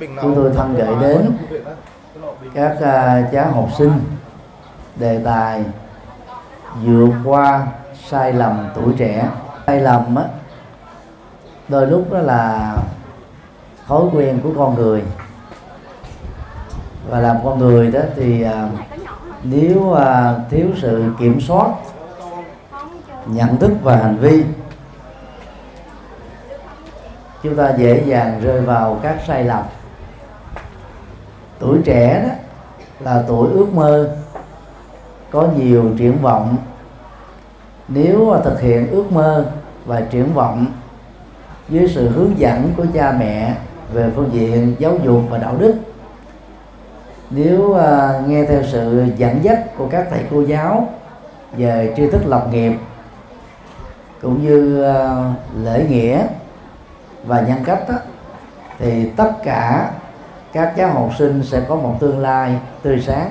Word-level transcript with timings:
chúng 0.00 0.34
tôi 0.34 0.52
thân 0.54 0.74
gửi 0.74 0.94
đến 1.00 1.36
các 2.54 2.76
à, 2.80 3.24
uh, 3.26 3.32
cháu 3.32 3.50
học 3.50 3.68
sinh 3.78 3.92
đề 4.96 5.20
tài 5.24 5.64
vượt 6.84 7.10
qua 7.24 7.66
sai 8.08 8.32
lầm 8.32 8.68
tuổi 8.74 8.94
trẻ. 8.98 9.28
Sai 9.66 9.80
lầm 9.80 10.14
á 10.16 10.24
đôi 11.68 11.86
lúc 11.86 12.12
đó 12.12 12.18
là 12.18 12.76
thói 13.86 14.02
quen 14.12 14.40
của 14.42 14.50
con 14.56 14.74
người. 14.74 15.02
Và 17.08 17.20
làm 17.20 17.36
con 17.44 17.58
người 17.58 17.90
đó 17.90 18.00
thì 18.16 18.44
uh, 18.44 18.50
nếu 19.42 19.78
uh, 19.78 19.98
thiếu 20.50 20.66
sự 20.82 21.04
kiểm 21.18 21.40
soát 21.40 21.70
nhận 23.26 23.56
thức 23.56 23.72
và 23.82 23.96
hành 23.96 24.16
vi 24.16 24.44
chúng 27.42 27.56
ta 27.56 27.74
dễ 27.76 28.02
dàng 28.06 28.40
rơi 28.40 28.60
vào 28.60 28.98
các 29.02 29.16
sai 29.26 29.44
lầm 29.44 29.62
tuổi 31.58 31.78
trẻ 31.84 32.22
đó 32.28 32.34
là 33.00 33.24
tuổi 33.28 33.48
ước 33.52 33.74
mơ 33.74 34.16
có 35.30 35.48
nhiều 35.56 35.84
triển 35.98 36.18
vọng. 36.22 36.56
Nếu 37.88 38.36
thực 38.44 38.60
hiện 38.60 38.90
ước 38.90 39.12
mơ 39.12 39.46
và 39.86 40.00
triển 40.00 40.34
vọng 40.34 40.66
dưới 41.68 41.88
sự 41.88 42.08
hướng 42.08 42.38
dẫn 42.38 42.72
của 42.76 42.84
cha 42.94 43.14
mẹ 43.18 43.54
về 43.92 44.10
phương 44.14 44.30
diện 44.32 44.74
giáo 44.78 44.98
dục 45.04 45.22
và 45.30 45.38
đạo 45.38 45.56
đức 45.58 45.74
nếu 47.30 47.60
uh, 47.60 48.28
nghe 48.28 48.44
theo 48.44 48.62
sự 48.72 49.06
dẫn 49.16 49.44
dắt 49.44 49.76
của 49.78 49.88
các 49.88 50.06
thầy 50.10 50.20
cô 50.30 50.40
giáo 50.42 50.88
về 51.56 51.94
tri 51.96 52.10
thức 52.10 52.26
lập 52.26 52.46
nghiệp 52.52 52.72
cũng 54.22 54.42
như 54.42 54.84
uh, 54.90 55.36
lễ 55.64 55.86
nghĩa 55.88 56.26
và 57.24 57.40
nhân 57.40 57.58
cách 57.64 57.88
đó, 57.88 57.94
thì 58.78 59.10
tất 59.16 59.32
cả 59.44 59.90
các 60.52 60.72
cháu 60.76 60.88
học 60.88 61.10
sinh 61.18 61.42
sẽ 61.42 61.60
có 61.68 61.74
một 61.74 61.94
tương 62.00 62.18
lai 62.18 62.58
tươi 62.82 63.02
sáng. 63.06 63.30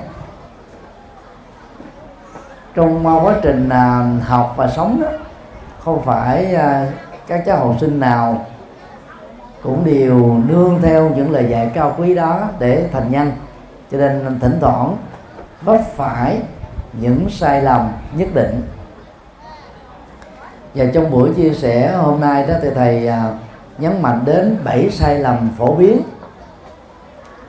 Trong 2.74 3.06
quá 3.06 3.34
trình 3.42 3.68
à, 3.68 4.04
học 4.24 4.54
và 4.56 4.68
sống 4.68 5.00
đó, 5.02 5.08
không 5.78 6.02
phải 6.04 6.54
à, 6.54 6.86
các 7.26 7.42
cháu 7.46 7.56
học 7.56 7.76
sinh 7.80 8.00
nào 8.00 8.46
cũng 9.62 9.84
đều 9.84 10.40
nương 10.48 10.78
theo 10.82 11.10
những 11.16 11.30
lời 11.30 11.46
dạy 11.50 11.70
cao 11.74 11.94
quý 11.98 12.14
đó 12.14 12.48
để 12.58 12.88
thành 12.92 13.10
nhân. 13.10 13.32
Cho 13.92 13.98
nên 13.98 14.38
thỉnh 14.40 14.58
thoảng 14.60 14.96
vấp 15.62 15.80
phải 15.96 16.38
những 16.92 17.26
sai 17.30 17.62
lầm 17.62 17.92
nhất 18.16 18.28
định. 18.34 18.62
Và 20.74 20.84
trong 20.94 21.10
buổi 21.10 21.34
chia 21.34 21.52
sẻ 21.52 21.92
hôm 21.92 22.20
nay 22.20 22.46
đó 22.46 22.54
thì 22.62 22.68
thầy 22.74 23.08
à, 23.08 23.24
nhấn 23.78 24.02
mạnh 24.02 24.20
đến 24.24 24.56
bảy 24.64 24.90
sai 24.90 25.18
lầm 25.18 25.50
phổ 25.58 25.74
biến 25.74 26.00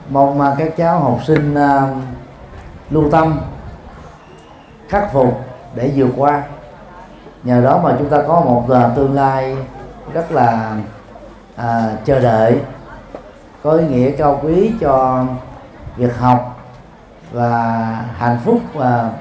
mong 0.10 0.56
các 0.58 0.78
cháu 0.78 1.00
học 1.00 1.20
sinh 1.26 1.54
uh, 1.54 1.98
lưu 2.90 3.10
tâm 3.12 3.40
khắc 4.90 5.14
phục 5.14 5.42
để 5.76 5.92
vượt 5.96 6.10
qua. 6.18 6.44
Nhờ 7.44 7.62
đó 7.62 7.80
mà 7.84 7.96
chúng 8.00 8.10
ta 8.10 8.18
có 8.28 8.42
một 8.42 8.66
uh, 8.68 8.96
tương 8.96 9.16
lai 9.16 9.58
rất 10.14 10.32
là 10.32 10.78
uh, 11.56 12.06
chờ 12.06 12.20
đợi 12.20 12.62
có 13.64 13.72
ý 13.72 13.88
nghĩa 13.88 14.12
cao 14.12 14.40
quý 14.44 14.72
cho 14.80 15.26
việc 15.96 16.18
học 16.18 16.60
và 17.32 17.62
hạnh 18.18 18.40
phúc 18.46 18.60
và 18.74 19.12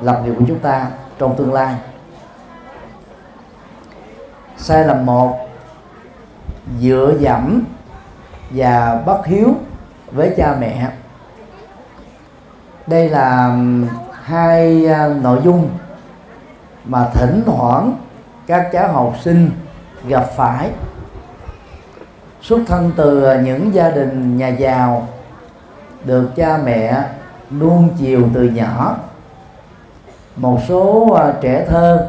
lập 0.00 0.20
nghiệp 0.24 0.34
của 0.38 0.44
chúng 0.48 0.58
ta 0.58 0.86
trong 1.18 1.36
tương 1.36 1.52
lai. 1.52 1.74
Sai 4.56 4.84
lầm 4.84 5.06
một 5.06 5.38
dựa 6.80 7.14
dẫm 7.18 7.62
và 8.50 9.02
bất 9.06 9.26
hiếu 9.26 9.54
với 10.12 10.34
cha 10.36 10.56
mẹ. 10.60 10.90
Đây 12.86 13.08
là 13.08 13.56
hai 14.22 14.86
à, 14.86 15.08
nội 15.22 15.40
dung 15.44 15.70
mà 16.84 17.08
thỉnh 17.14 17.42
thoảng 17.46 17.94
các 18.46 18.68
cháu 18.72 18.92
học 18.92 19.14
sinh 19.20 19.50
gặp 20.08 20.24
phải. 20.36 20.70
Xuất 22.42 22.60
thân 22.66 22.92
từ 22.96 23.40
những 23.40 23.74
gia 23.74 23.90
đình 23.90 24.36
nhà 24.36 24.48
giàu, 24.48 25.08
được 26.04 26.30
cha 26.36 26.58
mẹ 26.64 27.04
nuông 27.50 27.88
chiều 27.98 28.28
từ 28.34 28.42
nhỏ. 28.42 28.96
Một 30.36 30.58
số 30.68 31.12
à, 31.12 31.32
trẻ 31.40 31.66
thơ 31.68 32.08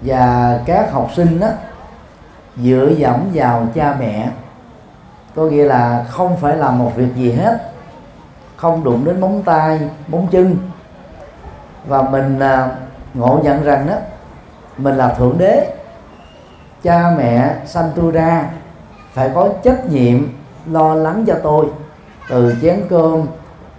và 0.00 0.58
các 0.66 0.92
học 0.92 1.10
sinh 1.16 1.40
đó 1.40 1.48
dựa 2.56 2.90
dẫm 2.96 3.20
vào 3.34 3.66
cha 3.74 3.96
mẹ 4.00 4.30
có 5.34 5.42
nghĩa 5.42 5.64
là 5.64 6.04
không 6.08 6.36
phải 6.36 6.56
làm 6.56 6.78
một 6.78 6.92
việc 6.96 7.14
gì 7.16 7.32
hết. 7.32 7.72
Không 8.56 8.84
đụng 8.84 9.04
đến 9.04 9.20
móng 9.20 9.42
tay 9.42 9.80
móng 10.08 10.26
chân. 10.30 10.56
Và 11.86 12.02
mình 12.02 12.38
à, 12.38 12.68
ngộ 13.14 13.40
nhận 13.42 13.64
rằng 13.64 13.86
đó 13.86 13.94
mình 14.76 14.94
là 14.94 15.08
thượng 15.14 15.38
đế. 15.38 15.74
Cha 16.82 17.14
mẹ 17.16 17.54
sanh 17.66 17.90
tôi 17.96 18.12
ra 18.12 18.44
phải 19.12 19.30
có 19.34 19.48
trách 19.62 19.86
nhiệm 19.86 20.38
lo 20.66 20.94
lắng 20.94 21.24
cho 21.26 21.34
tôi. 21.42 21.66
Từ 22.28 22.54
chén 22.62 22.82
cơm 22.90 23.26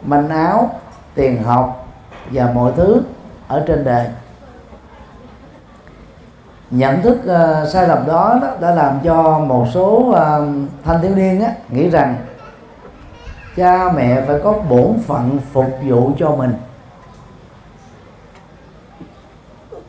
manh 0.03 0.29
áo 0.29 0.69
tiền 1.15 1.43
học 1.43 1.87
và 2.31 2.51
mọi 2.53 2.71
thứ 2.75 3.01
ở 3.47 3.63
trên 3.67 3.83
đời 3.83 4.07
nhận 6.71 7.01
thức 7.01 7.17
uh, 7.23 7.67
sai 7.69 7.87
lầm 7.87 8.07
đó, 8.07 8.39
đó 8.41 8.47
đã 8.59 8.71
làm 8.71 8.99
cho 9.03 9.39
một 9.39 9.67
số 9.73 9.97
uh, 10.09 10.15
thanh 10.83 11.01
thiếu 11.01 11.15
niên 11.15 11.41
á, 11.41 11.51
nghĩ 11.69 11.89
rằng 11.89 12.15
cha 13.55 13.91
mẹ 13.91 14.21
phải 14.27 14.39
có 14.43 14.53
bổn 14.53 14.97
phận 15.07 15.39
phục 15.51 15.65
vụ 15.87 16.11
cho 16.19 16.35
mình. 16.35 16.53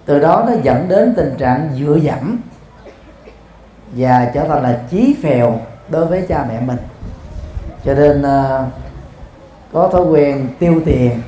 Từ 0.05 0.19
đó 0.19 0.45
nó 0.47 0.53
dẫn 0.63 0.89
đến 0.89 1.15
tình 1.17 1.35
trạng 1.39 1.71
dựa 1.79 1.97
dẫm 1.97 2.39
và 3.97 4.31
trở 4.35 4.45
thành 4.49 4.63
là 4.63 4.81
chí 4.91 5.17
phèo 5.23 5.59
đối 5.89 6.07
với 6.07 6.27
cha 6.29 6.45
mẹ 6.49 6.61
mình. 6.61 6.79
Cho 7.85 7.95
nên 7.95 8.21
uh, 8.21 8.69
có 9.73 9.89
thói 9.89 10.03
quen 10.03 10.49
tiêu 10.59 10.81
tiền 10.85 11.21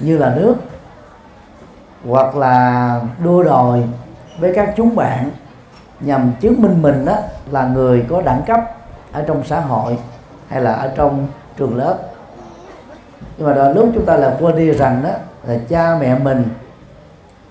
như 0.00 0.18
là 0.18 0.34
nước 0.34 0.54
hoặc 2.08 2.36
là 2.36 3.00
đua 3.24 3.42
đòi 3.42 3.82
với 4.38 4.52
các 4.54 4.74
chúng 4.76 4.96
bạn 4.96 5.30
nhằm 6.00 6.32
chứng 6.40 6.62
minh 6.62 6.82
mình 6.82 7.04
đó 7.04 7.16
là 7.50 7.66
người 7.66 8.06
có 8.08 8.22
đẳng 8.22 8.42
cấp 8.46 8.60
ở 9.12 9.22
trong 9.26 9.44
xã 9.44 9.60
hội 9.60 9.98
hay 10.48 10.60
là 10.60 10.72
ở 10.72 10.92
trong 10.96 11.26
trường 11.56 11.76
lớp. 11.76 11.98
Nhưng 13.38 13.46
mà 13.46 13.54
đó, 13.54 13.68
lúc 13.68 13.88
chúng 13.94 14.06
ta 14.06 14.16
là 14.16 14.36
quên 14.40 14.56
đi 14.56 14.70
rằng 14.70 15.02
đó 15.04 15.10
là 15.46 15.58
cha 15.68 15.96
mẹ 16.00 16.18
mình 16.18 16.44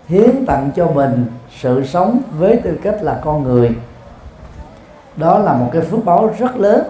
hiến 0.07 0.45
tặng 0.45 0.69
cho 0.75 0.87
mình 0.87 1.25
sự 1.59 1.85
sống 1.85 2.21
với 2.37 2.57
tư 2.63 2.79
cách 2.83 2.95
là 3.01 3.19
con 3.23 3.43
người. 3.43 3.75
Đó 5.15 5.37
là 5.39 5.53
một 5.53 5.69
cái 5.71 5.81
phước 5.81 6.05
báo 6.05 6.29
rất 6.39 6.55
lớn. 6.55 6.83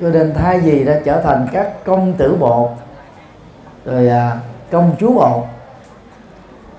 Cho 0.00 0.10
nên 0.10 0.34
thay 0.34 0.60
vì 0.60 0.84
đã 0.84 1.00
trở 1.04 1.22
thành 1.22 1.48
các 1.52 1.84
công 1.84 2.12
tử 2.12 2.36
bộ 2.40 2.70
rồi 3.84 4.08
à, 4.08 4.36
công 4.70 4.90
chúa 4.98 5.12
bộ 5.12 5.44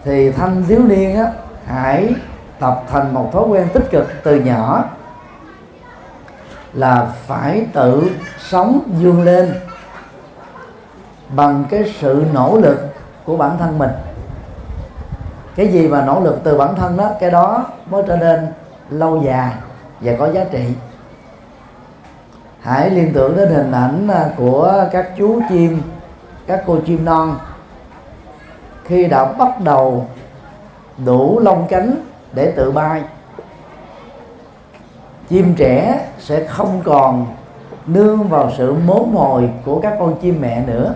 thì 0.03 0.31
thanh 0.31 0.63
thiếu 0.67 0.83
niên 0.83 1.15
á 1.15 1.31
hãy 1.69 2.13
tập 2.59 2.83
thành 2.91 3.13
một 3.13 3.29
thói 3.33 3.43
quen 3.47 3.67
tích 3.73 3.91
cực 3.91 4.07
từ 4.23 4.35
nhỏ 4.35 4.83
là 6.73 7.07
phải 7.27 7.67
tự 7.73 8.11
sống 8.39 8.81
dương 8.97 9.21
lên 9.21 9.53
bằng 11.29 11.65
cái 11.69 11.93
sự 11.99 12.25
nỗ 12.33 12.57
lực 12.57 12.95
của 13.25 13.37
bản 13.37 13.57
thân 13.57 13.77
mình. 13.77 13.91
Cái 15.55 15.67
gì 15.67 15.87
mà 15.87 16.05
nỗ 16.05 16.19
lực 16.19 16.39
từ 16.43 16.57
bản 16.57 16.75
thân 16.75 16.97
đó, 16.97 17.11
cái 17.19 17.31
đó 17.31 17.65
mới 17.89 18.03
trở 18.07 18.17
nên 18.17 18.47
lâu 18.89 19.21
dài 19.23 19.53
và 20.01 20.13
có 20.19 20.31
giá 20.31 20.43
trị. 20.51 20.73
Hãy 22.61 22.89
liên 22.89 23.13
tưởng 23.13 23.37
đến 23.37 23.49
hình 23.49 23.71
ảnh 23.71 24.09
của 24.37 24.85
các 24.91 25.09
chú 25.17 25.41
chim, 25.49 25.81
các 26.47 26.63
cô 26.65 26.77
chim 26.85 27.05
non 27.05 27.37
khi 28.83 29.05
đã 29.05 29.25
bắt 29.25 29.61
đầu 29.61 30.07
đủ 31.05 31.39
lông 31.39 31.67
cánh 31.69 31.95
để 32.33 32.53
tự 32.55 32.71
bay. 32.71 33.03
Chim 35.29 35.53
trẻ 35.57 36.07
sẽ 36.19 36.43
không 36.43 36.81
còn 36.85 37.27
nương 37.85 38.23
vào 38.23 38.51
sự 38.57 38.73
mố 38.85 39.05
mồi 39.05 39.49
của 39.65 39.81
các 39.81 39.95
con 39.99 40.15
chim 40.21 40.41
mẹ 40.41 40.63
nữa 40.67 40.93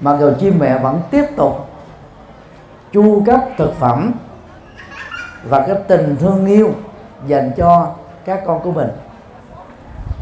mặc 0.00 0.16
dù 0.20 0.32
chim 0.40 0.58
mẹ 0.58 0.78
vẫn 0.78 1.00
tiếp 1.10 1.24
tục 1.36 1.66
chu 2.92 3.22
cấp 3.26 3.40
thực 3.58 3.74
phẩm 3.74 4.12
và 5.44 5.64
cái 5.66 5.76
tình 5.88 6.16
thương 6.20 6.46
yêu 6.46 6.70
dành 7.26 7.52
cho 7.56 7.94
các 8.24 8.42
con 8.46 8.60
của 8.60 8.72
mình. 8.72 8.88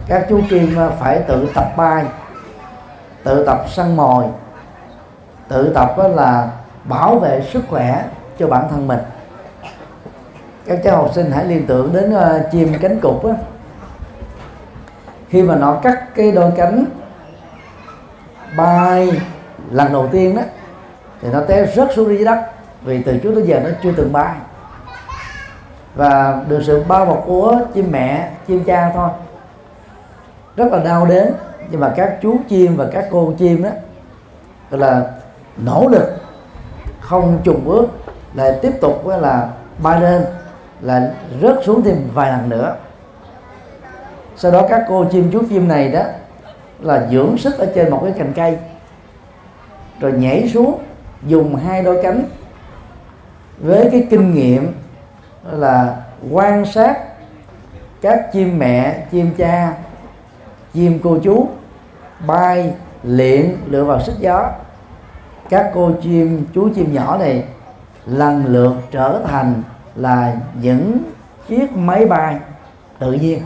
Các 0.08 0.26
chú 0.28 0.40
chim 0.50 0.78
à, 0.78 0.88
phải 0.88 1.18
tự 1.18 1.48
tập 1.54 1.72
bay, 1.76 2.04
tự 3.24 3.44
tập 3.46 3.64
săn 3.68 3.96
mồi, 3.96 4.24
tự 5.48 5.72
tập 5.74 5.94
à, 5.98 6.08
là 6.08 6.50
bảo 6.84 7.18
vệ 7.18 7.42
sức 7.52 7.64
khỏe 7.70 8.04
cho 8.38 8.46
bản 8.46 8.66
thân 8.70 8.86
mình. 8.86 8.98
Các 10.66 10.80
cháu 10.84 10.96
học 10.96 11.10
sinh 11.14 11.30
hãy 11.30 11.44
liên 11.44 11.66
tưởng 11.66 11.92
đến 11.92 12.14
uh, 12.14 12.52
chim 12.52 12.72
cánh 12.80 13.00
cụt 13.00 13.24
á. 13.24 13.34
Khi 15.28 15.42
mà 15.42 15.56
nó 15.56 15.78
cắt 15.82 16.14
cái 16.14 16.32
đôi 16.32 16.52
cánh 16.56 16.84
bay 18.56 19.20
lần 19.70 19.92
đầu 19.92 20.08
tiên 20.12 20.36
đó 20.36 20.42
thì 21.22 21.28
nó 21.32 21.40
té 21.40 21.66
rớt 21.66 21.88
xuống 21.94 22.08
dưới 22.08 22.24
đất 22.24 22.38
vì 22.82 23.02
từ 23.02 23.18
trước 23.18 23.32
tới 23.34 23.44
giờ 23.46 23.60
nó 23.64 23.70
chưa 23.82 23.92
từng 23.96 24.12
bay. 24.12 24.34
Và 25.94 26.42
được 26.48 26.62
sự 26.66 26.84
bao 26.88 27.06
bọc 27.06 27.22
của 27.26 27.58
chim 27.74 27.88
mẹ 27.90 28.30
chim 28.46 28.64
cha 28.64 28.90
thôi. 28.94 29.10
Rất 30.56 30.72
là 30.72 30.78
đau 30.78 31.06
đến 31.06 31.34
nhưng 31.70 31.80
mà 31.80 31.92
các 31.96 32.18
chú 32.22 32.36
chim 32.48 32.76
và 32.76 32.86
các 32.92 33.08
cô 33.10 33.34
chim 33.38 33.62
đó 33.62 33.70
gọi 34.70 34.80
là 34.80 35.10
nỗ 35.56 35.88
lực 35.88 36.16
không 37.00 37.38
trùng 37.44 37.64
bước 37.64 37.86
lại 38.36 38.58
tiếp 38.62 38.72
tục 38.80 39.06
là 39.06 39.48
bay 39.78 40.00
lên 40.00 40.24
là 40.80 41.12
rớt 41.42 41.56
xuống 41.64 41.82
thêm 41.82 42.08
vài 42.14 42.30
lần 42.30 42.48
nữa. 42.48 42.76
Sau 44.36 44.52
đó 44.52 44.66
các 44.68 44.84
cô 44.88 45.04
chim 45.04 45.30
chú 45.32 45.42
chim 45.48 45.68
này 45.68 45.88
đó 45.88 46.02
là 46.80 47.08
dưỡng 47.10 47.38
sức 47.38 47.58
ở 47.58 47.72
trên 47.74 47.90
một 47.90 48.00
cái 48.02 48.12
cành 48.18 48.32
cây, 48.32 48.58
rồi 50.00 50.12
nhảy 50.12 50.48
xuống 50.48 50.78
dùng 51.26 51.56
hai 51.56 51.82
đôi 51.82 52.02
cánh 52.02 52.24
với 53.58 53.88
cái 53.92 54.06
kinh 54.10 54.34
nghiệm 54.34 54.72
là 55.52 55.96
quan 56.30 56.64
sát 56.64 56.98
các 58.02 58.32
chim 58.32 58.58
mẹ, 58.58 59.06
chim 59.10 59.30
cha, 59.38 59.72
chim 60.74 60.98
cô 61.02 61.18
chú 61.22 61.48
bay 62.26 62.74
luyện 63.02 63.56
lựa 63.66 63.84
vào 63.84 64.00
sức 64.00 64.14
gió. 64.18 64.50
Các 65.48 65.70
cô 65.74 65.90
chim, 66.02 66.46
chú 66.54 66.68
chim 66.74 66.92
nhỏ 66.92 67.18
này 67.18 67.44
lần 68.06 68.46
lượt 68.46 68.74
trở 68.90 69.20
thành 69.26 69.62
là 69.96 70.36
những 70.60 70.98
chiếc 71.48 71.72
máy 71.76 72.06
bay 72.06 72.36
tự 72.98 73.12
nhiên. 73.12 73.42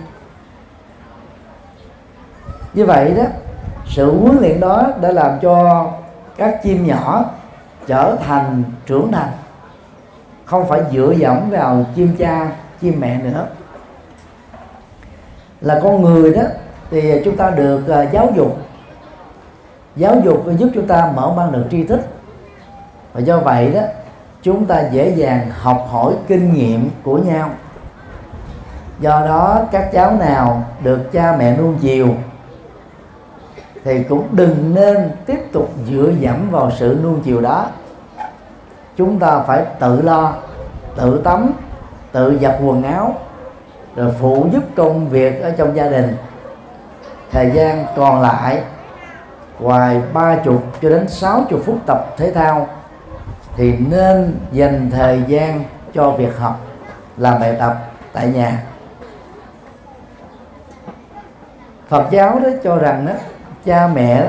Như 2.74 2.86
vậy 2.86 3.14
đó 3.16 3.24
sự 3.86 4.18
huấn 4.18 4.38
luyện 4.40 4.60
đó 4.60 4.86
đã 5.00 5.12
làm 5.12 5.38
cho 5.42 5.86
các 6.36 6.60
chim 6.62 6.86
nhỏ 6.86 7.24
trở 7.86 8.16
thành 8.16 8.62
trưởng 8.86 9.12
thành 9.12 9.30
không 10.44 10.68
phải 10.68 10.80
dựa 10.92 11.14
dẫm 11.18 11.50
vào 11.50 11.86
chim 11.94 12.16
cha 12.18 12.52
chim 12.80 13.00
mẹ 13.00 13.18
nữa. 13.22 13.46
Là 15.60 15.80
con 15.82 16.02
người 16.02 16.34
đó 16.34 16.42
thì 16.90 17.22
chúng 17.24 17.36
ta 17.36 17.50
được 17.50 17.80
uh, 17.80 18.12
giáo 18.12 18.28
dục. 18.36 18.58
Giáo 19.96 20.16
dục 20.24 20.44
giúp 20.58 20.70
chúng 20.74 20.86
ta 20.86 21.12
mở 21.14 21.32
mang 21.36 21.52
được 21.52 21.64
tri 21.70 21.84
thức. 21.84 22.00
Và 23.12 23.20
do 23.20 23.38
vậy 23.38 23.72
đó 23.74 23.80
chúng 24.42 24.66
ta 24.66 24.82
dễ 24.90 25.14
dàng 25.16 25.50
học 25.60 25.86
hỏi 25.90 26.14
kinh 26.28 26.52
nghiệm 26.54 26.90
của 27.02 27.18
nhau. 27.18 27.50
Do 29.00 29.22
đó, 29.26 29.62
các 29.72 29.92
cháu 29.92 30.16
nào 30.16 30.64
được 30.82 31.12
cha 31.12 31.36
mẹ 31.38 31.56
nuông 31.56 31.78
chiều 31.80 32.08
thì 33.84 34.02
cũng 34.02 34.28
đừng 34.32 34.74
nên 34.74 35.10
tiếp 35.26 35.52
tục 35.52 35.70
dựa 35.90 36.12
dẫm 36.18 36.50
vào 36.50 36.70
sự 36.70 36.98
nuông 37.02 37.20
chiều 37.20 37.40
đó. 37.40 37.66
Chúng 38.96 39.18
ta 39.18 39.40
phải 39.46 39.64
tự 39.78 40.02
lo, 40.02 40.32
tự 40.96 41.20
tắm, 41.24 41.52
tự 42.12 42.38
giặt 42.42 42.54
quần 42.64 42.82
áo, 42.82 43.14
rồi 43.96 44.14
phụ 44.20 44.46
giúp 44.52 44.62
công 44.76 45.08
việc 45.08 45.42
ở 45.42 45.50
trong 45.50 45.76
gia 45.76 45.88
đình. 45.88 46.16
Thời 47.32 47.50
gian 47.50 47.86
còn 47.96 48.20
lại, 48.20 48.62
ngoài 49.60 50.00
ba 50.12 50.36
chục 50.36 50.64
cho 50.82 50.88
đến 50.88 51.08
sáu 51.08 51.44
chục 51.48 51.60
phút 51.66 51.78
tập 51.86 52.14
thể 52.16 52.32
thao 52.32 52.68
thì 53.56 53.76
nên 53.76 54.36
dành 54.52 54.90
thời 54.90 55.22
gian 55.26 55.64
cho 55.94 56.10
việc 56.10 56.38
học, 56.38 56.60
làm 57.16 57.40
bài 57.40 57.56
tập 57.58 57.76
tại 58.12 58.26
nhà. 58.28 58.62
Phật 61.88 62.10
giáo 62.10 62.40
đó 62.42 62.48
cho 62.64 62.76
rằng 62.76 63.06
đó, 63.06 63.12
cha 63.64 63.88
mẹ 63.94 64.28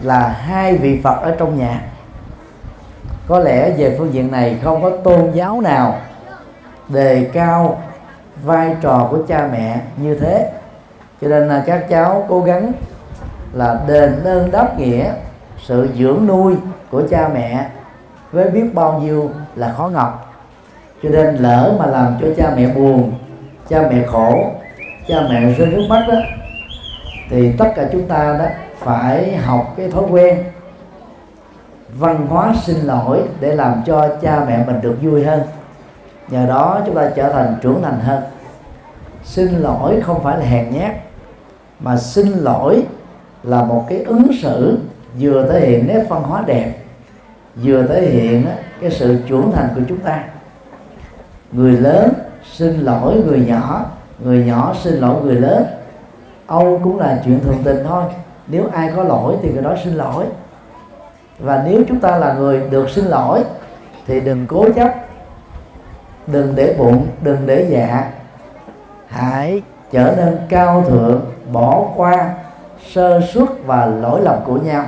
là 0.00 0.28
hai 0.28 0.76
vị 0.76 1.00
Phật 1.04 1.16
ở 1.22 1.36
trong 1.38 1.58
nhà. 1.58 1.80
Có 3.28 3.38
lẽ 3.38 3.70
về 3.70 3.96
phương 3.98 4.12
diện 4.12 4.30
này 4.30 4.58
không 4.64 4.82
có 4.82 4.90
tôn 4.90 5.30
giáo 5.32 5.60
nào 5.60 5.98
đề 6.88 7.30
cao 7.32 7.82
vai 8.42 8.76
trò 8.80 9.08
của 9.10 9.18
cha 9.28 9.48
mẹ 9.52 9.80
như 9.96 10.18
thế. 10.18 10.52
Cho 11.20 11.28
nên 11.28 11.48
là 11.48 11.64
các 11.66 11.86
cháu 11.88 12.26
cố 12.28 12.40
gắng 12.40 12.72
là 13.52 13.80
đền 13.88 14.24
ơn 14.24 14.50
đáp 14.50 14.78
nghĩa, 14.78 15.12
sự 15.62 15.88
dưỡng 15.98 16.26
nuôi 16.26 16.56
của 16.90 17.02
cha 17.10 17.28
mẹ 17.34 17.66
với 18.32 18.50
biết 18.50 18.74
bao 18.74 19.00
nhiêu 19.00 19.30
là 19.56 19.72
khó 19.72 19.88
ngọc. 19.88 20.34
Cho 21.02 21.08
nên 21.08 21.34
lỡ 21.34 21.76
mà 21.78 21.86
làm 21.86 22.16
cho 22.20 22.26
cha 22.36 22.52
mẹ 22.56 22.66
buồn, 22.74 23.12
cha 23.68 23.82
mẹ 23.90 24.06
khổ, 24.06 24.50
cha 25.08 25.16
mẹ 25.30 25.52
rơi 25.52 25.66
nước 25.66 25.86
mắt 25.88 26.04
đó 26.08 26.14
thì 27.30 27.52
tất 27.58 27.72
cả 27.76 27.88
chúng 27.92 28.08
ta 28.08 28.36
đó 28.38 28.44
phải 28.78 29.36
học 29.36 29.74
cái 29.76 29.90
thói 29.90 30.04
quen 30.10 30.44
văn 31.98 32.26
hóa 32.26 32.54
xin 32.62 32.76
lỗi 32.76 33.22
để 33.40 33.54
làm 33.54 33.82
cho 33.86 34.08
cha 34.22 34.44
mẹ 34.48 34.64
mình 34.66 34.80
được 34.80 34.96
vui 35.02 35.24
hơn. 35.24 35.40
Nhờ 36.28 36.46
đó 36.46 36.80
chúng 36.86 36.94
ta 36.94 37.10
trở 37.16 37.32
thành 37.32 37.54
trưởng 37.60 37.82
thành 37.82 38.00
hơn. 38.00 38.22
Xin 39.24 39.48
lỗi 39.48 40.00
không 40.00 40.22
phải 40.22 40.38
là 40.38 40.44
hèn 40.44 40.70
nhát, 40.70 40.92
mà 41.80 41.96
xin 41.96 42.26
lỗi 42.26 42.82
là 43.42 43.64
một 43.64 43.86
cái 43.88 44.02
ứng 44.02 44.30
xử 44.42 44.78
vừa 45.20 45.48
thể 45.52 45.60
hiện 45.60 45.86
nét 45.86 46.04
văn 46.08 46.22
hóa 46.22 46.42
đẹp 46.46 46.72
vừa 47.62 47.86
thể 47.86 48.00
hiện 48.00 48.46
cái 48.80 48.90
sự 48.90 49.18
trưởng 49.28 49.52
thành 49.54 49.68
của 49.74 49.80
chúng 49.88 49.98
ta. 49.98 50.24
Người 51.52 51.72
lớn 51.72 52.08
xin 52.52 52.80
lỗi 52.80 53.22
người 53.26 53.44
nhỏ 53.48 53.84
người 54.18 54.44
nhỏ 54.44 54.74
xin 54.82 54.94
lỗi 54.94 55.22
người 55.22 55.34
lớn. 55.34 55.64
Âu 56.46 56.80
cũng 56.84 56.98
là 56.98 57.22
chuyện 57.24 57.40
thường 57.40 57.62
tình 57.64 57.84
thôi. 57.88 58.04
Nếu 58.46 58.68
ai 58.72 58.92
có 58.96 59.02
lỗi 59.02 59.36
thì 59.42 59.52
người 59.52 59.62
đó 59.62 59.74
xin 59.84 59.94
lỗi. 59.94 60.24
Và 61.38 61.62
nếu 61.66 61.82
chúng 61.88 62.00
ta 62.00 62.18
là 62.18 62.32
người 62.32 62.60
được 62.70 62.90
xin 62.90 63.04
lỗi, 63.04 63.44
thì 64.06 64.20
đừng 64.20 64.46
cố 64.46 64.72
chấp, 64.76 64.94
đừng 66.26 66.54
để 66.54 66.74
bụng, 66.78 67.06
đừng 67.22 67.46
để 67.46 67.66
dạ. 67.70 68.10
Hãy 69.06 69.62
trở 69.92 70.14
nên 70.16 70.38
cao 70.48 70.84
thượng, 70.88 71.20
bỏ 71.52 71.84
qua 71.96 72.34
sơ 72.92 73.20
suất 73.32 73.48
và 73.66 73.86
lỗi 73.86 74.20
lầm 74.22 74.36
của 74.44 74.56
nhau 74.56 74.84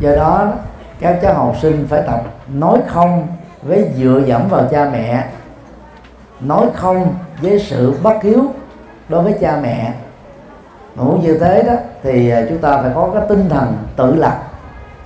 do 0.00 0.16
đó 0.16 0.52
các 1.00 1.18
cháu 1.22 1.34
học 1.34 1.56
sinh 1.62 1.86
phải 1.88 2.02
tập 2.06 2.20
nói 2.54 2.78
không 2.86 3.26
với 3.62 3.90
dựa 3.96 4.22
dẫm 4.26 4.48
vào 4.48 4.62
cha 4.70 4.90
mẹ 4.92 5.24
nói 6.40 6.66
không 6.74 7.14
với 7.42 7.60
sự 7.60 7.94
bất 8.02 8.22
hiếu 8.22 8.44
đối 9.08 9.22
với 9.22 9.34
cha 9.40 9.58
mẹ. 9.62 9.92
Mà 10.94 11.04
muốn 11.04 11.20
như 11.22 11.38
thế 11.38 11.62
đó 11.62 11.72
thì 12.02 12.30
à, 12.30 12.42
chúng 12.48 12.58
ta 12.58 12.82
phải 12.82 12.90
có 12.94 13.10
cái 13.14 13.22
tinh 13.28 13.48
thần 13.48 13.76
tự 13.96 14.14
lập. 14.14 14.42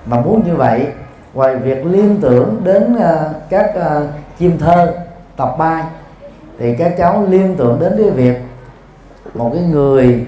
Mà 0.05 0.19
muốn 0.19 0.43
như 0.45 0.55
vậy 0.55 0.87
ngoài 1.33 1.55
việc 1.55 1.85
liên 1.85 2.17
tưởng 2.21 2.61
đến 2.63 2.95
à, 2.95 3.29
các 3.49 3.75
à, 3.75 4.01
chim 4.37 4.57
thơ 4.57 4.93
tập 5.37 5.55
bay 5.57 5.83
thì 6.59 6.75
các 6.75 6.95
cháu 6.97 7.25
liên 7.29 7.55
tưởng 7.57 7.79
đến 7.79 7.93
cái 7.97 8.09
việc 8.09 8.37
một 9.33 9.51
cái 9.53 9.63
người 9.63 10.27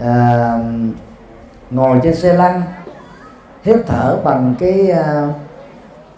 à, 0.00 0.52
ngồi 1.70 2.00
trên 2.02 2.14
xe 2.14 2.32
lăn 2.32 2.62
hít 3.66 3.76
thở 3.86 4.18
bằng 4.24 4.54
cái 4.58 4.90
à, 4.90 5.28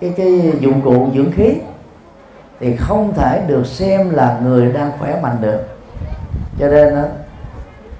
cái 0.00 0.12
cái 0.16 0.52
dụng 0.60 0.80
cụ 0.82 1.08
dưỡng 1.14 1.32
khí 1.32 1.54
thì 2.60 2.76
không 2.76 3.14
thể 3.14 3.42
được 3.46 3.66
xem 3.66 4.10
là 4.10 4.40
người 4.42 4.72
đang 4.72 4.92
khỏe 4.98 5.20
mạnh 5.22 5.36
được. 5.40 5.60
Cho 6.58 6.68
nên 6.68 6.94
đó, 6.94 7.02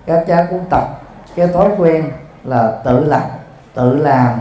các 0.07 0.25
cháu 0.27 0.47
cũng 0.51 0.65
tập 0.71 0.85
cái 1.37 1.49
thói 1.49 1.69
quen 1.79 2.11
là 2.45 2.81
tự 2.85 3.05
lập 3.05 3.31
tự 3.75 3.97
làm 3.97 4.39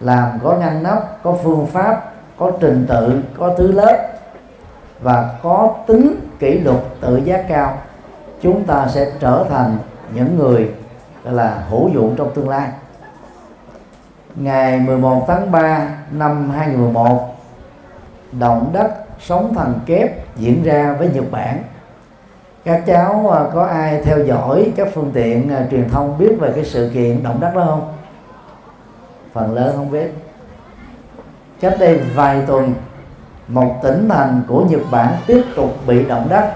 làm 0.00 0.38
có 0.42 0.56
ngăn 0.56 0.82
nắp 0.82 1.22
có 1.22 1.36
phương 1.44 1.66
pháp 1.66 2.12
có 2.38 2.50
trình 2.60 2.86
tự 2.88 3.22
có 3.38 3.54
thứ 3.58 3.72
lớp 3.72 4.08
và 5.02 5.38
có 5.42 5.74
tính 5.86 6.14
kỷ 6.38 6.58
luật 6.58 6.78
tự 7.00 7.16
giác 7.16 7.44
cao 7.48 7.78
chúng 8.42 8.64
ta 8.64 8.88
sẽ 8.88 9.10
trở 9.20 9.44
thành 9.50 9.78
những 10.14 10.38
người 10.38 10.74
là 11.24 11.62
hữu 11.70 11.88
dụng 11.88 12.14
trong 12.16 12.34
tương 12.34 12.48
lai 12.48 12.68
ngày 14.36 14.80
11 14.80 15.24
tháng 15.28 15.50
3 15.50 15.88
năm 16.10 16.50
2011 16.50 17.34
động 18.32 18.70
đất 18.72 18.90
sóng 19.20 19.54
thần 19.54 19.80
kép 19.86 20.36
diễn 20.36 20.62
ra 20.62 20.96
với 20.98 21.10
Nhật 21.14 21.24
Bản. 21.30 21.62
Các 22.64 22.82
cháu 22.86 23.30
à, 23.30 23.44
có 23.54 23.64
ai 23.64 24.02
theo 24.04 24.24
dõi 24.24 24.72
các 24.76 24.88
phương 24.94 25.10
tiện 25.14 25.50
à, 25.50 25.66
truyền 25.70 25.90
thông 25.90 26.18
biết 26.18 26.36
về 26.40 26.52
cái 26.54 26.64
sự 26.64 26.90
kiện 26.94 27.22
động 27.22 27.40
đất 27.40 27.54
đó 27.54 27.64
không? 27.66 27.92
Phần 29.32 29.54
lớn 29.54 29.72
không 29.76 29.90
biết. 29.90 30.14
Cách 31.60 31.76
đây 31.78 32.00
vài 32.14 32.42
tuần 32.46 32.74
một 33.48 33.76
tỉnh 33.82 34.08
thành 34.08 34.42
của 34.48 34.64
Nhật 34.64 34.80
Bản 34.90 35.16
tiếp 35.26 35.44
tục 35.56 35.76
bị 35.86 36.04
động 36.04 36.26
đất. 36.30 36.52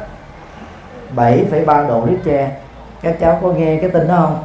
7,3 1.16 1.88
độ 1.88 2.06
Richter. 2.06 2.50
Các 3.02 3.16
cháu 3.21 3.38
có 3.42 3.49
nghe 3.49 3.78
cái 3.80 3.90
tin 3.90 4.09
đó 4.09 4.16
không? 4.16 4.42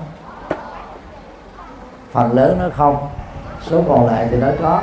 Phần 2.11 2.33
lớn 2.33 2.57
nó 2.59 2.69
không 2.75 2.97
số 3.61 3.81
còn 3.87 4.05
lại 4.05 4.27
thì 4.31 4.37
nó 4.37 4.47
có. 4.61 4.81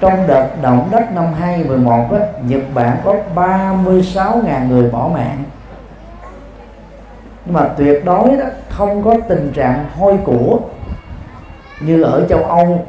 Trong 0.00 0.26
đợt 0.26 0.48
động 0.62 0.88
đất 0.92 1.12
năm 1.14 1.26
2011 1.40 2.12
đó, 2.12 2.18
Nhật 2.46 2.62
Bản 2.74 2.96
có 3.04 3.14
36.000 3.34 4.68
người 4.68 4.90
bỏ 4.90 5.10
mạng. 5.14 5.44
Nhưng 7.44 7.54
mà 7.54 7.68
tuyệt 7.76 8.04
đối 8.04 8.36
đó 8.36 8.44
không 8.70 9.02
có 9.02 9.14
tình 9.28 9.52
trạng 9.54 9.84
hôi 9.98 10.18
của 10.24 10.58
như 11.80 12.02
ở 12.02 12.26
châu 12.28 12.44
Âu 12.44 12.86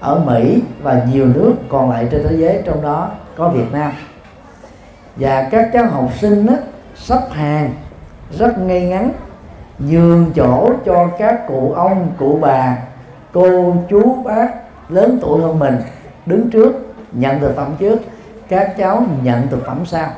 ở 0.00 0.18
Mỹ 0.18 0.62
và 0.82 1.02
nhiều 1.12 1.26
nước 1.26 1.54
còn 1.68 1.90
lại 1.90 2.08
trên 2.10 2.26
thế 2.28 2.36
giới 2.36 2.62
trong 2.64 2.82
đó 2.82 3.10
có 3.36 3.48
Việt 3.48 3.72
Nam. 3.72 3.92
Và 5.16 5.48
các 5.50 5.70
cháu 5.72 5.86
học 5.86 6.10
sinh 6.20 6.46
đó, 6.46 6.54
sắp 6.94 7.22
hàng 7.32 7.70
rất 8.30 8.58
ngay 8.58 8.80
ngắn 8.80 9.10
nhường 9.78 10.32
chỗ 10.34 10.70
cho 10.84 11.08
các 11.18 11.46
cụ 11.46 11.72
ông 11.76 12.08
cụ 12.18 12.38
bà 12.40 12.76
cô 13.34 13.76
chú 13.88 14.22
bác 14.24 14.48
lớn 14.88 15.18
tuổi 15.20 15.40
hơn 15.40 15.58
mình 15.58 15.76
đứng 16.26 16.50
trước 16.50 16.72
nhận 17.12 17.40
thực 17.40 17.56
phẩm 17.56 17.74
trước. 17.78 17.98
Các 18.48 18.74
cháu 18.78 19.02
nhận 19.22 19.48
thực 19.48 19.66
phẩm 19.66 19.86
sau. 19.86 20.08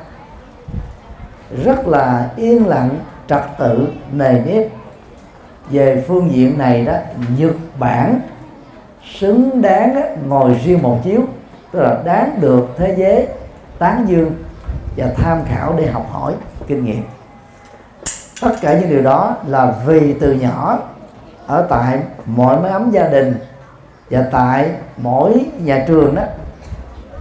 Rất 1.63 1.87
là 1.87 2.29
yên 2.35 2.67
lặng 2.67 2.89
trật 3.27 3.41
tự 3.57 3.87
nề 4.11 4.41
nếp. 4.45 4.67
Về 5.69 6.03
phương 6.07 6.31
diện 6.31 6.57
này 6.57 6.85
đó 6.85 6.93
nhật 7.37 7.55
bản 7.79 8.19
xứng 9.19 9.61
đáng 9.61 9.95
đó, 9.95 10.01
ngồi 10.27 10.59
riêng 10.63 10.81
một 10.81 10.99
chiếu. 11.03 11.21
Tức 11.71 11.79
là 11.79 12.01
đáng 12.05 12.37
được 12.41 12.67
thế 12.77 12.95
giới 12.97 13.27
tán 13.79 14.05
dương 14.07 14.31
và 14.97 15.07
tham 15.15 15.41
khảo 15.45 15.73
để 15.77 15.87
học 15.87 16.05
hỏi 16.11 16.33
kinh 16.67 16.85
nghiệm. 16.85 17.03
Tất 18.41 18.51
cả 18.61 18.79
những 18.79 18.89
điều 18.89 19.01
đó 19.01 19.35
là 19.47 19.73
vì 19.85 20.13
từ 20.13 20.33
nhỏ 20.33 20.79
ở 21.47 21.65
tại 21.69 21.99
mọi 22.25 22.61
mái 22.61 22.71
ấm 22.71 22.91
gia 22.91 23.07
đình 23.07 23.35
và 24.09 24.25
tại 24.31 24.71
mỗi 24.97 25.45
nhà 25.63 25.85
trường 25.87 26.15
đó, 26.15 26.23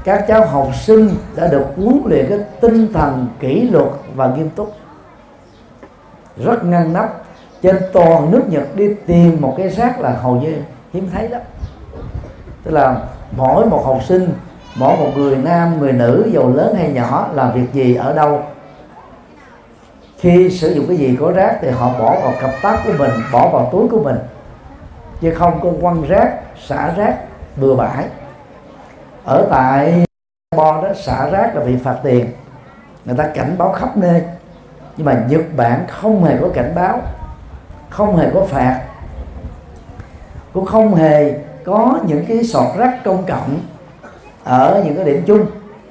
các 0.05 0.25
cháu 0.29 0.47
học 0.47 0.69
sinh 0.75 1.11
đã 1.37 1.49
được 1.49 1.65
huấn 1.77 2.03
luyện 2.05 2.27
cái 2.29 2.39
tinh 2.61 2.93
thần 2.93 3.29
kỷ 3.41 3.61
luật 3.61 3.89
và 4.15 4.27
nghiêm 4.27 4.51
túc. 4.51 4.75
Rất 6.45 6.65
ngăn 6.65 6.93
nắp, 6.93 7.23
trên 7.63 7.77
toàn 7.93 8.31
nước 8.31 8.43
Nhật 8.49 8.65
đi 8.75 8.95
tìm 9.07 9.41
một 9.41 9.55
cái 9.59 9.71
xác 9.71 10.01
là 10.01 10.11
hầu 10.11 10.35
như 10.35 10.57
hiếm 10.93 11.09
thấy 11.13 11.29
lắm. 11.29 11.41
Tức 12.65 12.71
là 12.71 12.97
mỗi 13.37 13.67
một 13.67 13.83
học 13.87 13.99
sinh, 14.09 14.33
mỗi 14.77 14.97
một 14.97 15.11
người 15.17 15.37
nam, 15.37 15.79
người 15.79 15.93
nữ 15.93 16.31
giàu 16.33 16.51
lớn 16.51 16.75
hay 16.75 16.93
nhỏ, 16.93 17.29
làm 17.35 17.53
việc 17.53 17.73
gì, 17.73 17.95
ở 17.95 18.13
đâu 18.13 18.43
khi 20.19 20.51
sử 20.51 20.75
dụng 20.75 20.87
cái 20.89 20.97
gì 20.97 21.17
có 21.21 21.33
rác 21.33 21.59
thì 21.63 21.71
họ 21.71 21.91
bỏ 21.99 22.21
vào 22.21 22.33
cặp 22.41 22.51
táp 22.63 22.79
của 22.87 22.93
mình, 22.99 23.11
bỏ 23.33 23.49
vào 23.49 23.69
túi 23.73 23.89
của 23.89 24.03
mình. 24.03 24.17
Chứ 25.21 25.35
không 25.35 25.61
có 25.63 25.71
quăng 25.81 26.03
rác, 26.03 26.41
xả 26.67 26.93
rác, 26.97 27.17
bừa 27.57 27.75
bãi. 27.75 28.05
Ở 29.25 29.47
tại 29.51 30.05
bo 30.57 30.83
đó, 30.83 30.89
xả 30.95 31.31
rác 31.31 31.57
là 31.57 31.65
bị 31.65 31.77
phạt 31.77 31.97
tiền. 32.03 32.27
Người 33.05 33.17
ta 33.17 33.29
cảnh 33.35 33.55
báo 33.59 33.73
khắp 33.73 33.97
nơi. 33.97 34.23
Nhưng 34.97 35.07
mà 35.07 35.25
Nhật 35.29 35.43
Bản 35.57 35.85
không 35.89 36.25
hề 36.25 36.37
có 36.41 36.49
cảnh 36.55 36.73
báo, 36.75 37.01
không 37.91 38.17
hề 38.17 38.31
có 38.35 38.45
phạt. 38.45 38.81
Cũng 40.53 40.65
không 40.65 40.95
hề 40.95 41.35
có 41.65 41.99
những 42.07 42.25
cái 42.29 42.45
sọt 42.45 42.77
rác 42.79 43.05
công 43.05 43.25
cộng 43.27 43.61
ở 44.45 44.83
những 44.85 44.97
cái 44.97 45.05
điểm 45.05 45.23
chung. 45.27 45.47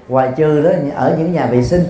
Ngoài 0.08 0.32
trừ 0.36 0.62
đó, 0.62 0.70
ở 0.96 1.15
những 1.17 1.34
nhà 1.34 1.46
vệ 1.46 1.63
sinh. 1.63 1.84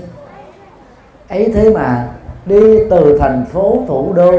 Ấy 1.30 1.52
thế 1.56 1.70
mà 1.70 2.08
đi 2.46 2.90
từ 2.90 3.18
thành 3.20 3.46
phố 3.46 3.84
thủ 3.88 4.14
đô 4.14 4.32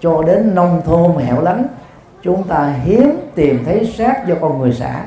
cho 0.00 0.22
đến 0.22 0.54
nông 0.54 0.82
thôn 0.84 1.16
hẻo 1.16 1.42
lánh, 1.42 1.66
chúng 2.22 2.42
ta 2.42 2.74
hiếm 2.84 3.30
tìm 3.34 3.64
thấy 3.64 3.92
xác 3.98 4.26
do 4.26 4.34
con 4.40 4.58
người 4.58 4.72
xả. 4.72 5.06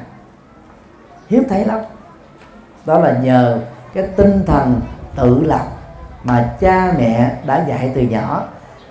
Hiếm 1.28 1.44
thấy 1.50 1.66
lắm. 1.66 1.80
Đó 2.86 3.00
là 3.00 3.18
nhờ 3.22 3.60
cái 3.94 4.08
tinh 4.16 4.44
thần 4.46 4.82
tự 5.16 5.44
lập 5.44 5.66
mà 6.24 6.54
cha 6.60 6.94
mẹ 6.98 7.32
đã 7.46 7.66
dạy 7.68 7.92
từ 7.96 8.02
nhỏ, 8.02 8.44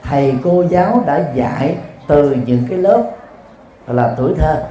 thầy 0.02 0.34
cô 0.44 0.64
giáo 0.68 1.02
đã 1.06 1.32
dạy 1.34 1.76
từ 2.06 2.36
những 2.46 2.62
cái 2.68 2.78
lớp 2.78 3.10
là 3.86 4.14
tuổi 4.16 4.34
thơ. 4.38 4.64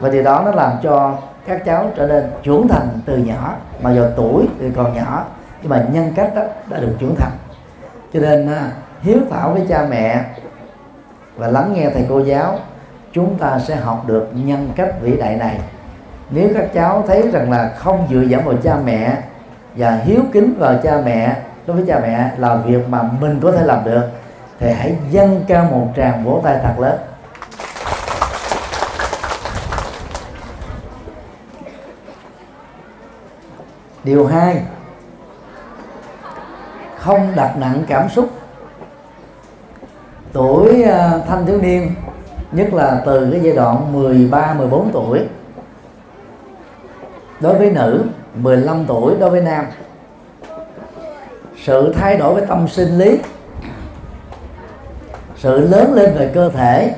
Và 0.00 0.08
điều 0.08 0.22
đó 0.22 0.42
nó 0.44 0.50
làm 0.50 0.72
cho 0.82 1.16
các 1.46 1.64
cháu 1.64 1.90
trở 1.96 2.06
nên 2.06 2.30
trưởng 2.42 2.68
thành 2.68 2.88
từ 3.06 3.16
nhỏ, 3.16 3.54
mà 3.82 3.94
giờ 3.94 4.12
tuổi 4.16 4.48
thì 4.60 4.70
còn 4.76 4.94
nhỏ 4.94 5.24
nhưng 5.62 5.70
mà 5.70 5.86
nhân 5.92 6.12
cách 6.16 6.34
đó 6.34 6.42
đã 6.66 6.80
được 6.80 6.96
trưởng 6.98 7.14
thành. 7.18 7.32
Cho 8.12 8.20
nên 8.20 8.52
à, 8.52 8.70
hiếu 9.02 9.18
thảo 9.30 9.52
với 9.52 9.66
cha 9.68 9.86
mẹ 9.90 10.24
và 11.36 11.46
lắng 11.46 11.72
nghe 11.74 11.90
thầy 11.90 12.06
cô 12.08 12.20
giáo, 12.20 12.58
chúng 13.12 13.38
ta 13.38 13.58
sẽ 13.58 13.76
học 13.76 14.04
được 14.06 14.28
nhân 14.32 14.72
cách 14.76 14.94
vĩ 15.00 15.16
đại 15.16 15.36
này. 15.36 15.60
Nếu 16.30 16.50
các 16.54 16.68
cháu 16.74 17.04
thấy 17.06 17.30
rằng 17.32 17.50
là 17.50 17.72
không 17.76 18.06
dựa 18.10 18.22
dẫm 18.22 18.44
vào 18.44 18.54
cha 18.62 18.76
mẹ 18.84 19.16
và 19.76 20.00
hiếu 20.04 20.20
kính 20.32 20.54
vào 20.58 20.74
cha 20.82 21.00
mẹ, 21.04 21.36
đối 21.66 21.76
với 21.76 21.86
cha 21.88 22.00
mẹ 22.02 22.30
là 22.38 22.56
việc 22.56 22.88
mà 22.88 23.02
mình 23.20 23.40
có 23.42 23.52
thể 23.52 23.64
làm 23.64 23.84
được, 23.84 24.02
thì 24.60 24.72
hãy 24.72 24.96
dâng 25.10 25.44
cao 25.48 25.64
một 25.64 25.88
tràng 25.96 26.24
vỗ 26.24 26.40
tay 26.44 26.58
thật 26.62 26.74
lớn. 26.78 26.98
Điều 34.04 34.26
hai 34.26 34.62
không 36.98 37.32
đặt 37.36 37.56
nặng 37.58 37.82
cảm 37.88 38.08
xúc. 38.08 38.28
Tuổi 40.32 40.82
ờ, 40.82 41.22
thanh 41.28 41.46
thiếu 41.46 41.60
niên, 41.60 41.94
nhất 42.52 42.74
là 42.74 43.02
từ 43.06 43.28
cái 43.32 43.40
giai 43.40 43.52
đoạn 43.52 43.92
13 43.92 44.54
14 44.54 44.90
tuổi. 44.92 45.20
Đối 47.40 47.58
với 47.58 47.70
nữ 47.70 48.04
15 48.34 48.84
tuổi 48.86 49.14
đối 49.20 49.30
với 49.30 49.40
nam. 49.40 49.64
Sự 51.64 51.92
thay 51.96 52.16
đổi 52.16 52.40
về 52.40 52.46
tâm 52.46 52.68
sinh 52.68 52.98
lý. 52.98 53.18
Sự 55.36 55.60
lớn 55.60 55.94
lên 55.94 56.14
về 56.14 56.30
cơ 56.34 56.50
thể 56.50 56.94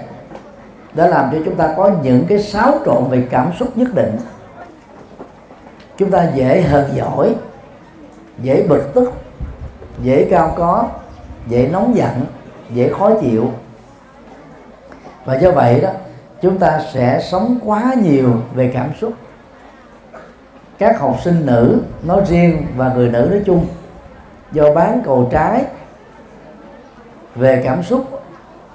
đã 0.95 1.07
làm 1.07 1.29
cho 1.33 1.39
chúng 1.45 1.57
ta 1.57 1.75
có 1.77 1.91
những 2.03 2.25
cái 2.29 2.39
xáo 2.39 2.79
trộn 2.87 3.05
về 3.11 3.27
cảm 3.31 3.51
xúc 3.59 3.77
nhất 3.77 3.89
định. 3.95 4.17
Chúng 5.97 6.11
ta 6.11 6.31
dễ 6.35 6.63
hờn 6.63 6.91
giỏi 6.95 7.35
dễ 8.43 8.67
bực 8.69 8.95
tức 8.95 9.13
dễ 10.03 10.29
cao 10.31 10.55
có, 10.57 10.89
dễ 11.49 11.69
nóng 11.73 11.97
giận, 11.97 12.27
dễ 12.75 12.93
khó 12.93 13.11
chịu. 13.21 13.51
Và 15.25 15.35
do 15.39 15.51
vậy 15.51 15.81
đó, 15.81 15.89
chúng 16.43 16.59
ta 16.59 16.81
sẽ 16.93 17.21
sống 17.31 17.59
quá 17.65 17.95
nhiều 18.03 18.35
về 18.55 18.71
cảm 18.75 18.91
xúc. 19.01 19.13
Các 20.79 21.01
học 21.01 21.17
sinh 21.25 21.47
nữ 21.47 21.81
nói 22.03 22.23
riêng 22.27 22.67
và 22.77 22.93
người 22.95 23.09
nữ 23.09 23.29
nói 23.31 23.43
chung, 23.47 23.67
do 24.53 24.75
bán 24.75 25.03
cầu 25.05 25.29
trái, 25.33 25.65
về 27.35 27.63
cảm 27.65 27.83
xúc 27.83 28.23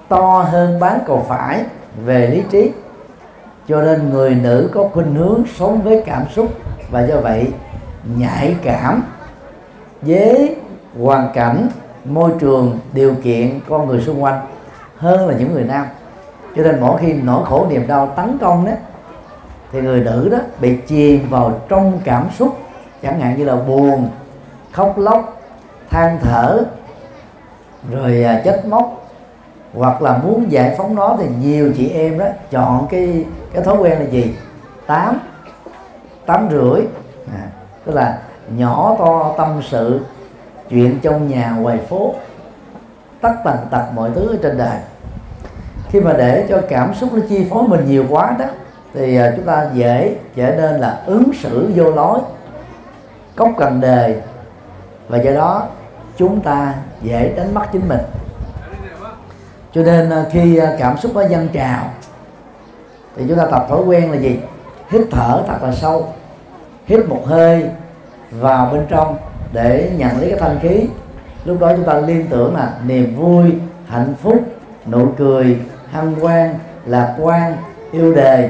to 0.08 0.48
hơn 0.52 0.80
bán 0.80 1.00
cầu 1.06 1.26
phải, 1.28 1.64
về 2.06 2.28
lý 2.28 2.44
trí. 2.52 2.72
Cho 3.68 3.82
nên 3.82 4.10
người 4.10 4.36
nữ 4.36 4.70
có 4.74 4.90
khuynh 4.94 5.16
hướng 5.16 5.44
sống 5.56 5.82
với 5.82 6.04
cảm 6.06 6.26
xúc 6.36 6.48
và 6.92 7.02
do 7.02 7.20
vậy 7.20 7.48
nhạy 8.18 8.56
cảm, 8.64 9.04
dễ 10.04 10.56
hoàn 11.02 11.30
cảnh 11.34 11.68
môi 12.06 12.32
trường 12.40 12.80
điều 12.94 13.16
kiện 13.24 13.60
con 13.70 13.88
người 13.88 14.02
xung 14.02 14.24
quanh 14.24 14.42
hơn 14.98 15.28
là 15.28 15.36
những 15.38 15.54
người 15.54 15.64
nam. 15.64 15.86
Cho 16.56 16.64
nên 16.64 16.80
mỗi 16.80 16.98
khi 17.02 17.14
nỗi 17.14 17.46
khổ 17.46 17.68
niềm 17.70 17.88
đau 17.88 18.08
tấn 18.16 18.38
công 18.42 18.66
đó 18.66 18.72
thì 19.72 19.82
người 19.82 20.00
nữ 20.00 20.30
đó 20.32 20.38
bị 20.60 20.78
chìm 20.88 21.30
vào 21.30 21.60
trong 21.70 22.00
cảm 22.04 22.28
xúc 22.38 22.58
chẳng 23.02 23.20
hạn 23.20 23.38
như 23.38 23.46
là 23.46 23.56
buồn 23.56 24.10
khóc 24.72 24.98
lóc 24.98 25.42
than 25.90 26.18
thở 26.22 26.64
rồi 27.92 28.24
à, 28.24 28.42
chết 28.46 28.66
móc 28.66 29.08
hoặc 29.74 30.02
là 30.02 30.18
muốn 30.18 30.52
giải 30.52 30.76
phóng 30.78 30.96
nó 30.96 31.16
thì 31.20 31.26
nhiều 31.42 31.72
chị 31.78 31.90
em 31.90 32.20
đó 32.20 32.26
chọn 32.52 32.88
cái 32.90 33.26
cái 33.54 33.64
thói 33.64 33.78
quen 33.78 34.00
là 34.00 34.06
gì? 34.06 34.36
Tám 34.88 35.20
tám 36.26 36.48
rưỡi. 36.52 36.82
À, 37.34 37.48
tức 37.86 37.96
là 37.96 38.20
nhỏ 38.58 38.96
to 39.00 39.34
tâm 39.38 39.62
sự 39.70 40.00
chuyện 40.70 41.00
trong 41.02 41.28
nhà 41.28 41.52
ngoài 41.52 41.78
phố 41.90 42.16
tất 43.22 43.34
tần 43.46 43.58
tật 43.72 43.86
mọi 43.94 44.12
thứ 44.16 44.28
ở 44.30 44.38
trên 44.42 44.58
đời 44.58 44.80
khi 45.90 46.02
mà 46.02 46.14
để 46.14 46.46
cho 46.50 46.62
cảm 46.70 46.94
xúc 46.94 47.14
nó 47.14 47.20
chi 47.30 47.48
phối 47.50 47.68
mình 47.68 47.86
nhiều 47.88 48.06
quá 48.10 48.36
đó, 48.40 48.46
thì 48.94 49.18
à, 49.18 49.34
chúng 49.36 49.46
ta 49.46 49.70
dễ 49.74 50.16
trở 50.36 50.56
nên 50.56 50.82
là 50.82 51.02
ứng 51.06 51.34
xử 51.34 51.72
vô 51.76 51.92
lối, 51.92 52.20
cốc 53.36 53.50
cần 53.58 53.82
đề. 53.82 54.22
Và 55.08 55.18
do 55.18 55.32
đó, 55.32 55.68
chúng 56.18 56.42
ta 56.42 56.74
dễ 57.02 57.34
đánh 57.38 57.54
mất 57.54 57.66
chính 57.72 57.88
mình. 57.88 58.02
Cho 59.74 59.84
nên 59.84 60.10
à, 60.10 60.26
khi 60.32 60.58
à, 60.58 60.76
cảm 60.80 60.98
xúc 60.98 61.12
nó 61.16 61.22
dâng 61.28 61.48
trào, 61.54 61.90
thì 63.16 63.26
chúng 63.28 63.38
ta 63.38 63.46
tập 63.52 63.66
thói 63.70 63.82
quen 63.82 64.12
là 64.12 64.18
gì? 64.18 64.40
Hít 64.90 65.02
thở 65.12 65.44
thật 65.48 65.58
là 65.64 65.72
sâu, 65.72 66.08
hít 66.86 67.06
một 67.08 67.22
hơi 67.26 67.70
vào 68.32 68.70
bên 68.72 68.86
trong 68.90 69.18
để 69.54 69.92
nhận 69.98 70.20
lấy 70.20 70.30
cái 70.30 70.40
thanh 70.40 70.60
khí. 70.62 70.88
Lúc 71.46 71.60
đó 71.60 71.72
chúng 71.76 71.86
ta 71.86 71.94
liên 71.94 72.28
tưởng 72.30 72.56
là 72.56 72.74
niềm 72.86 73.16
vui, 73.16 73.54
hạnh 73.88 74.14
phúc, 74.22 74.44
nụ 74.88 75.08
cười, 75.18 75.60
hân 75.92 76.14
hoan, 76.14 76.54
lạc 76.86 77.16
quan, 77.22 77.56
yêu 77.92 78.16
đề 78.16 78.50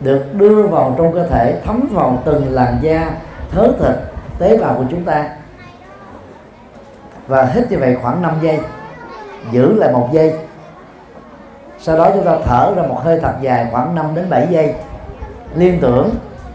được 0.00 0.34
đưa 0.34 0.62
vào 0.62 0.94
trong 0.98 1.12
cơ 1.12 1.26
thể, 1.26 1.60
thấm 1.64 1.88
vào 1.92 2.22
từng 2.24 2.46
làn 2.50 2.78
da 2.80 3.10
thớ 3.50 3.72
thịt, 3.78 3.96
tế 4.38 4.56
bào 4.58 4.74
của 4.74 4.84
chúng 4.90 5.04
ta. 5.04 5.28
Và 7.26 7.44
hít 7.44 7.70
như 7.70 7.78
vậy 7.78 7.96
khoảng 8.02 8.22
5 8.22 8.34
giây, 8.42 8.58
giữ 9.52 9.74
lại 9.74 9.92
một 9.92 10.08
giây. 10.12 10.34
Sau 11.78 11.96
đó 11.96 12.10
chúng 12.14 12.24
ta 12.24 12.36
thở 12.44 12.72
ra 12.76 12.82
một 12.82 13.00
hơi 13.02 13.20
thật 13.20 13.32
dài 13.40 13.66
khoảng 13.72 13.94
5 13.94 14.14
đến 14.14 14.30
7 14.30 14.46
giây. 14.50 14.74
Liên 15.54 15.78
tưởng, 15.80 16.10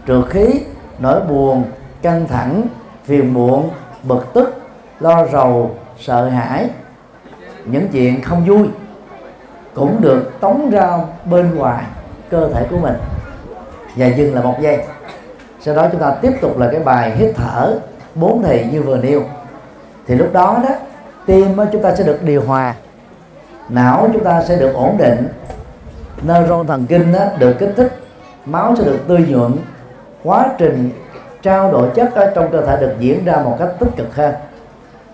trượt 0.06 0.24
khí, 0.30 0.60
nỗi 0.98 1.20
buồn, 1.20 1.64
căng 2.02 2.26
thẳng 2.28 2.62
phiền 3.06 3.34
muộn 3.34 3.70
bực 4.02 4.32
tức 4.34 4.62
lo 5.00 5.26
rầu 5.26 5.70
sợ 5.98 6.28
hãi. 6.28 6.68
Những 7.64 7.88
chuyện 7.92 8.22
không 8.22 8.44
vui 8.44 8.68
cũng 9.74 10.00
được 10.00 10.40
tống 10.40 10.70
ra 10.70 10.98
bên 11.24 11.54
ngoài 11.54 11.84
cơ 12.30 12.48
thể 12.48 12.66
của 12.70 12.78
mình. 12.78 12.94
Và 13.96 14.06
dừng 14.06 14.34
là 14.34 14.40
một 14.40 14.54
giây. 14.60 14.84
Sau 15.60 15.74
đó 15.74 15.88
chúng 15.92 16.00
ta 16.00 16.14
tiếp 16.22 16.32
tục 16.40 16.58
là 16.58 16.68
cái 16.70 16.80
bài 16.80 17.16
hít 17.16 17.34
thở 17.36 17.78
bốn 18.14 18.42
thì 18.42 18.64
như 18.72 18.82
vừa 18.82 18.98
nêu. 18.98 19.22
Thì 20.06 20.14
lúc 20.14 20.32
đó 20.32 20.60
đó 20.68 20.74
tim 21.26 21.56
chúng 21.72 21.82
ta 21.82 21.94
sẽ 21.94 22.04
được 22.04 22.22
điều 22.22 22.42
hòa. 22.42 22.74
Não 23.68 24.08
chúng 24.12 24.24
ta 24.24 24.42
sẽ 24.42 24.56
được 24.56 24.74
ổn 24.74 24.96
định. 24.98 25.28
Neuron 26.22 26.66
thần 26.66 26.86
kinh 26.86 27.12
đó, 27.12 27.24
được 27.38 27.56
kích 27.58 27.72
thích. 27.76 27.92
Máu 28.44 28.76
sẽ 28.76 28.84
được 28.84 28.98
tươi 29.08 29.26
nhuận. 29.28 29.52
Quá 30.22 30.46
trình 30.58 30.90
trao 31.46 31.72
đổi 31.72 31.90
chất 31.94 32.14
ở 32.14 32.32
trong 32.34 32.52
cơ 32.52 32.66
thể 32.66 32.76
được 32.80 32.94
diễn 32.98 33.24
ra 33.24 33.36
một 33.44 33.56
cách 33.58 33.68
tích 33.78 33.88
cực 33.96 34.16
hơn. 34.16 34.34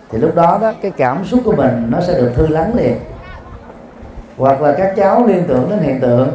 Thì 0.09 0.17
lúc 0.17 0.35
đó 0.35 0.59
đó, 0.61 0.73
cái 0.81 0.91
cảm 0.91 1.25
xúc 1.25 1.39
của 1.45 1.55
mình 1.55 1.87
nó 1.89 2.01
sẽ 2.01 2.13
được 2.13 2.31
thư 2.35 2.47
lắng 2.47 2.71
liền. 2.75 2.99
Hoặc 4.37 4.61
là 4.61 4.73
các 4.77 4.93
cháu 4.95 5.25
liên 5.25 5.43
tưởng 5.47 5.69
đến 5.69 5.79
hiện 5.79 5.99
tượng, 5.99 6.31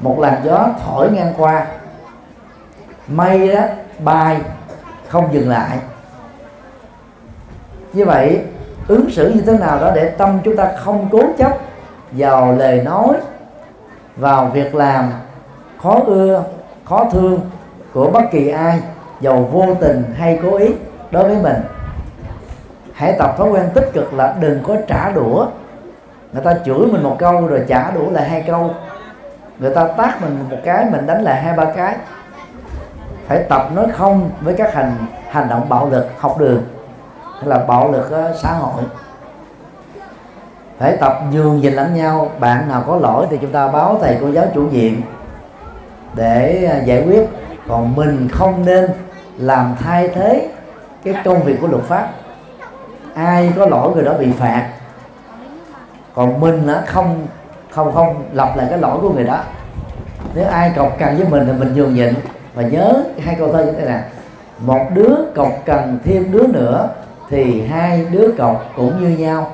một 0.00 0.18
làn 0.18 0.40
gió 0.44 0.68
thổi 0.84 1.10
ngang 1.10 1.34
qua. 1.38 1.66
Mây 3.08 3.54
đó, 3.54 3.62
bay, 3.98 4.40
không 5.08 5.28
dừng 5.32 5.48
lại. 5.48 5.78
Như 7.92 8.04
vậy, 8.04 8.42
ứng 8.88 9.10
xử 9.10 9.32
như 9.34 9.40
thế 9.40 9.58
nào 9.58 9.80
đó 9.80 9.90
để 9.94 10.08
tâm 10.08 10.38
chúng 10.44 10.56
ta 10.56 10.72
không 10.76 11.08
cố 11.12 11.22
chấp 11.38 11.52
vào 12.12 12.52
lời 12.52 12.80
nói, 12.84 13.16
vào 14.16 14.46
việc 14.46 14.74
làm 14.74 15.10
khó 15.82 16.00
ưa, 16.06 16.44
khó 16.84 17.04
thương 17.12 17.40
của 17.92 18.10
bất 18.10 18.22
kỳ 18.30 18.48
ai 18.48 18.80
dầu 19.20 19.48
vô 19.52 19.66
tình 19.80 20.04
hay 20.18 20.38
cố 20.42 20.56
ý 20.56 20.68
đối 21.10 21.24
với 21.24 21.36
mình. 21.42 21.56
Hãy 22.92 23.16
tập 23.18 23.34
thói 23.38 23.48
quen 23.48 23.68
tích 23.74 23.90
cực 23.92 24.14
là 24.14 24.34
đừng 24.40 24.62
có 24.62 24.76
trả 24.86 25.10
đũa. 25.10 25.46
Người 26.32 26.42
ta 26.42 26.54
chửi 26.64 26.86
mình 26.92 27.02
một 27.02 27.16
câu 27.18 27.46
rồi 27.46 27.64
trả 27.68 27.90
đũa 27.90 28.10
lại 28.10 28.28
hai 28.28 28.44
câu. 28.46 28.70
Người 29.58 29.74
ta 29.74 29.88
tát 29.88 30.22
mình 30.22 30.38
một 30.50 30.56
cái 30.64 30.86
mình 30.90 31.06
đánh 31.06 31.22
lại 31.22 31.42
hai 31.42 31.56
ba 31.56 31.64
cái. 31.64 31.96
Phải 33.26 33.42
tập 33.48 33.68
nói 33.74 33.86
không 33.92 34.30
với 34.40 34.54
các 34.54 34.74
hành 34.74 34.92
hành 35.30 35.48
động 35.48 35.68
bạo 35.68 35.88
lực 35.88 36.06
học 36.18 36.38
đường 36.38 36.62
hay 37.34 37.46
là 37.46 37.58
bạo 37.58 37.92
lực 37.92 38.10
uh, 38.30 38.36
xã 38.36 38.52
hội. 38.52 38.82
Phải 40.78 40.96
tập 40.96 41.20
nhường 41.32 41.60
nhìn 41.60 41.72
lẫn 41.72 41.94
nhau. 41.94 42.30
Bạn 42.38 42.68
nào 42.68 42.84
có 42.86 42.96
lỗi 42.96 43.26
thì 43.30 43.38
chúng 43.40 43.52
ta 43.52 43.68
báo 43.68 43.98
thầy 44.00 44.18
cô 44.20 44.28
giáo 44.28 44.44
chủ 44.54 44.62
nhiệm 44.62 44.92
để 46.14 46.70
uh, 46.78 46.86
giải 46.86 47.02
quyết. 47.06 47.28
Còn 47.68 47.96
mình 47.96 48.28
không 48.32 48.64
nên 48.64 48.90
làm 49.38 49.74
thay 49.80 50.08
thế 50.08 50.48
cái 51.04 51.14
công 51.24 51.42
việc 51.42 51.56
của 51.60 51.66
luật 51.66 51.82
pháp. 51.82 52.10
Ai 53.14 53.52
có 53.56 53.66
lỗi 53.66 53.94
người 53.94 54.04
đó 54.04 54.12
bị 54.18 54.32
phạt. 54.32 54.68
Còn 56.14 56.40
mình 56.40 56.66
á, 56.66 56.82
không 56.86 57.26
không 57.70 57.92
không 57.92 58.24
lặp 58.32 58.56
lại 58.56 58.66
cái 58.70 58.78
lỗi 58.78 58.98
của 59.00 59.10
người 59.10 59.24
đó. 59.24 59.42
Nếu 60.34 60.46
ai 60.46 60.72
cọc 60.76 60.98
cần 60.98 61.16
với 61.16 61.26
mình 61.28 61.46
thì 61.46 61.52
mình 61.52 61.74
nhường 61.74 61.94
nhịn. 61.94 62.14
Và 62.54 62.62
nhớ 62.62 63.02
hai 63.20 63.34
câu 63.38 63.52
thơ 63.52 63.64
như 63.64 63.72
thế 63.72 63.84
này. 63.84 64.02
Một 64.58 64.86
đứa 64.94 65.14
cọc 65.34 65.48
cần 65.64 65.98
thêm 66.04 66.32
đứa 66.32 66.46
nữa 66.46 66.88
thì 67.30 67.66
hai 67.66 68.06
đứa 68.10 68.30
cọc 68.38 68.72
cũng 68.76 69.00
như 69.00 69.24
nhau. 69.24 69.52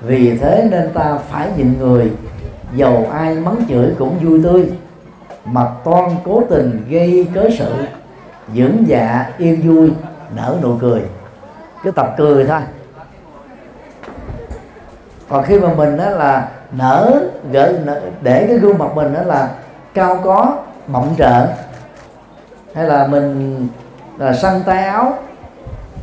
Vì 0.00 0.36
thế 0.36 0.68
nên 0.70 0.90
ta 0.94 1.18
phải 1.30 1.48
nhịn 1.56 1.78
người. 1.78 2.12
Dầu 2.74 3.08
ai 3.12 3.34
mắng 3.34 3.56
chửi 3.68 3.94
cũng 3.98 4.18
vui 4.22 4.40
tươi. 4.42 4.70
Mà 5.44 5.66
toan 5.84 6.10
cố 6.24 6.42
tình 6.50 6.84
gây 6.88 7.26
cớ 7.34 7.48
sự 7.58 7.74
dưỡng 8.54 8.88
dạ 8.88 9.32
yên 9.38 9.62
vui, 9.64 9.92
nở 10.36 10.56
nụ 10.62 10.76
cười. 10.80 11.02
Cứ 11.82 11.90
tập 11.90 12.14
cười 12.16 12.44
thôi. 12.44 12.60
Còn 15.28 15.44
khi 15.44 15.60
mà 15.60 15.68
mình 15.74 15.96
đó 15.96 16.10
là 16.10 16.48
nở, 16.72 17.20
gỡ 17.52 17.72
để 18.22 18.46
cái 18.48 18.58
gương 18.58 18.78
mặt 18.78 18.94
mình 18.94 19.14
đó 19.14 19.20
là 19.22 19.48
cao 19.94 20.20
có 20.24 20.56
mộng 20.86 21.14
trợn. 21.18 21.46
Hay 22.74 22.84
là 22.84 23.06
mình 23.06 23.68
là 24.18 24.32
săn 24.32 24.62
tay 24.66 24.84
áo 24.84 25.18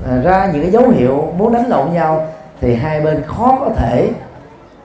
à, 0.09 0.17
ra 0.23 0.49
những 0.53 0.61
cái 0.61 0.71
dấu 0.71 0.89
hiệu 0.89 1.33
muốn 1.37 1.53
đánh 1.53 1.69
lộn 1.69 1.93
nhau 1.93 2.27
thì 2.61 2.75
hai 2.75 3.01
bên 3.01 3.23
khó 3.27 3.57
có 3.59 3.69
thể 3.75 4.09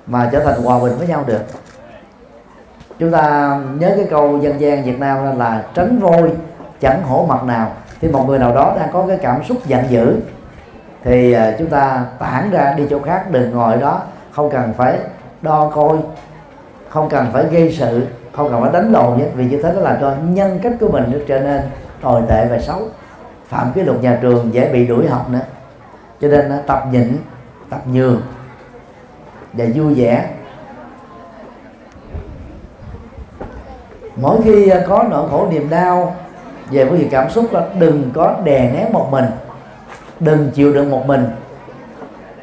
mà 0.06 0.28
trở 0.32 0.44
thành 0.44 0.62
hòa 0.62 0.78
bình 0.78 0.92
với 0.98 1.06
nhau 1.06 1.24
được. 1.26 1.42
Chúng 2.98 3.12
ta 3.12 3.56
nhớ 3.78 3.92
cái 3.96 4.06
câu 4.10 4.38
dân 4.38 4.60
gian 4.60 4.84
Việt 4.84 5.00
Nam 5.00 5.38
là 5.38 5.64
tránh 5.74 5.98
voi 5.98 6.30
chẳng 6.80 7.02
hổ 7.02 7.26
mặt 7.28 7.44
nào. 7.44 7.72
Thì 8.00 8.08
một 8.08 8.24
người 8.28 8.38
nào 8.38 8.54
đó 8.54 8.74
đang 8.78 8.88
có 8.92 9.04
cái 9.08 9.18
cảm 9.22 9.44
xúc 9.44 9.58
giận 9.66 9.84
dữ, 9.88 10.16
thì 11.04 11.32
à, 11.32 11.54
chúng 11.58 11.68
ta 11.68 12.04
tản 12.18 12.50
ra 12.50 12.74
đi 12.76 12.86
chỗ 12.90 13.00
khác, 13.02 13.30
đừng 13.30 13.50
ngồi 13.50 13.76
đó. 13.76 14.00
Không 14.30 14.50
cần 14.50 14.72
phải 14.76 14.98
đo 15.42 15.70
coi, 15.74 15.96
không 16.88 17.08
cần 17.08 17.26
phải 17.32 17.44
gây 17.44 17.76
sự, 17.78 18.06
không 18.32 18.50
cần 18.50 18.62
phải 18.62 18.72
đánh 18.72 18.92
lộn 18.92 19.18
nhé. 19.18 19.24
Vì 19.34 19.44
như 19.44 19.62
thế 19.62 19.72
nó 19.74 19.80
làm 19.80 19.96
cho 20.00 20.14
nhân 20.28 20.58
cách 20.62 20.72
của 20.80 20.88
mình 20.88 21.04
nó 21.12 21.18
trở 21.28 21.40
nên 21.40 21.62
tồi 22.02 22.22
tệ 22.28 22.46
và 22.50 22.58
xấu. 22.58 22.78
Phạm 23.48 23.72
cái 23.74 23.84
luật 23.84 24.00
nhà 24.00 24.18
trường 24.22 24.54
dễ 24.54 24.68
bị 24.68 24.86
đuổi 24.86 25.08
học 25.08 25.30
nữa. 25.30 25.40
Cho 26.20 26.28
nên 26.28 26.50
à, 26.50 26.58
tập 26.66 26.84
nhịn, 26.92 27.16
tập 27.70 27.80
nhường 27.92 28.22
và 29.52 29.64
vui 29.74 29.94
vẻ. 29.94 30.30
Mỗi 34.16 34.42
khi 34.44 34.68
à, 34.68 34.80
có 34.88 35.04
nỗi 35.10 35.28
khổ 35.30 35.46
niềm 35.50 35.70
đau 35.70 36.14
về 36.70 36.84
phương 36.84 36.98
diện 36.98 37.08
cảm 37.10 37.30
xúc 37.30 37.52
là 37.52 37.62
đừng 37.78 38.10
có 38.14 38.34
đè 38.44 38.70
nén 38.72 38.92
một 38.92 39.08
mình. 39.10 39.24
Đừng 40.20 40.50
chịu 40.54 40.72
đựng 40.72 40.90
một 40.90 41.06
mình. 41.06 41.26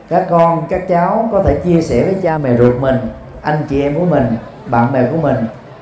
Các 0.10 0.28
con 0.30 0.64
các 0.70 0.88
cháu 0.88 1.30
có 1.32 1.44
thể 1.44 1.60
chia 1.64 1.82
sẻ 1.82 2.04
với 2.04 2.16
cha 2.24 2.38
mẹ 2.38 2.58
ruột 2.58 2.76
mình 2.82 2.98
anh 3.42 3.58
chị 3.70 3.82
em 3.82 4.00
của 4.00 4.06
mình 4.06 4.38
bạn 4.66 4.94
bè 4.94 5.08
của 5.12 5.18
mình 5.18 5.36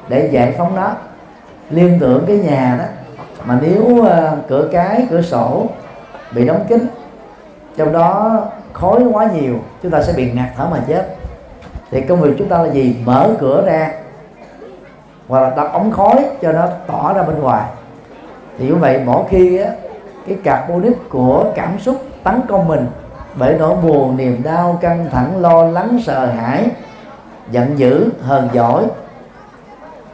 để 0.07 0.29
giải 0.31 0.55
phóng 0.57 0.75
nó. 0.75 0.91
Liên 1.69 1.97
tưởng 1.99 2.23
cái 2.27 2.37
nhà 2.37 2.75
đó 2.79 2.85
mà 3.45 3.59
nếu 3.61 3.81
uh, 3.81 4.09
cửa 4.49 4.69
cái 4.71 5.07
cửa 5.09 5.21
sổ 5.21 5.65
bị 6.31 6.47
đóng 6.47 6.65
kín 6.67 6.87
trong 7.77 7.93
đó 7.93 8.39
khói 8.73 9.03
quá 9.11 9.29
nhiều 9.33 9.55
chúng 9.83 9.91
ta 9.91 10.01
sẽ 10.01 10.13
bị 10.13 10.31
ngạt 10.31 10.49
thở 10.57 10.67
mà 10.71 10.79
chết. 10.87 11.15
Thì 11.91 12.01
công 12.01 12.21
việc 12.21 12.35
chúng 12.37 12.49
ta 12.49 12.63
là 12.63 12.69
gì? 12.71 12.95
Mở 13.05 13.29
cửa 13.39 13.63
ra 13.65 13.91
hoặc 15.27 15.41
là 15.41 15.49
đặt 15.49 15.71
ống 15.73 15.91
khói 15.91 16.25
cho 16.41 16.51
nó 16.51 16.67
tỏ 16.87 17.13
ra 17.13 17.23
bên 17.23 17.39
ngoài 17.39 17.63
thì 18.61 18.67
như 18.67 18.75
vậy 18.75 19.01
mỗi 19.05 19.23
khi 19.29 19.57
á, 19.57 19.71
cái 20.27 20.37
carbonic 20.43 21.09
của 21.09 21.45
cảm 21.55 21.79
xúc 21.79 22.01
tấn 22.23 22.41
công 22.47 22.67
mình 22.67 22.87
bởi 23.35 23.55
nỗi 23.59 23.75
buồn 23.75 24.17
niềm 24.17 24.43
đau 24.43 24.77
căng 24.81 25.07
thẳng 25.11 25.41
lo 25.41 25.63
lắng 25.63 25.99
sợ 26.05 26.25
hãi 26.25 26.65
giận 27.51 27.79
dữ 27.79 28.09
hờn 28.21 28.49
giỏi 28.53 28.85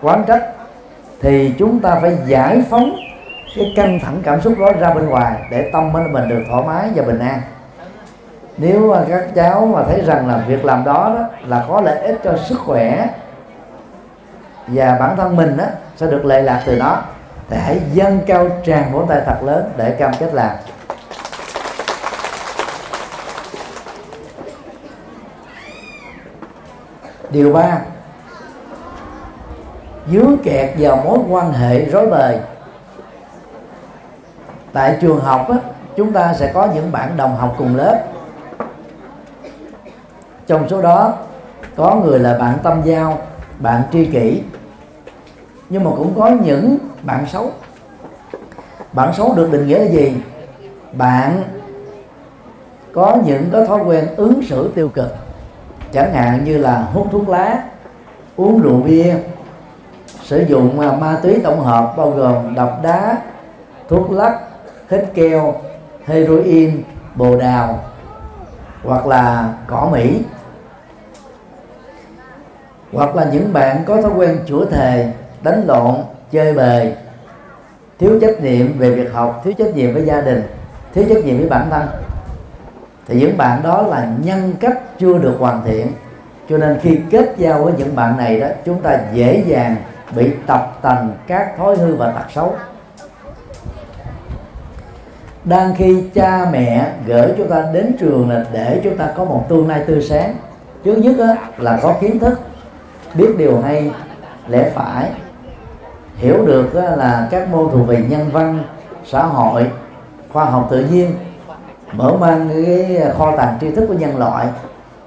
quán 0.02 0.24
trách 0.28 0.44
thì 1.22 1.54
chúng 1.60 1.80
ta 1.80 1.96
phải 2.02 2.18
giải 2.26 2.62
phóng 2.70 2.96
cái 3.56 3.74
căng 3.76 4.00
thẳng 4.00 4.22
cảm 4.24 4.42
xúc 4.42 4.54
đó 4.60 4.72
ra 4.80 4.94
bên 4.94 5.10
ngoài 5.10 5.34
để 5.52 5.70
tâm 5.74 5.94
bên 5.94 6.14
mình 6.14 6.30
được 6.30 6.44
thoải 6.50 6.64
mái 6.68 6.90
và 6.96 7.04
bình 7.04 7.20
an. 7.20 7.42
Nếu 8.58 8.92
mà 8.92 9.06
các 9.10 9.36
cháu 9.36 9.66
mà 9.66 9.84
thấy 9.84 10.02
rằng 10.06 10.28
là 10.28 10.44
việc 10.48 10.66
làm 10.66 10.84
đó, 10.84 11.14
đó 11.16 11.26
là 11.48 11.66
có 11.68 11.82
lợi 11.82 12.00
ích 12.00 12.20
cho 12.24 12.38
sức 12.38 12.60
khỏe 12.60 13.08
và 14.68 14.98
bản 15.00 15.18
thân 15.18 15.36
mình 15.36 15.58
đó, 15.58 15.66
sẽ 15.96 16.08
được 16.08 16.26
lệ 16.26 16.42
lạc 16.42 16.64
từ 16.66 16.80
đó 16.80 17.04
thì 17.50 17.58
hãy 17.58 17.82
dâng 17.94 18.20
cao 18.28 18.50
tràn 18.64 18.94
vỗ 18.94 19.06
tay 19.10 19.22
thật 19.26 19.38
lớn 19.44 19.72
để 19.78 19.92
cam 19.92 20.12
kết 20.20 20.34
làm. 20.34 20.56
Điều 27.30 27.54
ba 27.54 27.80
dướng 30.12 30.38
kẹt 30.44 30.70
vào 30.80 31.02
mối 31.06 31.20
quan 31.30 31.54
hệ 31.54 31.86
rối 31.86 32.08
bời. 32.08 32.40
Tại 34.74 34.98
trường 35.02 35.20
học 35.20 35.50
á, 35.50 35.58
chúng 35.96 36.14
ta 36.14 36.34
sẽ 36.34 36.52
có 36.54 36.68
những 36.76 36.92
bạn 36.92 37.18
đồng 37.18 37.36
học 37.36 37.56
cùng 37.58 37.76
lớp. 37.76 38.04
Trong 40.48 40.70
số 40.70 40.82
đó 40.82 41.14
có 41.76 41.96
người 41.96 42.20
là 42.20 42.38
bạn 42.38 42.58
tâm 42.64 42.82
giao 42.84 43.18
bạn 43.60 43.82
tri 43.92 44.06
kỷ. 44.06 44.44
Nhưng 45.70 45.84
mà 45.84 45.92
cũng 45.98 46.14
có 46.18 46.28
những 46.28 46.78
bạn 47.04 47.26
xấu. 47.28 47.52
Bạn 48.94 49.14
xấu 49.14 49.34
được 49.36 49.52
định 49.52 49.68
nghĩa 49.68 49.80
là 49.80 49.92
gì? 49.92 50.22
Bạn 50.92 51.44
có 52.94 53.18
những 53.26 53.50
cái 53.52 53.66
thói 53.66 53.84
quen 53.84 54.08
ứng 54.18 54.42
xử 54.44 54.72
tiêu 54.76 54.90
cực. 54.90 55.16
Chẳng 55.92 56.14
hạn 56.14 56.44
như 56.44 56.58
là 56.58 56.88
hút 56.94 57.08
thuốc 57.12 57.30
lá, 57.30 57.64
uống 58.36 58.62
rượu 58.62 58.82
bia, 58.82 59.16
sử 60.24 60.46
dụng 60.48 60.80
à, 60.80 60.92
ma 60.92 61.20
túy 61.24 61.40
tổng 61.44 61.60
hợp 61.60 61.94
bao 61.98 62.12
gồm 62.12 62.56
độc 62.56 62.80
đá, 62.84 63.18
thuốc 63.90 64.12
lắc 64.12 64.40
hít 64.90 65.04
keo, 65.14 65.56
heroin, 66.06 66.84
bồ 67.16 67.36
đào 67.36 67.80
hoặc 68.84 69.08
là 69.08 69.54
cỏ 69.68 69.90
mỹ. 69.92 70.22
Hoặc 72.94 73.16
là 73.16 73.30
những 73.32 73.54
bạn 73.54 73.84
có 73.86 74.02
thói 74.02 74.12
quen 74.16 74.40
chữa 74.46 74.66
thề, 74.66 75.12
đánh 75.42 75.64
lộn 75.68 75.96
chơi 76.32 76.54
bời. 76.54 76.94
Thiếu 78.00 78.20
trách 78.22 78.42
nhiệm 78.42 78.78
về 78.78 78.92
việc 78.92 79.14
học, 79.14 79.42
thiếu 79.44 79.54
trách 79.58 79.76
nhiệm 79.76 79.94
với 79.94 80.06
gia 80.06 80.22
đình, 80.22 80.44
thiếu 80.94 81.06
trách 81.10 81.26
nhiệm 81.26 81.38
với 81.38 81.50
bản 81.50 81.68
thân. 81.70 81.88
Thì 83.08 83.20
những 83.20 83.38
bạn 83.38 83.64
đó 83.64 83.82
là 83.82 84.08
nhân 84.24 84.54
cách 84.60 84.78
chưa 85.00 85.18
được 85.18 85.36
hoàn 85.40 85.64
thiện. 85.66 85.88
Cho 86.50 86.58
nên 86.58 86.80
khi 86.82 87.00
kết 87.12 87.34
giao 87.38 87.64
với 87.64 87.74
những 87.78 87.96
bạn 87.96 88.18
này 88.18 88.40
đó, 88.40 88.48
chúng 88.66 88.82
ta 88.82 89.00
dễ 89.14 89.44
dàng 89.48 89.76
bị 90.16 90.32
tập 90.48 90.80
tành 90.82 91.12
các 91.28 91.58
thói 91.58 91.78
hư 91.78 91.96
và 91.96 92.12
tật 92.12 92.32
xấu. 92.36 92.56
Đang 95.44 95.76
khi 95.76 96.04
cha 96.14 96.46
mẹ 96.52 96.92
gửi 97.06 97.34
chúng 97.38 97.50
ta 97.50 97.66
đến 97.74 97.96
trường 98.00 98.30
là 98.30 98.46
để 98.54 98.82
chúng 98.84 98.98
ta 98.98 99.14
có 99.18 99.26
một 99.26 99.46
tương 99.50 99.68
lai 99.68 99.84
tươi 99.88 100.02
sáng. 100.02 100.36
Trước 100.84 100.96
nhất 100.98 101.38
là 101.58 101.80
có 101.82 101.96
kiến 102.02 102.20
thức, 102.20 102.40
biết 103.14 103.30
điều 103.38 103.62
hay, 103.62 103.92
lẽ 104.48 104.72
phải 104.76 105.10
hiểu 106.18 106.46
được 106.46 106.76
là 106.76 107.28
các 107.32 107.50
môn 107.50 107.70
thuộc 107.72 107.88
về 107.88 108.06
nhân 108.10 108.30
văn 108.32 108.64
xã 109.06 109.24
hội 109.24 109.72
khoa 110.34 110.46
học 110.46 110.68
tự 110.70 110.86
nhiên 110.92 111.16
mở 111.94 112.14
mang 112.20 112.50
cái 112.50 113.02
kho 113.18 113.36
tàng 113.38 113.58
tri 113.62 113.72
thức 113.72 113.86
của 113.88 113.94
nhân 113.94 114.18
loại 114.18 114.48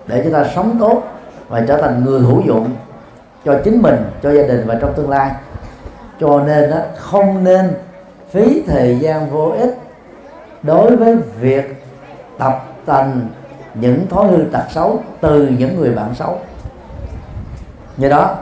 để 0.07 0.20
chúng 0.25 0.33
ta 0.33 0.44
sống 0.55 0.77
tốt 0.81 1.03
và 1.49 1.64
trở 1.68 1.83
thành 1.83 2.05
người 2.05 2.20
hữu 2.20 2.40
dụng 2.40 2.70
cho 3.44 3.61
chính 3.64 3.83
mình 3.83 3.96
cho 4.23 4.33
gia 4.33 4.42
đình 4.42 4.66
và 4.66 4.79
trong 4.81 4.92
tương 4.96 5.11
lai. 5.11 5.31
Cho 6.20 6.40
nên 6.40 6.70
đó, 6.70 6.77
không 6.96 7.44
nên 7.44 7.75
phí 8.31 8.62
thời 8.66 8.99
gian 8.99 9.31
vô 9.31 9.53
ích 9.59 9.79
đối 10.62 10.96
với 10.96 11.16
việc 11.40 11.85
tập 12.38 12.64
tành 12.87 13.29
những 13.75 14.07
thói 14.09 14.27
hư 14.27 14.44
tật 14.53 14.64
xấu 14.70 14.99
từ 15.20 15.49
những 15.59 15.81
người 15.81 15.90
bạn 15.90 16.14
xấu. 16.14 16.38
Do 17.99 18.09
đó 18.09 18.35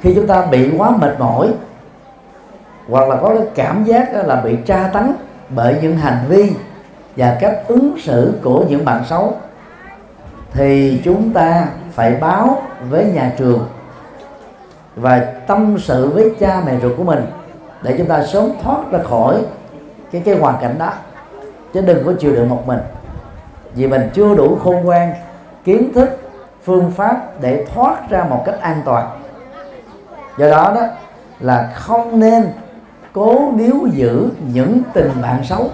khi 0.00 0.14
chúng 0.14 0.26
ta 0.26 0.46
bị 0.46 0.70
quá 0.78 0.90
mệt 0.90 1.14
mỏi 1.18 1.48
hoặc 2.88 3.08
là 3.08 3.16
có 3.16 3.28
cái 3.28 3.46
cảm 3.54 3.84
giác 3.84 4.14
là 4.14 4.36
bị 4.36 4.56
tra 4.66 4.90
tấn 4.92 5.12
bởi 5.48 5.76
những 5.82 5.96
hành 5.96 6.24
vi 6.28 6.52
và 7.16 7.36
cách 7.40 7.58
ứng 7.66 7.96
xử 7.98 8.34
của 8.42 8.64
những 8.68 8.84
bạn 8.84 9.04
xấu, 9.04 9.32
thì 10.52 11.00
chúng 11.04 11.32
ta 11.32 11.66
phải 11.92 12.14
báo 12.14 12.62
với 12.88 13.04
nhà 13.04 13.32
trường 13.38 13.66
và 14.96 15.18
tâm 15.46 15.76
sự 15.78 16.10
với 16.10 16.34
cha 16.40 16.62
mẹ 16.66 16.72
ruột 16.82 16.96
của 16.96 17.04
mình 17.04 17.26
để 17.82 17.94
chúng 17.98 18.06
ta 18.06 18.26
sớm 18.26 18.50
thoát 18.62 18.78
ra 18.90 18.98
khỏi 19.02 19.44
cái 20.12 20.22
cái 20.24 20.38
hoàn 20.38 20.54
cảnh 20.60 20.78
đó. 20.78 20.92
Chứ 21.74 21.80
đừng 21.80 22.06
có 22.06 22.12
chịu 22.18 22.32
đựng 22.32 22.48
một 22.48 22.66
mình. 22.66 22.80
Vì 23.74 23.86
mình 23.86 24.10
chưa 24.14 24.34
đủ 24.34 24.58
khôn 24.64 24.84
ngoan, 24.84 25.14
kiến 25.64 25.92
thức, 25.94 26.08
phương 26.64 26.90
pháp 26.90 27.40
để 27.40 27.66
thoát 27.74 28.10
ra 28.10 28.24
một 28.24 28.42
cách 28.46 28.60
an 28.60 28.82
toàn. 28.84 29.20
Do 30.38 30.50
đó 30.50 30.72
đó 30.74 30.82
là 31.40 31.70
không 31.74 32.20
nên 32.20 32.48
cố 33.12 33.52
níu 33.56 33.86
giữ 33.92 34.28
những 34.52 34.80
tình 34.94 35.10
bạn 35.22 35.44
xấu. 35.44 35.70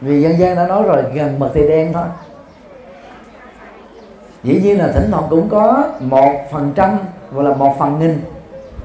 Vì 0.00 0.22
dân 0.22 0.38
gian 0.38 0.56
đã 0.56 0.66
nói 0.66 0.82
rồi, 0.82 1.02
gần 1.14 1.38
mật 1.38 1.50
thì 1.54 1.68
đen 1.68 1.92
thôi. 1.92 2.04
Dĩ 4.44 4.60
nhiên 4.62 4.78
là 4.78 4.92
thỉnh 4.92 5.08
thoảng 5.10 5.24
cũng 5.30 5.48
có 5.48 5.84
một 6.00 6.32
phần 6.52 6.72
trăm 6.74 6.98
hoặc 7.32 7.42
là 7.42 7.54
một 7.54 7.74
phần 7.78 7.98
nghìn, 7.98 8.20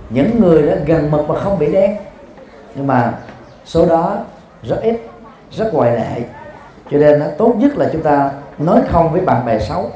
những 0.09 0.39
người 0.39 0.67
đó 0.67 0.73
gần 0.85 1.11
mực 1.11 1.29
mà 1.29 1.39
không 1.39 1.59
bị 1.59 1.71
đen. 1.71 1.97
Nhưng 2.75 2.87
mà 2.87 3.13
số 3.65 3.85
đó 3.85 4.17
rất 4.63 4.79
ít, 4.81 5.01
rất 5.51 5.73
ngoại 5.73 5.95
lệ. 5.95 6.23
Cho 6.91 6.97
nên 6.97 7.23
tốt 7.37 7.53
nhất 7.57 7.77
là 7.77 7.89
chúng 7.93 8.01
ta 8.01 8.31
nói 8.57 8.81
không 8.89 9.11
với 9.11 9.21
bạn 9.21 9.45
bè 9.45 9.59
xấu. 9.59 9.91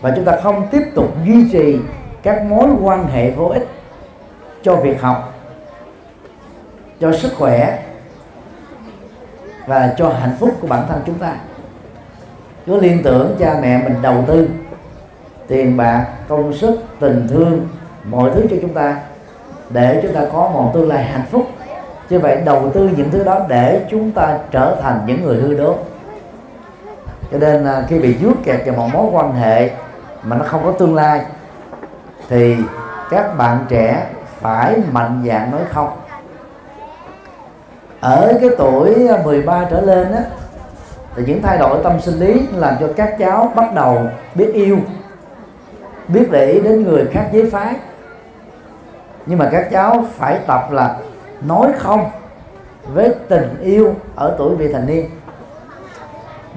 Và 0.00 0.12
chúng 0.16 0.24
ta 0.24 0.36
không 0.42 0.66
tiếp 0.70 0.82
tục 0.94 1.14
duy 1.26 1.50
trì 1.52 1.78
các 2.22 2.42
mối 2.42 2.68
quan 2.82 3.06
hệ 3.06 3.30
vô 3.30 3.46
ích 3.46 3.68
cho 4.62 4.76
việc 4.76 5.02
học, 5.02 5.34
cho 7.00 7.12
sức 7.12 7.32
khỏe 7.38 7.82
và 9.66 9.94
cho 9.96 10.08
hạnh 10.08 10.36
phúc 10.40 10.50
của 10.60 10.66
bản 10.66 10.86
thân 10.88 11.00
chúng 11.06 11.18
ta. 11.18 11.36
Cứ 12.66 12.80
liên 12.80 13.02
tưởng 13.02 13.36
cha 13.38 13.58
mẹ 13.62 13.82
mình 13.82 13.94
đầu 14.02 14.24
tư, 14.26 14.48
tiền 15.46 15.76
bạc, 15.76 16.06
công 16.28 16.52
sức, 16.52 16.80
tình 17.00 17.26
thương, 17.30 17.68
mọi 18.04 18.30
thứ 18.34 18.46
cho 18.50 18.56
chúng 18.62 18.74
ta 18.74 18.96
để 19.70 20.00
chúng 20.02 20.14
ta 20.14 20.20
có 20.32 20.50
một 20.50 20.70
tương 20.74 20.88
lai 20.88 21.04
hạnh 21.04 21.26
phúc. 21.30 21.46
Như 22.10 22.18
vậy 22.18 22.40
đầu 22.44 22.70
tư 22.70 22.90
những 22.96 23.10
thứ 23.10 23.24
đó 23.24 23.40
để 23.48 23.86
chúng 23.90 24.12
ta 24.12 24.38
trở 24.50 24.76
thành 24.82 25.00
những 25.06 25.24
người 25.24 25.36
hư 25.36 25.54
đốn. 25.54 25.76
Cho 27.32 27.38
nên 27.38 27.64
à, 27.64 27.84
khi 27.88 27.98
bị 27.98 28.16
dướng 28.18 28.42
kẹt 28.44 28.66
vào 28.66 28.76
một 28.76 28.88
mối 28.92 29.06
quan 29.12 29.34
hệ 29.34 29.70
mà 30.22 30.36
nó 30.36 30.44
không 30.44 30.64
có 30.64 30.72
tương 30.72 30.94
lai, 30.94 31.20
thì 32.28 32.56
các 33.10 33.38
bạn 33.38 33.66
trẻ 33.68 34.06
phải 34.40 34.76
mạnh 34.92 35.24
dạn 35.26 35.50
nói 35.50 35.60
không? 35.72 35.90
Ở 38.00 38.38
cái 38.40 38.50
tuổi 38.58 39.08
à, 39.08 39.22
13 39.24 39.66
trở 39.70 39.80
lên 39.80 40.12
á, 40.12 40.22
thì 41.16 41.22
những 41.26 41.42
thay 41.42 41.58
đổi 41.58 41.78
tâm 41.84 42.00
sinh 42.00 42.18
lý 42.18 42.46
làm 42.54 42.74
cho 42.80 42.88
các 42.96 43.16
cháu 43.18 43.52
bắt 43.56 43.74
đầu 43.74 44.08
biết 44.34 44.50
yêu, 44.54 44.78
biết 46.08 46.28
để 46.30 46.46
ý 46.46 46.60
đến 46.60 46.84
người 46.84 47.06
khác 47.12 47.28
giới 47.32 47.50
phái. 47.50 47.74
Nhưng 49.26 49.38
mà 49.38 49.48
các 49.52 49.68
cháu 49.70 50.04
phải 50.16 50.40
tập 50.46 50.72
là 50.72 50.96
nói 51.40 51.72
không 51.78 52.10
với 52.92 53.14
tình 53.28 53.60
yêu 53.60 53.94
ở 54.16 54.34
tuổi 54.38 54.56
vị 54.56 54.72
thành 54.72 54.86
niên. 54.86 55.10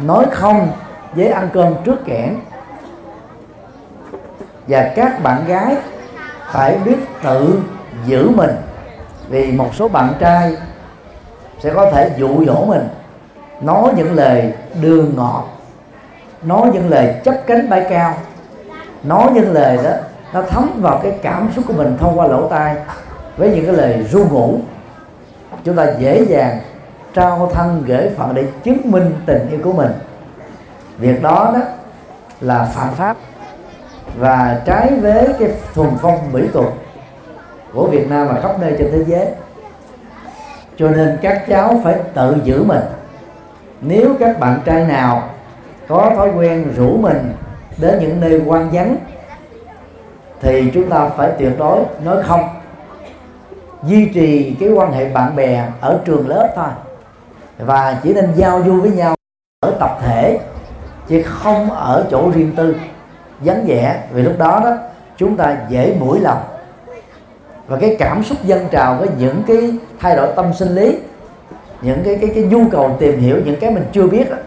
Nói 0.05 0.25
không 0.31 0.71
với 1.15 1.27
ăn 1.27 1.49
cơm 1.53 1.73
trước 1.83 2.05
kẽn. 2.05 2.37
Và 4.67 4.91
các 4.95 5.23
bạn 5.23 5.45
gái 5.47 5.75
phải 6.51 6.77
biết 6.77 6.97
tự 7.23 7.59
giữ 8.05 8.29
mình. 8.29 8.55
Vì 9.29 9.51
một 9.51 9.75
số 9.75 9.87
bạn 9.87 10.13
trai 10.19 10.55
sẽ 11.59 11.73
có 11.73 11.91
thể 11.91 12.11
dụ 12.17 12.45
dỗ 12.45 12.65
mình, 12.65 12.87
nói 13.61 13.93
những 13.95 14.13
lời 14.13 14.53
đường 14.81 15.13
ngọt, 15.15 15.43
nói 16.43 16.69
những 16.73 16.89
lời 16.89 17.15
chấp 17.23 17.35
cánh 17.47 17.69
bay 17.69 17.85
cao, 17.89 18.13
nói 19.03 19.31
những 19.33 19.51
lời 19.51 19.77
đó, 19.83 19.91
nó 20.33 20.41
thấm 20.41 20.69
vào 20.81 20.99
cái 21.03 21.19
cảm 21.21 21.49
xúc 21.55 21.65
của 21.67 21.73
mình 21.73 21.97
thông 21.99 22.19
qua 22.19 22.27
lỗ 22.27 22.47
tai 22.47 22.75
với 23.37 23.51
những 23.55 23.65
cái 23.65 23.75
lời 23.75 24.05
ru 24.11 24.25
ngủ. 24.29 24.59
Chúng 25.63 25.75
ta 25.75 25.85
dễ 25.99 26.25
dàng 26.25 26.59
trao 27.13 27.51
thân 27.53 27.83
gửi 27.87 28.09
phận 28.17 28.33
để 28.33 28.45
chứng 28.63 28.91
minh 28.91 29.13
tình 29.25 29.49
yêu 29.49 29.59
của 29.63 29.73
mình. 29.73 29.91
Việc 30.97 31.21
đó 31.21 31.51
đó 31.53 31.59
là 32.41 32.65
phạm 32.73 32.93
pháp 32.93 33.17
và 34.17 34.61
trái 34.65 34.93
với 35.01 35.27
cái 35.39 35.49
thuần 35.73 35.89
phong 36.01 36.31
mỹ 36.31 36.47
tục 36.53 36.73
của 37.73 37.87
Việt 37.87 38.09
Nam 38.09 38.27
và 38.27 38.41
khắp 38.41 38.59
nơi 38.59 38.75
trên 38.79 38.91
thế 38.91 39.03
giới, 39.07 39.27
cho 40.77 40.89
nên 40.89 41.17
các 41.21 41.43
cháu 41.47 41.81
phải 41.83 41.95
tự 42.13 42.35
giữ 42.43 42.63
mình. 42.63 42.81
Nếu 43.81 44.15
các 44.19 44.39
bạn 44.39 44.59
trai 44.65 44.85
nào 44.85 45.29
có 45.87 46.11
thói 46.15 46.29
quen 46.35 46.73
rủ 46.75 46.97
mình 46.97 47.33
đến 47.77 47.99
những 47.99 48.19
nơi 48.21 48.41
quan 48.45 48.69
vắng, 48.71 48.95
thì 50.41 50.71
chúng 50.73 50.89
ta 50.89 51.09
phải 51.09 51.31
tuyệt 51.39 51.51
đối 51.59 51.79
nói 52.03 52.23
không. 52.23 52.49
Duy 53.83 54.05
trì 54.13 54.55
cái 54.59 54.69
quan 54.69 54.91
hệ 54.91 55.09
bạn 55.09 55.35
bè 55.35 55.65
ở 55.81 55.99
trường 56.05 56.27
lớp 56.27 56.49
thôi. 56.55 56.69
Và 57.57 57.99
chỉ 58.03 58.13
nên 58.13 58.31
giao 58.35 58.63
du 58.65 58.81
với 58.81 58.91
nhau 58.91 59.15
ở 59.59 59.71
tập 59.79 59.97
thể, 60.01 60.39
chứ 61.07 61.23
không 61.23 61.71
ở 61.71 62.05
chỗ 62.11 62.31
riêng 62.31 62.51
tư 62.55 62.75
vắng 63.43 63.65
vẻ 63.67 64.01
vì 64.11 64.21
lúc 64.21 64.33
đó 64.37 64.61
đó 64.63 64.77
chúng 65.17 65.37
ta 65.37 65.57
dễ 65.69 65.95
mũi 65.99 66.19
lòng. 66.19 66.41
Và 67.67 67.77
cái 67.77 67.95
cảm 67.99 68.23
xúc 68.23 68.37
dân 68.43 68.67
trào 68.71 68.95
với 68.95 69.07
những 69.17 69.43
cái 69.47 69.73
thay 69.99 70.15
đổi 70.15 70.27
tâm 70.35 70.53
sinh 70.53 70.75
lý 70.75 70.99
những 71.81 72.01
cái 72.05 72.17
cái 72.21 72.31
cái 72.35 72.43
nhu 72.43 72.69
cầu 72.71 72.97
tìm 72.99 73.19
hiểu 73.19 73.37
những 73.45 73.59
cái 73.59 73.71
mình 73.71 73.85
chưa 73.91 74.07
biết 74.07 74.29
đó, 74.29 74.37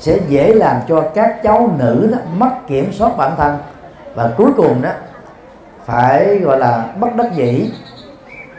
sẽ 0.00 0.18
dễ 0.28 0.54
làm 0.54 0.76
cho 0.88 1.04
các 1.14 1.42
cháu 1.42 1.70
nữ 1.78 2.08
đó 2.12 2.18
mất 2.36 2.50
kiểm 2.66 2.92
soát 2.92 3.16
bản 3.16 3.32
thân. 3.36 3.58
Và 4.14 4.30
cuối 4.36 4.50
cùng 4.56 4.82
đó 4.82 4.90
phải 5.84 6.38
gọi 6.38 6.58
là 6.58 6.84
bất 7.00 7.16
đắc 7.16 7.32
dĩ 7.34 7.70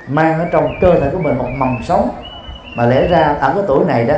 mang 0.08 0.40
ở 0.40 0.46
trong 0.52 0.68
cơ 0.82 1.00
thể 1.00 1.10
của 1.14 1.20
mình 1.20 1.38
một 1.38 1.50
mầm 1.58 1.78
sống. 1.88 2.10
Mà 2.76 2.86
lẽ 2.86 3.08
ra 3.08 3.36
ở 3.40 3.54
cái 3.54 3.64
tuổi 3.68 3.86
này 3.86 4.06
đó 4.06 4.16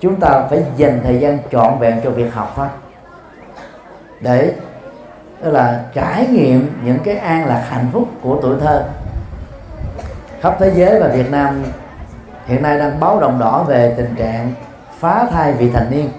chúng 0.00 0.20
ta 0.20 0.42
phải 0.50 0.64
dành 0.76 1.00
thời 1.04 1.18
gian 1.18 1.38
trọn 1.52 1.78
vẹn 1.78 2.00
cho 2.04 2.10
việc 2.10 2.34
học 2.34 2.52
thôi. 2.56 2.66
Để 4.20 4.52
tức 5.44 5.50
là 5.50 5.84
trải 5.94 6.26
nghiệm 6.26 6.70
những 6.84 6.98
cái 7.04 7.16
an 7.16 7.46
lạc 7.46 7.64
hạnh 7.68 7.86
phúc 7.92 8.08
của 8.22 8.38
tuổi 8.42 8.56
thơ. 8.60 8.84
Khắp 10.40 10.56
thế 10.58 10.72
giới 10.74 11.00
và 11.00 11.08
Việt 11.08 11.30
Nam 11.30 11.62
hiện 12.46 12.62
nay 12.62 12.78
đang 12.78 13.00
báo 13.00 13.20
động 13.20 13.38
đỏ 13.38 13.64
về 13.68 13.94
tình 13.96 14.14
trạng 14.16 14.52
phá 14.98 15.26
thai 15.30 15.52
vị 15.52 15.70
thành 15.70 15.90
niên. 15.90 16.10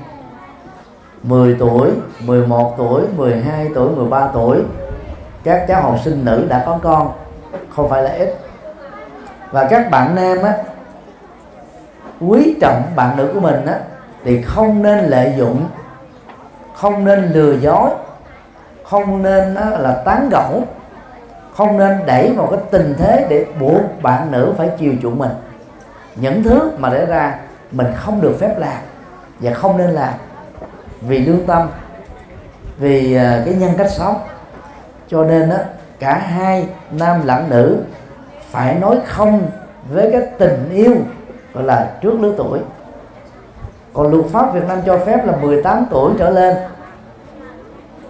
10 1.23 1.55
tuổi, 1.59 1.91
11 2.19 2.75
tuổi, 2.77 3.01
12 3.17 3.69
tuổi, 3.75 3.95
13 3.95 4.27
tuổi 4.33 4.61
các 5.43 5.65
cháu 5.67 5.81
học 5.81 5.99
sinh 6.03 6.25
nữ 6.25 6.45
đã 6.49 6.63
có 6.65 6.79
con 6.83 7.11
không 7.69 7.89
phải 7.89 8.03
là 8.03 8.11
ít. 8.11 8.35
Và 9.51 9.67
các 9.69 9.91
bạn 9.91 10.15
nam 10.15 10.38
á 10.43 10.53
quý 12.19 12.55
trọng 12.61 12.81
bạn 12.95 13.17
nữ 13.17 13.31
của 13.33 13.39
mình 13.39 13.65
á 13.65 13.79
thì 14.23 14.41
không 14.41 14.83
nên 14.83 15.05
lợi 15.05 15.33
dụng 15.38 15.67
không 16.75 17.05
nên 17.05 17.23
lừa 17.23 17.53
dối 17.53 17.89
không 18.89 19.23
nên 19.23 19.53
là 19.53 20.01
tán 20.05 20.29
gẫu. 20.29 20.63
Không 21.55 21.77
nên 21.77 21.99
đẩy 22.05 22.33
vào 22.37 22.47
cái 22.47 22.59
tình 22.71 22.95
thế 22.97 23.25
để 23.29 23.45
buộc 23.59 23.81
bạn 24.01 24.31
nữ 24.31 24.53
phải 24.57 24.69
chiều 24.77 24.93
chuộng 25.01 25.19
mình. 25.19 25.31
Những 26.15 26.43
thứ 26.43 26.71
mà 26.77 26.89
để 26.89 27.05
ra, 27.05 27.39
mình 27.71 27.87
không 27.95 28.21
được 28.21 28.37
phép 28.39 28.55
làm 28.57 28.77
và 29.39 29.51
không 29.53 29.77
nên 29.77 29.89
làm. 29.89 30.13
Vì 31.01 31.25
lương 31.25 31.45
tâm, 31.45 31.67
vì 32.77 33.15
à, 33.15 33.41
cái 33.45 33.53
nhân 33.53 33.71
cách 33.77 33.91
sống. 33.91 34.15
Cho 35.07 35.23
nên 35.23 35.49
đó 35.49 35.55
cả 35.99 36.17
hai 36.17 36.67
nam 36.91 37.21
lẫn 37.25 37.49
nữ 37.49 37.77
phải 38.51 38.75
nói 38.75 38.97
không 39.05 39.49
với 39.89 40.11
cái 40.11 40.21
tình 40.37 40.69
yêu, 40.73 40.95
gọi 41.53 41.63
là, 41.63 41.91
trước 42.01 42.19
lứa 42.19 42.33
tuổi. 42.37 42.59
Còn 43.93 44.11
luật 44.11 44.25
pháp 44.25 44.53
Việt 44.53 44.63
Nam 44.67 44.79
cho 44.85 44.97
phép 44.97 45.25
là 45.25 45.35
18 45.41 45.85
tuổi 45.91 46.13
trở 46.19 46.29
lên 46.29 46.57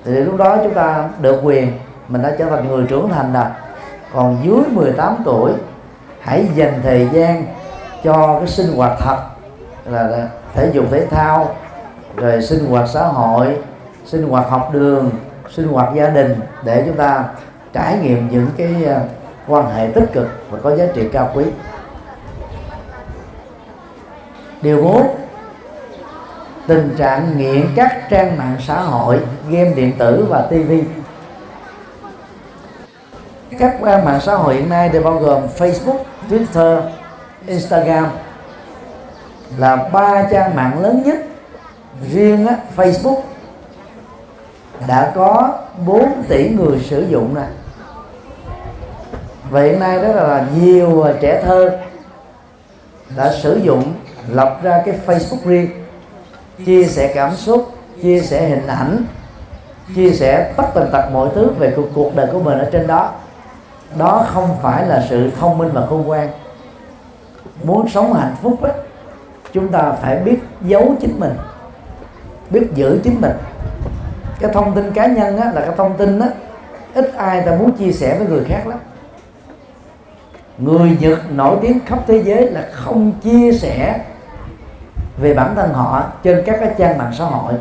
thì 0.05 0.11
lúc 0.11 0.37
đó 0.37 0.57
chúng 0.63 0.73
ta 0.73 1.09
được 1.21 1.39
quyền, 1.43 1.71
mình 2.07 2.21
đã 2.21 2.35
trở 2.39 2.49
thành 2.49 2.67
người 2.67 2.85
trưởng 2.89 3.09
thành 3.09 3.33
rồi. 3.33 3.43
Còn 4.13 4.37
dưới 4.43 4.61
18 4.71 5.17
tuổi, 5.25 5.51
hãy 6.19 6.47
dành 6.55 6.81
thời 6.83 7.09
gian 7.11 7.45
cho 8.03 8.39
cái 8.39 8.47
sinh 8.47 8.75
hoạt 8.75 8.91
thật, 8.99 9.17
là 9.85 10.29
thể 10.53 10.69
dục 10.73 10.85
thể 10.91 11.05
thao, 11.05 11.55
rồi 12.15 12.41
sinh 12.41 12.65
hoạt 12.69 12.89
xã 12.89 13.03
hội, 13.03 13.57
sinh 14.05 14.29
hoạt 14.29 14.49
học 14.49 14.69
đường, 14.73 15.09
sinh 15.49 15.67
hoạt 15.67 15.95
gia 15.95 16.09
đình 16.09 16.35
để 16.63 16.83
chúng 16.85 16.95
ta 16.95 17.23
trải 17.73 17.97
nghiệm 17.97 18.29
những 18.29 18.47
cái 18.57 18.85
à, 18.85 19.01
quan 19.47 19.75
hệ 19.75 19.87
tích 19.95 20.13
cực 20.13 20.27
và 20.49 20.59
có 20.63 20.75
giá 20.75 20.85
trị 20.93 21.09
cao 21.11 21.31
quý. 21.33 21.45
Điều 24.61 24.81
bốn 24.81 25.24
tình 26.67 26.95
trạng 26.97 27.37
nghiện 27.37 27.67
các 27.75 28.09
trang 28.09 28.37
mạng 28.37 28.55
xã 28.67 28.81
hội 28.81 29.19
game 29.49 29.73
điện 29.73 29.91
tử 29.97 30.25
và 30.29 30.41
tv 30.41 30.71
các 33.59 33.77
trang 33.85 34.05
mạng 34.05 34.19
xã 34.21 34.35
hội 34.35 34.55
hiện 34.55 34.69
nay 34.69 34.89
đều 34.89 35.03
bao 35.03 35.17
gồm 35.19 35.43
Facebook, 35.57 35.97
Twitter, 36.29 36.81
Instagram 37.47 38.07
là 39.57 39.75
ba 39.75 40.27
trang 40.31 40.55
mạng 40.55 40.81
lớn 40.81 41.03
nhất. 41.05 41.17
Riêng 42.11 42.47
á, 42.47 42.57
Facebook 42.75 43.21
đã 44.87 45.11
có 45.15 45.59
4 45.85 46.23
tỷ 46.27 46.49
người 46.49 46.79
sử 46.79 47.07
dụng 47.09 47.35
nè. 47.35 47.45
Và 49.49 49.61
hiện 49.61 49.79
nay 49.79 50.01
đó 50.01 50.07
là 50.07 50.45
nhiều 50.61 51.05
trẻ 51.21 51.41
thơ 51.45 51.77
đã 53.17 53.33
sử 53.33 53.55
dụng 53.63 53.93
lập 54.29 54.59
ra 54.63 54.81
cái 54.85 54.99
Facebook 55.05 55.49
riêng 55.49 55.84
chia 56.65 56.83
sẻ 56.83 57.11
cảm 57.15 57.35
xúc 57.35 57.71
chia 58.01 58.19
sẻ 58.19 58.49
hình 58.49 58.67
ảnh 58.67 59.05
chia 59.95 60.09
sẻ 60.09 60.53
bất 60.57 60.65
tần 60.73 60.89
tật 60.91 61.09
mọi 61.11 61.29
thứ 61.35 61.49
về 61.59 61.73
cuộc, 61.75 61.87
cuộc 61.93 62.15
đời 62.15 62.27
của 62.33 62.39
mình 62.39 62.59
ở 62.59 62.69
trên 62.71 62.87
đó. 62.87 63.11
Đó 63.97 64.25
không 64.33 64.49
phải 64.61 64.87
là 64.87 65.05
sự 65.09 65.31
thông 65.39 65.57
minh 65.57 65.69
và 65.73 65.85
khôn 65.85 66.01
ngoan. 66.01 66.29
Muốn 67.63 67.89
sống 67.89 68.13
hạnh 68.13 68.35
phúc 68.41 68.61
ấy, 68.61 68.73
chúng 69.53 69.67
ta 69.67 69.91
phải 69.91 70.15
biết 70.15 70.37
giấu 70.61 70.95
chính 71.01 71.19
mình 71.19 71.33
biết 72.49 72.67
giữ 72.75 72.99
chính 73.03 73.21
mình. 73.21 73.31
Cái 74.39 74.51
thông 74.53 74.75
tin 74.75 74.91
cá 74.91 75.07
nhân 75.07 75.37
á, 75.37 75.51
là 75.51 75.61
cái 75.61 75.75
thông 75.77 75.97
tin 75.97 76.19
á, 76.19 76.27
ít 76.93 77.13
ai 77.17 77.41
ta 77.41 77.55
muốn 77.55 77.71
chia 77.71 77.91
sẻ 77.91 78.17
với 78.17 78.27
người 78.27 78.43
khác 78.43 78.67
lắm. 78.67 78.79
Người 80.57 80.97
Nhật 80.99 81.31
nổi 81.31 81.57
tiếng 81.61 81.79
khắp 81.85 81.99
thế 82.07 82.23
giới 82.23 82.51
là 82.51 82.67
không 82.71 83.11
chia 83.23 83.51
sẻ 83.53 83.99
về 85.17 85.33
bản 85.33 85.55
thân 85.55 85.73
họ 85.73 86.03
trên 86.23 86.43
các 86.45 86.57
cái 86.59 86.73
trang 86.77 86.97
mạng 86.97 87.11
xã 87.17 87.25
hội. 87.25 87.53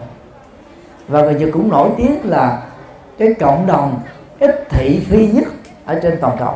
Và 1.08 1.22
người 1.22 1.34
Nhật 1.34 1.48
cũng 1.52 1.70
nổi 1.70 1.90
tiếng 1.96 2.20
là 2.24 2.62
cái 3.18 3.34
cộng 3.40 3.66
đồng 3.66 4.00
ít 4.38 4.68
thị 4.70 5.06
phi 5.10 5.26
nhất 5.26 5.44
ở 5.84 6.00
trên 6.02 6.18
toàn 6.20 6.36
cầu. 6.38 6.54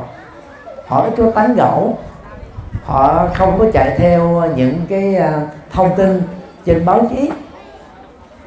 Họ 0.87 1.03
ít 1.03 1.13
có 1.17 1.31
tán 1.31 1.55
gẫu, 1.55 1.99
họ 2.85 3.29
không 3.35 3.59
có 3.59 3.67
chạy 3.73 3.95
theo 3.99 4.43
những 4.57 4.87
cái 4.89 5.17
à, 5.17 5.41
thông 5.73 5.97
tin 5.97 6.23
trên 6.65 6.85
báo 6.85 7.01
chí. 7.11 7.31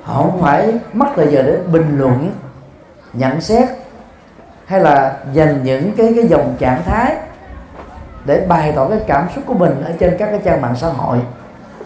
Họ 0.03 0.21
không 0.21 0.41
phải 0.41 0.73
mất 0.93 1.07
thời 1.15 1.27
giờ 1.27 1.43
để 1.43 1.57
bình 1.71 1.97
luận, 1.99 2.31
nhận 3.13 3.41
xét, 3.41 3.69
hay 4.65 4.79
là 4.79 5.17
dành 5.33 5.63
những 5.63 5.91
cái 5.97 6.13
cái 6.15 6.27
dòng 6.27 6.55
trạng 6.59 6.83
thái 6.83 7.15
để 8.25 8.45
bày 8.47 8.71
tỏ 8.75 8.87
cái 8.87 8.99
cảm 9.07 9.27
xúc 9.35 9.43
của 9.47 9.53
mình 9.53 9.83
ở 9.83 9.91
trên 9.99 10.15
các 10.19 10.25
cái 10.25 10.39
trang 10.43 10.61
mạng 10.61 10.75
xã 10.75 10.87
hội 10.87 11.17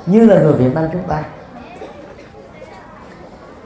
như 0.05 0.25
là 0.25 0.39
người 0.39 0.53
Việt 0.53 0.75
Nam 0.75 0.89
chúng 0.91 1.03
ta. 1.03 1.23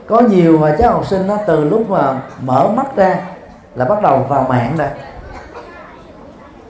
Có 0.06 0.20
nhiều 0.20 0.58
và 0.58 0.76
cháu 0.76 0.92
học 0.92 1.06
sinh 1.06 1.26
nó 1.26 1.36
từ 1.46 1.64
lúc 1.64 1.90
mà 1.90 2.20
mở 2.40 2.68
mắt 2.68 2.96
ra 2.96 3.16
là 3.74 3.84
bắt 3.84 4.02
đầu 4.02 4.18
vào 4.28 4.46
mạng 4.48 4.74
rồi. 4.78 4.88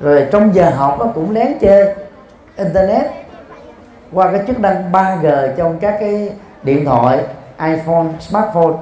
Rồi 0.01 0.29
trong 0.33 0.55
giờ 0.55 0.71
học 0.71 0.97
nó 0.99 1.07
cũng 1.15 1.35
lén 1.35 1.59
chơi 1.61 1.95
internet. 2.57 3.11
Qua 4.13 4.33
cái 4.33 4.43
chức 4.47 4.61
năng 4.61 4.93
3G 4.93 5.57
trong 5.57 5.79
các 5.79 5.97
cái 6.01 6.33
điện 6.63 6.85
thoại 6.85 7.25
iPhone, 7.59 8.07
smartphone. 8.21 8.75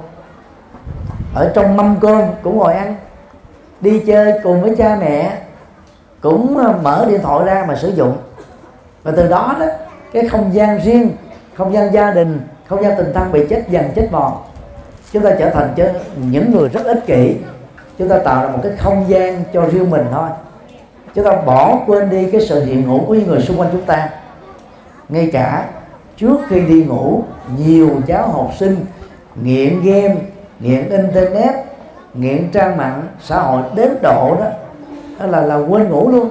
Ở 1.35 1.51
trong 1.55 1.77
mâm 1.77 1.95
cơm 2.01 2.21
cũng 2.43 2.57
ngồi 2.57 2.73
ăn 2.73 2.95
đi 3.81 4.03
chơi 4.07 4.33
cùng 4.43 4.61
với 4.61 4.75
cha 4.75 4.97
mẹ 4.99 5.37
cũng 6.21 6.57
ờ, 6.57 6.73
mở 6.81 7.05
điện 7.09 7.21
thoại 7.21 7.45
ra 7.45 7.65
mà 7.67 7.75
sử 7.75 7.89
dụng. 7.89 8.17
Và 9.03 9.11
từ 9.17 9.27
đó 9.27 9.55
đó 9.59 9.65
cái 10.13 10.27
không 10.29 10.53
gian 10.53 10.79
riêng 10.83 11.11
không 11.53 11.73
gian 11.73 11.93
gia 11.93 12.11
đình 12.11 12.41
không 12.67 12.83
gian 12.83 12.93
tình 12.97 13.13
thân 13.13 13.31
bị 13.31 13.47
chết 13.49 13.63
dần 13.69 13.85
chết 13.95 14.07
mòn. 14.11 14.33
Chúng 15.11 15.23
ta 15.23 15.29
trở 15.39 15.49
thành 15.49 15.73
những 16.31 16.51
người 16.51 16.69
rất 16.69 16.85
ích 16.85 17.05
kỷ. 17.05 17.35
Chúng 17.97 18.09
ta 18.09 18.19
tạo 18.19 18.43
ra 18.43 18.49
một 18.49 18.59
cái 18.63 18.71
không 18.77 19.05
gian 19.07 19.43
cho 19.53 19.61
riêng 19.61 19.89
mình 19.89 20.05
thôi. 20.11 20.29
Chúng 21.15 21.25
ta 21.25 21.31
bỏ 21.45 21.79
quên 21.87 22.09
đi 22.09 22.31
cái 22.31 22.41
sự 22.41 22.65
hiện 22.65 22.83
hữu 22.83 23.05
của 23.05 23.13
những 23.13 23.27
người 23.27 23.41
xung 23.41 23.59
quanh 23.59 23.69
chúng 23.71 23.85
ta. 23.85 24.09
Ngay 25.09 25.29
cả 25.33 25.65
trước 26.17 26.37
khi 26.47 26.59
đi 26.61 26.83
ngủ 26.83 27.23
nhiều 27.57 27.89
cháu 28.07 28.27
học 28.27 28.51
sinh 28.57 28.85
nghiện 29.43 29.81
game 29.83 30.15
nghiện 30.59 30.89
internet 30.89 31.55
nghiện 32.13 32.51
trang 32.51 32.77
mạng 32.77 33.07
xã 33.21 33.39
hội 33.39 33.63
đến 33.75 33.89
độ 34.01 34.35
đó, 34.39 34.45
đó 35.19 35.25
là 35.25 35.41
là 35.41 35.55
quên 35.55 35.89
ngủ 35.89 36.09
luôn. 36.09 36.29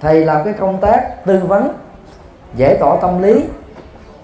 Thầy 0.00 0.24
làm 0.24 0.44
cái 0.44 0.54
công 0.54 0.80
tác 0.80 1.24
tư 1.26 1.40
vấn 1.48 1.68
dễ 2.54 2.76
tỏ 2.80 2.96
tâm 3.02 3.22
lý. 3.22 3.44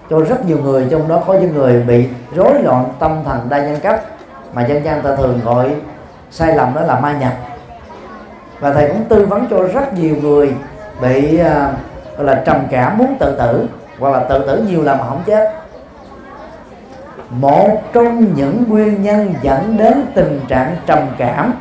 Cho 0.09 0.19
rất 0.19 0.45
nhiều 0.45 0.57
người 0.63 0.87
trong 0.91 1.07
đó 1.07 1.23
có 1.27 1.33
những 1.33 1.55
người 1.55 1.83
bị 1.83 2.07
rối 2.35 2.63
loạn 2.63 2.85
tâm 2.99 3.21
thần 3.25 3.49
đa 3.49 3.59
nhân 3.59 3.79
cách 3.81 4.01
mà 4.53 4.65
dân 4.65 4.83
gian 4.83 5.01
ta 5.01 5.15
thường 5.15 5.39
gọi 5.45 5.75
sai 6.31 6.55
lầm 6.55 6.73
đó 6.75 6.81
là 6.81 6.99
ma 6.99 7.17
nhập. 7.19 7.33
Và 8.59 8.73
thầy 8.73 8.87
cũng 8.87 9.03
tư 9.09 9.25
vấn 9.25 9.47
cho 9.49 9.63
rất 9.73 9.93
nhiều 9.93 10.15
người 10.21 10.53
bị 11.01 11.41
uh, 11.41 11.47
gọi 12.17 12.25
là 12.25 12.43
trầm 12.45 12.67
cảm 12.71 12.97
muốn 12.97 13.17
tự 13.19 13.35
tử 13.35 13.67
hoặc 13.99 14.09
là 14.09 14.19
tự 14.19 14.47
tử 14.47 14.63
nhiều 14.69 14.83
lần 14.83 14.97
mà 14.97 15.05
không 15.07 15.23
chết. 15.25 15.53
Một 17.29 17.81
trong 17.93 18.33
những 18.35 18.63
nguyên 18.67 19.03
nhân 19.03 19.33
dẫn 19.41 19.77
đến 19.77 20.05
tình 20.15 20.41
trạng 20.47 20.75
trầm 20.85 20.99
cảm 21.17 21.53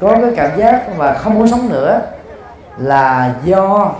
có 0.00 0.16
cái 0.20 0.30
cảm 0.36 0.58
giác 0.58 0.82
và 0.96 1.14
không 1.14 1.34
muốn 1.34 1.48
sống 1.48 1.68
nữa 1.68 2.00
là 2.78 3.34
do 3.44 3.92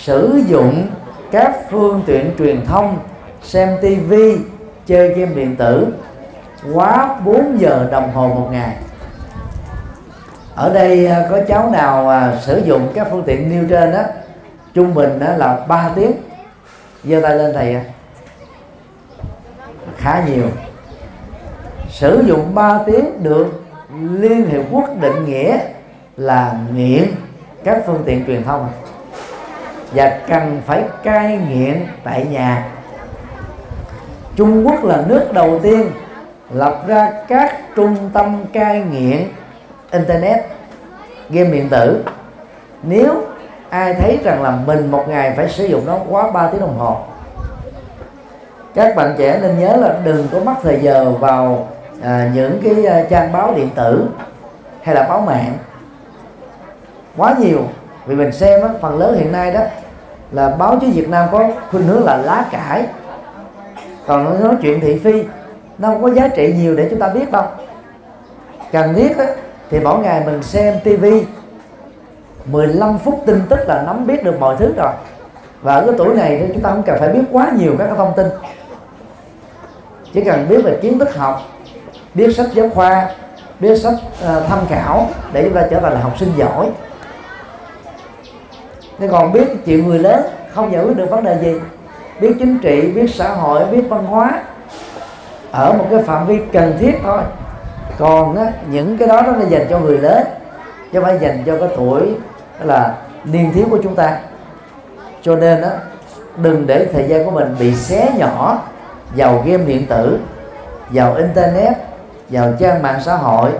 sử 0.00 0.40
dụng 0.46 0.86
các 1.30 1.56
phương 1.70 2.02
tiện 2.06 2.30
truyền 2.38 2.66
thông 2.66 2.98
xem 3.42 3.78
tivi 3.80 4.36
chơi 4.86 5.08
game 5.08 5.34
điện 5.34 5.56
tử 5.56 5.94
quá 6.74 7.20
4 7.24 7.60
giờ 7.60 7.88
đồng 7.90 8.12
hồ 8.12 8.28
một 8.28 8.48
ngày. 8.52 8.76
Ở 10.54 10.74
đây 10.74 11.06
à, 11.06 11.26
có 11.30 11.38
cháu 11.48 11.70
nào 11.70 12.08
à, 12.08 12.36
sử 12.40 12.62
dụng 12.64 12.88
các 12.94 13.06
phương 13.10 13.22
tiện 13.26 13.50
nêu 13.50 13.64
trên 13.70 13.92
đó 13.92 14.02
trung 14.74 14.94
bình 14.94 15.18
đó 15.18 15.26
là 15.36 15.64
3 15.68 15.90
tiếng. 15.94 16.12
Giơ 17.04 17.20
tay 17.20 17.36
lên 17.36 17.52
thầy 17.54 17.74
à. 17.74 17.84
khá 19.96 20.24
nhiều. 20.26 20.48
Sử 21.90 22.24
dụng 22.26 22.54
3 22.54 22.80
tiếng 22.86 23.22
được 23.22 23.62
Liên 24.00 24.46
Hiệp 24.46 24.62
Quốc 24.70 25.00
định 25.00 25.24
nghĩa 25.24 25.58
là 26.16 26.54
nghiện 26.74 27.04
các 27.64 27.82
phương 27.86 28.02
tiện 28.04 28.26
truyền 28.26 28.44
thông 28.44 28.68
và 29.94 30.18
cần 30.28 30.62
phải 30.66 30.84
cai 31.02 31.38
nghiện 31.48 31.86
tại 32.04 32.26
nhà. 32.30 32.68
Trung 34.36 34.66
Quốc 34.66 34.84
là 34.84 35.04
nước 35.06 35.32
đầu 35.32 35.58
tiên 35.62 35.90
lập 36.52 36.82
ra 36.86 37.12
các 37.28 37.60
trung 37.76 37.96
tâm 38.12 38.44
cai 38.52 38.80
nghiện 38.80 39.28
internet 39.90 40.44
game 41.30 41.50
điện 41.50 41.68
tử. 41.68 42.04
Nếu 42.82 43.22
ai 43.68 43.94
thấy 43.94 44.18
rằng 44.24 44.42
là 44.42 44.50
mình 44.66 44.90
một 44.90 45.04
ngày 45.08 45.32
phải 45.36 45.48
sử 45.48 45.64
dụng 45.64 45.86
nó 45.86 45.98
quá 46.08 46.30
3 46.30 46.46
tiếng 46.50 46.60
đồng 46.60 46.78
hồ 46.78 46.96
các 48.74 48.96
bạn 48.96 49.14
trẻ 49.18 49.38
nên 49.42 49.58
nhớ 49.58 49.76
là 49.76 49.96
đừng 50.04 50.28
có 50.32 50.40
mất 50.40 50.54
thời 50.62 50.80
giờ 50.80 51.10
vào 51.10 51.68
à, 52.02 52.30
những 52.34 52.60
cái 52.64 52.86
à, 52.86 53.04
trang 53.10 53.32
báo 53.32 53.54
điện 53.56 53.70
tử 53.74 54.06
hay 54.82 54.94
là 54.94 55.08
báo 55.08 55.20
mạng 55.20 55.52
quá 57.16 57.34
nhiều. 57.38 57.60
Vì 58.06 58.14
mình 58.14 58.32
xem 58.32 58.62
á, 58.62 58.68
phần 58.80 58.98
lớn 58.98 59.18
hiện 59.18 59.32
nay 59.32 59.52
đó 59.52 59.60
là 60.32 60.48
báo 60.48 60.78
chí 60.80 60.90
Việt 60.90 61.08
Nam 61.08 61.28
có 61.32 61.48
khuynh 61.70 61.86
hướng 61.86 62.04
là 62.04 62.16
lá 62.16 62.44
cải. 62.50 62.86
Còn 64.06 64.24
nó 64.24 64.48
nói 64.48 64.56
chuyện 64.62 64.80
thị 64.80 64.98
phi 64.98 65.24
nó 65.78 65.88
không 65.88 66.02
có 66.02 66.10
giá 66.10 66.28
trị 66.28 66.54
nhiều 66.58 66.76
để 66.76 66.86
chúng 66.90 66.98
ta 66.98 67.08
biết 67.08 67.32
đâu. 67.32 67.44
Cần 68.72 68.94
thiết 68.94 69.18
á, 69.18 69.26
thì 69.70 69.80
mỗi 69.80 69.98
ngày 69.98 70.22
mình 70.26 70.42
xem 70.42 70.80
tivi 70.84 71.24
15 72.46 72.98
phút 72.98 73.22
tin 73.26 73.42
tức 73.48 73.58
là 73.66 73.82
nắm 73.86 74.06
biết 74.06 74.24
được 74.24 74.40
mọi 74.40 74.56
thứ 74.58 74.74
rồi. 74.76 74.92
Và 75.62 75.74
ở 75.74 75.86
cái 75.86 75.94
tuổi 75.98 76.14
này 76.14 76.38
thì 76.38 76.52
chúng 76.52 76.62
ta 76.62 76.70
không 76.70 76.82
cần 76.82 76.96
phải 77.00 77.08
biết 77.08 77.22
quá 77.32 77.50
nhiều 77.56 77.74
các 77.78 77.88
thông 77.96 78.12
tin. 78.16 78.26
Chỉ 80.14 80.24
cần 80.24 80.46
biết 80.48 80.62
về 80.64 80.78
kiến 80.82 80.98
thức 80.98 81.14
học 81.16 81.40
biết 82.14 82.36
sách 82.36 82.46
giáo 82.54 82.68
khoa 82.74 83.10
biết 83.60 83.76
sách 83.76 83.94
uh, 83.94 84.46
tham 84.48 84.58
khảo 84.68 85.06
để 85.32 85.44
chúng 85.44 85.54
ta 85.54 85.66
trở 85.70 85.80
thành 85.80 85.92
là 85.92 86.00
học 86.00 86.18
sinh 86.18 86.32
giỏi 86.36 86.70
thế 89.02 89.08
còn 89.08 89.32
biết 89.32 89.64
chuyện 89.64 89.88
người 89.88 89.98
lớn 89.98 90.22
không 90.54 90.72
giải 90.72 90.84
quyết 90.84 90.96
được 90.96 91.10
vấn 91.10 91.24
đề 91.24 91.38
gì. 91.42 91.60
Biết 92.20 92.34
chính 92.38 92.58
trị 92.58 92.92
biết 92.92 93.14
xã 93.14 93.28
hội 93.28 93.64
biết 93.66 93.82
văn 93.88 94.04
hóa 94.04 94.42
ở 95.50 95.72
một 95.72 95.84
cái 95.90 96.02
phạm 96.02 96.26
vi 96.26 96.38
cần 96.52 96.76
thiết 96.78 96.92
thôi. 97.02 97.22
Còn 97.98 98.36
á, 98.36 98.52
những 98.70 98.98
cái 98.98 99.08
đó 99.08 99.22
nó 99.22 99.32
là 99.32 99.44
dành 99.48 99.66
cho 99.70 99.78
người 99.78 99.98
lớn 99.98 100.22
chứ 100.92 101.00
phải 101.02 101.18
dành 101.18 101.42
cho 101.46 101.56
cái 101.58 101.68
tuổi 101.76 102.14
là 102.60 102.94
niên 103.24 103.52
thiếu 103.52 103.66
của 103.70 103.78
chúng 103.82 103.94
ta. 103.94 104.18
Cho 105.22 105.36
nên 105.36 105.62
á 105.62 105.70
đừng 106.36 106.66
để 106.66 106.86
thời 106.92 107.08
gian 107.08 107.24
của 107.24 107.30
mình 107.30 107.56
bị 107.58 107.74
xé 107.74 108.12
nhỏ 108.18 108.62
vào 109.16 109.42
game 109.46 109.64
điện 109.64 109.86
tử 109.86 110.18
vào 110.90 111.14
internet 111.14 111.72
vào 112.28 112.52
trang 112.58 112.82
mạng 112.82 113.00
xã 113.04 113.16
hội 113.16 113.50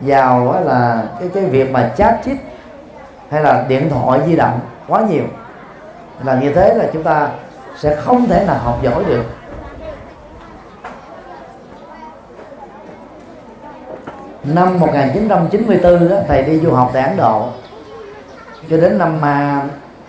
vào 0.00 0.62
là 0.64 1.02
cái 1.20 1.28
cái 1.34 1.44
việc 1.44 1.70
mà 1.70 1.90
chat 1.96 2.20
chít 2.24 2.36
hay 3.30 3.42
là 3.42 3.64
điện 3.68 3.90
thoại 3.90 4.20
di 4.26 4.36
động 4.36 4.60
quá 4.88 5.02
nhiều. 5.10 5.24
Là 6.24 6.40
như 6.40 6.52
thế 6.52 6.74
là 6.74 6.84
chúng 6.92 7.02
ta 7.02 7.28
sẽ 7.78 7.96
không 7.96 8.26
thể 8.26 8.44
nào 8.46 8.58
học 8.58 8.78
giỏi 8.82 9.04
được. 9.04 9.24
Năm 14.44 14.80
1994 14.80 16.08
đó, 16.08 16.16
thầy 16.28 16.42
đi 16.42 16.60
du 16.60 16.72
học 16.72 16.90
tại 16.92 17.02
Ấn 17.02 17.16
Độ. 17.16 17.48
Cho 18.70 18.76
đến 18.76 18.98
năm 18.98 19.24
à, 19.24 19.62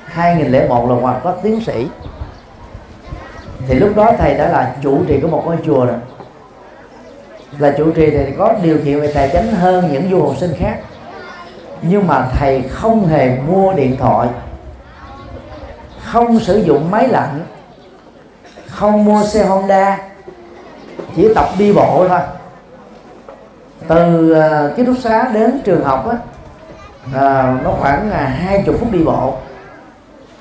2001 0.05 0.89
là 0.89 0.95
hoàn 0.95 1.21
tất 1.23 1.34
tiến 1.43 1.62
sĩ. 1.62 1.88
Thì 3.67 3.75
lúc 3.75 3.95
đó 3.95 4.12
thầy 4.17 4.34
đã 4.34 4.49
là 4.49 4.75
chủ 4.81 5.05
trì 5.07 5.19
của 5.19 5.27
một 5.27 5.43
ngôi 5.45 5.57
chùa 5.65 5.86
rồi. 5.86 5.97
Là 7.60 7.73
chủ 7.77 7.91
trì 7.91 8.10
thì 8.10 8.34
có 8.38 8.53
điều 8.63 8.77
kiện 8.86 8.99
về 8.99 9.12
tài 9.13 9.29
chính 9.34 9.51
hơn 9.51 9.89
những 9.91 10.12
du 10.12 10.23
học 10.23 10.38
sinh 10.38 10.53
khác 10.60 10.77
nhưng 11.82 12.08
mà 12.08 12.28
thầy 12.39 12.62
không 12.62 13.08
hề 13.08 13.38
mua 13.48 13.74
điện 13.74 13.98
thoại 13.98 14.28
không 16.04 16.39
sử 16.39 16.58
dụng 16.58 16.91
máy 16.91 17.08
lạnh 17.08 17.39
không 18.67 19.06
mua 19.06 19.24
xe 19.24 19.46
Honda 19.46 19.98
chỉ 21.15 21.34
tập 21.36 21.46
đi 21.58 21.74
bộ 21.74 22.06
thôi. 22.10 22.20
Từ 23.88 24.34
cái 24.34 24.72
ký 24.78 24.86
túc 24.86 24.98
xá 24.98 25.30
đến 25.34 25.62
trường 25.63 25.84
học 25.84 26.10
á 26.10 26.17
à, 27.13 27.58
nó 27.63 27.72
khoảng 27.80 28.10
là 28.10 28.17
hai 28.17 28.63
chục 28.65 28.76
phút 28.80 28.91
đi 28.91 29.04
bộ. 29.04 29.34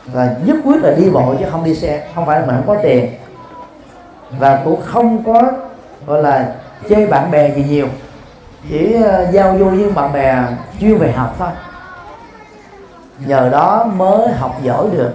Và 0.07 0.37
nhất 0.45 0.57
quyết 0.65 0.83
là 0.83 0.91
đi 0.91 1.11
bộ 1.11 1.35
chứ 1.39 1.45
không 1.51 1.65
đi 1.65 1.75
xe 1.75 2.09
không 2.15 2.27
phải 2.27 2.41
là 2.41 2.47
mình 2.47 2.57
không 2.57 2.77
có 2.77 2.83
tiền. 2.83 3.11
Và 4.39 4.61
cũng 4.65 4.83
không 4.85 5.25
có 5.25 5.43
gọi 6.07 6.23
là 6.23 6.55
chơi 6.89 7.07
bạn 7.07 7.31
bè 7.31 7.55
gì 7.55 7.65
nhiều 7.69 7.87
chỉ 8.69 8.93
ờ, 9.03 9.31
giao 9.33 9.59
du 9.59 9.65
với 9.65 9.91
bạn 9.91 10.13
bè 10.13 10.43
chuyên 10.81 10.99
về 10.99 11.13
học 11.13 11.35
thôi. 11.39 11.49
Nhờ 13.27 13.49
đó 13.53 13.85
mới 13.85 14.29
học 14.33 14.57
giỏi 14.63 14.87
được 14.93 15.13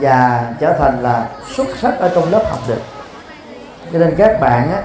và 0.00 0.52
trở 0.60 0.72
thành 0.72 1.02
là 1.02 1.28
xuất 1.54 1.66
sắc 1.76 1.98
ở 1.98 2.10
trong 2.14 2.30
lớp 2.30 2.42
học 2.50 2.58
được. 2.68 2.80
Cho 3.92 3.98
nên 3.98 4.14
các 4.16 4.40
bạn 4.40 4.72
á, 4.72 4.82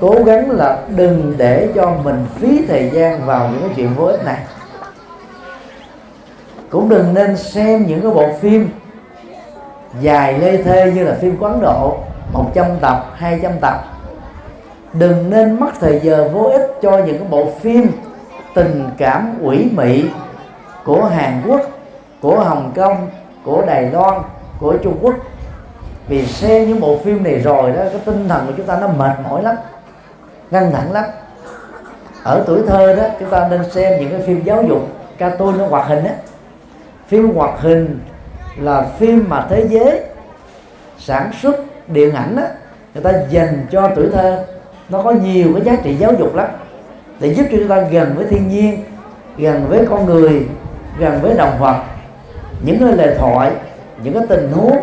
cố 0.00 0.14
gắng 0.24 0.50
là 0.50 0.78
đừng 0.88 1.34
để 1.36 1.68
cho 1.74 1.92
mình 2.04 2.26
phí 2.34 2.64
thời 2.68 2.90
gian 2.90 3.26
vào 3.26 3.48
những 3.48 3.60
cái 3.60 3.70
chuyện 3.76 3.94
vô 3.94 4.04
ích 4.04 4.24
này. 4.24 4.38
Cũng 6.70 6.88
đừng 6.88 7.14
nên 7.14 7.36
xem 7.36 7.86
những 7.86 8.02
cái 8.02 8.10
bộ 8.10 8.28
phim 8.40 8.68
dài 10.00 10.38
lê 10.38 10.62
thê 10.62 10.92
như 10.94 11.04
là 11.04 11.16
phim 11.20 11.36
quán 11.40 11.60
Độ 11.60 11.98
100 12.32 12.66
tập 12.80 13.06
200 13.16 13.52
tập 13.60 13.91
đừng 14.92 15.30
nên 15.30 15.60
mất 15.60 15.70
thời 15.80 16.00
giờ 16.02 16.28
vô 16.32 16.42
ích 16.42 16.70
cho 16.82 16.90
những 16.90 17.18
cái 17.18 17.26
bộ 17.30 17.50
phim 17.60 17.90
tình 18.54 18.90
cảm 18.98 19.38
ủy 19.42 19.70
mị 19.76 20.04
của 20.84 21.04
Hàn 21.04 21.42
Quốc, 21.46 21.60
của 22.20 22.40
Hồng 22.40 22.72
Kông, 22.76 23.10
của 23.44 23.62
Đài 23.66 23.90
Loan, 23.90 24.22
của 24.60 24.76
Trung 24.76 24.98
Quốc. 25.00 25.14
Vì 26.08 26.26
xem 26.26 26.68
những 26.68 26.80
bộ 26.80 26.98
phim 26.98 27.24
này 27.24 27.38
rồi 27.38 27.72
đó, 27.72 27.82
cái 27.92 28.00
tinh 28.04 28.28
thần 28.28 28.46
của 28.46 28.52
chúng 28.56 28.66
ta 28.66 28.78
nó 28.80 28.88
mệt 28.88 29.16
mỏi 29.24 29.42
lắm, 29.42 29.56
căng 30.50 30.72
thẳng 30.72 30.92
lắm. 30.92 31.04
Ở 32.22 32.44
tuổi 32.46 32.60
thơ 32.66 32.94
đó, 32.94 33.04
chúng 33.20 33.30
ta 33.30 33.48
nên 33.48 33.70
xem 33.70 34.00
những 34.00 34.10
cái 34.10 34.20
phim 34.20 34.44
giáo 34.44 34.62
dục 34.62 34.88
cartoon 35.18 35.58
nó 35.58 35.66
hoạt 35.66 35.88
hình 35.88 36.04
á. 36.04 36.14
Phim 37.06 37.34
hoạt 37.34 37.60
hình 37.60 38.00
là 38.56 38.82
phim 38.98 39.24
mà 39.28 39.46
thế 39.50 39.66
giới 39.68 40.00
sản 40.98 41.30
xuất 41.42 41.56
điện 41.88 42.14
ảnh 42.14 42.36
á, 42.36 42.48
người 42.94 43.04
ta 43.04 43.12
dành 43.30 43.66
cho 43.70 43.90
tuổi 43.96 44.08
thơ 44.12 44.44
nó 44.88 45.02
có 45.02 45.10
nhiều 45.10 45.48
cái 45.54 45.64
giá 45.64 45.76
trị 45.82 45.94
giáo 45.94 46.12
dục 46.18 46.34
lắm. 46.34 46.48
Để 47.20 47.34
giúp 47.34 47.46
cho 47.52 47.58
chúng 47.58 47.68
ta 47.68 47.80
gần 47.80 48.14
với 48.16 48.26
thiên 48.26 48.48
nhiên, 48.48 48.84
gần 49.38 49.66
với 49.68 49.86
con 49.90 50.06
người, 50.06 50.46
gần 50.98 51.20
với 51.22 51.34
động 51.34 51.58
vật. 51.58 51.82
Những 52.64 52.78
cái 52.78 52.92
lời 52.92 53.16
thoại, 53.18 53.52
những 54.02 54.14
cái 54.14 54.22
tình 54.28 54.52
huống, 54.52 54.76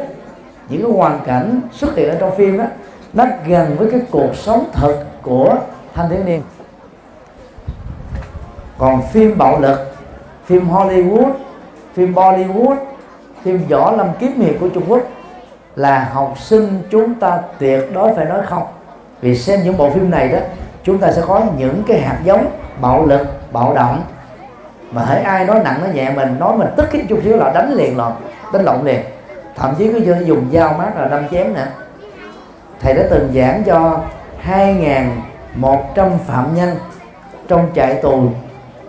những 0.69 0.81
cái 0.81 0.91
hoàn 0.91 1.19
cảnh 1.25 1.61
xuất 1.71 1.95
hiện 1.95 2.09
ở 2.09 2.15
trong 2.19 2.35
phim 2.35 2.57
đó 2.57 2.65
nó 3.13 3.25
gần 3.47 3.75
với 3.77 3.91
cái 3.91 4.01
cuộc 4.11 4.35
sống 4.35 4.65
thật 4.73 5.03
của 5.21 5.55
thanh 5.93 6.09
thiếu 6.09 6.19
niên. 6.25 6.41
Còn 8.77 9.01
phim 9.11 9.37
bạo 9.37 9.59
lực, 9.59 9.79
phim 10.45 10.69
Hollywood, 10.69 11.31
phim 11.93 12.13
Bollywood, 12.13 12.75
phim 13.43 13.67
võ 13.69 13.91
lâm 13.91 14.07
kiếm 14.19 14.41
hiệp 14.41 14.55
của 14.59 14.69
Trung 14.69 14.83
Quốc 14.87 15.03
là 15.75 16.09
học 16.13 16.33
sinh 16.39 16.81
chúng 16.91 17.15
ta 17.15 17.39
tuyệt 17.59 17.89
đối 17.93 18.13
phải 18.13 18.25
nói 18.25 18.41
không 18.45 18.63
vì 19.21 19.37
xem 19.37 19.59
những 19.63 19.77
bộ 19.77 19.89
phim 19.89 20.09
này 20.09 20.29
đó, 20.29 20.39
chúng 20.83 20.97
ta 20.97 21.11
sẽ 21.11 21.21
có 21.27 21.41
những 21.57 21.83
cái 21.87 22.01
hạt 22.01 22.17
giống 22.23 22.45
bạo 22.81 23.05
lực, 23.05 23.27
bạo 23.51 23.73
động. 23.73 24.03
Mà 24.91 25.05
hãy 25.05 25.21
ai 25.21 25.45
nói 25.45 25.59
nặng, 25.63 25.81
nói 25.81 25.93
nhẹ 25.93 26.09
mình, 26.09 26.39
nói 26.39 26.57
mình 26.57 26.67
tức 26.77 26.85
cái 26.91 27.05
chút 27.09 27.19
xíu 27.23 27.37
là 27.37 27.51
đánh 27.53 27.73
liền 27.73 27.97
lộn 27.97 28.11
đánh 28.53 28.63
lộn 28.63 28.85
liền. 28.85 29.01
Thậm 29.55 29.75
chí 29.77 29.91
cứ 29.93 30.23
dùng 30.25 30.49
dao 30.53 30.73
mát 30.77 30.97
là 30.97 31.07
đâm 31.07 31.29
chém 31.31 31.53
nữa. 31.53 31.67
Thầy 32.79 32.93
đã 32.93 33.03
từng 33.09 33.31
giảng 33.35 33.63
cho 33.63 33.99
2.100 34.47 36.17
phạm 36.27 36.55
nhân 36.55 36.75
trong 37.47 37.69
trại 37.75 37.93
tù 37.95 38.29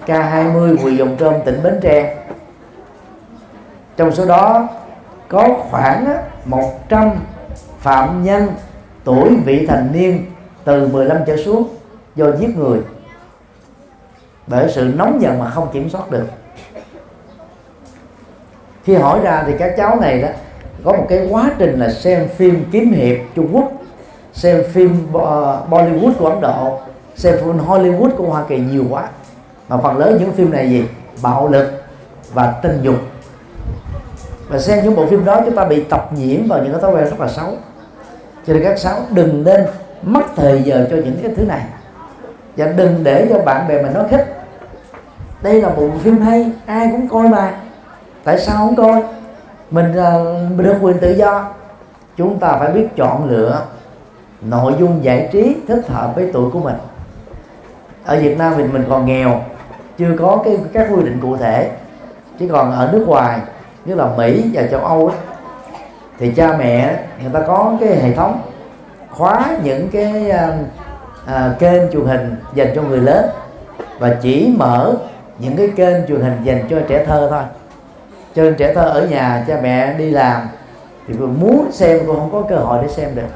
K20 0.07 0.77
huyện 0.83 0.97
Dòng 0.97 1.17
Trơm 1.21 1.35
tỉnh 1.45 1.63
Bến 1.63 1.79
Tre. 1.83 2.17
Trong 3.97 4.13
số 4.13 4.27
đó, 4.27 4.69
có 5.29 5.49
khoảng 5.71 6.17
100 6.45 7.11
phạm 7.79 8.25
nhân 8.25 8.49
tuổi 9.05 9.37
vị 9.45 9.67
thành 9.67 9.89
niên 9.93 10.27
từ 10.65 10.87
15 10.87 11.19
trở 11.27 11.37
xuống, 11.37 11.69
do 12.17 12.27
giết 12.41 12.59
người. 12.59 12.81
Bởi 14.47 14.73
sự 14.73 14.93
nóng 14.97 15.23
giận 15.23 15.39
mà 15.39 15.51
không 15.51 15.69
kiểm 15.73 15.91
soát 15.91 16.11
được. 16.11 16.27
Khi 18.85 18.95
hỏi 18.95 19.21
ra 19.23 19.45
thì 19.47 19.53
các 19.59 19.75
cháu 19.77 20.01
này 20.01 20.23
đó, 20.23 20.29
có 20.85 20.93
một 20.93 21.07
cái 21.09 21.29
quá 21.31 21.51
trình 21.59 21.81
là 21.81 21.91
xem 21.91 22.29
phim 22.29 22.65
kiếm 22.73 22.93
hiệp 22.93 23.17
Trung 23.35 23.49
Quốc, 23.53 23.73
xem 24.33 24.63
phim 24.73 25.07
ờ, 25.13 25.63
Bollywood 25.71 26.13
của 26.19 26.27
Ấn 26.27 26.41
Độ, 26.41 26.79
xem 27.17 27.37
phim 27.39 27.59
Hollywood 27.59 28.11
của 28.17 28.27
Hoa 28.27 28.45
Kỳ 28.49 28.59
nhiều 28.59 28.85
quá. 28.91 29.09
Mà 29.69 29.77
phần 29.77 29.99
lớn 29.99 30.17
những 30.21 30.33
phim 30.33 30.51
này 30.51 30.71
gì? 30.71 30.85
Bạo 31.23 31.49
lực 31.49 31.83
và 32.33 32.55
tình 32.63 32.81
dục. 32.83 32.97
Và 34.49 34.59
xem 34.59 34.85
những 34.85 34.97
bộ 34.97 35.07
phim 35.07 35.25
đó 35.25 35.41
chúng 35.45 35.55
ta 35.55 35.65
bị 35.65 35.83
tập 35.83 36.11
nhiễm 36.13 36.49
vào 36.49 36.63
những 36.63 36.73
cái 36.73 36.81
thói 36.81 36.91
quen 36.91 37.05
rất 37.05 37.21
là 37.21 37.29
xấu 37.29 37.49
cho 38.47 38.53
nên 38.53 38.63
các 38.65 38.79
sáu 38.79 38.99
đừng 39.11 39.45
nên 39.45 39.67
mất 40.03 40.23
thời 40.37 40.63
giờ 40.63 40.87
cho 40.91 40.97
những 40.97 41.19
cái 41.23 41.33
thứ 41.37 41.45
này. 41.45 41.63
Và 42.57 42.67
đừng 42.67 43.05
để 43.05 43.27
cho 43.31 43.39
bạn 43.39 43.69
bè 43.69 43.83
mình 43.83 43.95
nói 43.95 44.05
khích. 44.11 44.37
Đây 45.43 45.63
là 45.63 45.69
bộ 45.69 45.89
phim 45.99 46.19
hay 46.19 46.53
ai 46.67 46.89
cũng 46.93 47.09
coi 47.09 47.29
mà. 47.29 47.55
Tại 48.25 48.39
sao 48.39 48.57
không 48.57 48.77
coi? 48.77 49.03
Mình 49.71 49.93
ờ, 49.97 50.37
mình 50.57 50.67
được 50.67 50.77
quyền 50.81 50.99
tự 50.99 51.11
do. 51.11 51.49
Chúng 52.17 52.39
ta 52.39 52.57
phải 52.59 52.73
biết 52.73 52.89
chọn 52.97 53.31
lựa 53.31 53.63
nội 54.43 54.75
dung 54.79 55.05
giải 55.05 55.29
trí 55.33 55.57
thích 55.69 55.89
hợp 55.89 56.13
với 56.15 56.31
tuổi 56.33 56.51
của 56.51 56.59
mình. 56.59 56.77
Ở 58.05 58.21
Việt 58.21 58.39
Nam 58.39 58.57
mình 58.57 58.73
mình 58.73 58.85
còn 58.89 59.07
nghèo 59.07 59.41
chưa 59.99 60.17
có 60.19 60.43
cái 60.45 60.59
các 60.73 60.89
quy 60.91 61.03
định 61.03 61.19
cụ 61.23 61.37
thể. 61.37 61.71
Chứ 62.39 62.49
còn 62.53 62.73
ở 62.73 62.91
nước 62.93 63.05
ngoài 63.09 63.41
như 63.85 63.95
là 63.95 64.07
Mỹ 64.17 64.51
và 64.53 64.63
châu 64.71 64.81
Âu 64.81 65.07
ấy, 65.07 65.17
thì 66.21 66.33
cha 66.37 66.57
mẹ 66.59 66.99
người 67.23 67.31
ta 67.33 67.41
có 67.47 67.77
cái 67.81 67.89
hệ 67.89 68.13
thống 68.13 68.43
khóa 69.11 69.57
những 69.65 69.89
cái 69.91 70.33
uh, 71.25 71.59
kênh 71.59 71.93
truyền 71.93 72.05
hình 72.05 72.37
dành 72.55 72.69
cho 72.75 72.83
người 72.83 72.99
lớn 72.99 73.27
và 73.99 74.17
chỉ 74.23 74.55
mở 74.57 74.95
những 75.39 75.57
cái 75.57 75.69
kênh 75.77 76.07
truyền 76.09 76.21
hình 76.21 76.37
dành 76.45 76.65
cho 76.71 76.77
trẻ 76.89 77.05
thơ 77.05 77.29
thôi. 77.31 77.43
Cho 78.35 78.43
nên 78.43 78.55
trẻ 78.55 78.75
thơ 78.75 78.83
ở 78.83 79.07
nhà 79.07 79.45
cha 79.49 79.59
mẹ 79.63 79.95
đi 79.95 80.11
làm 80.11 80.49
thì 81.09 81.15
muốn 81.15 81.69
xem 81.73 81.99
cũng 82.07 82.17
không 82.17 82.33
có 82.33 82.43
cơ 82.49 82.57
hội 82.57 82.79
để 82.83 82.89
xem 82.89 83.15
được. 83.15 83.29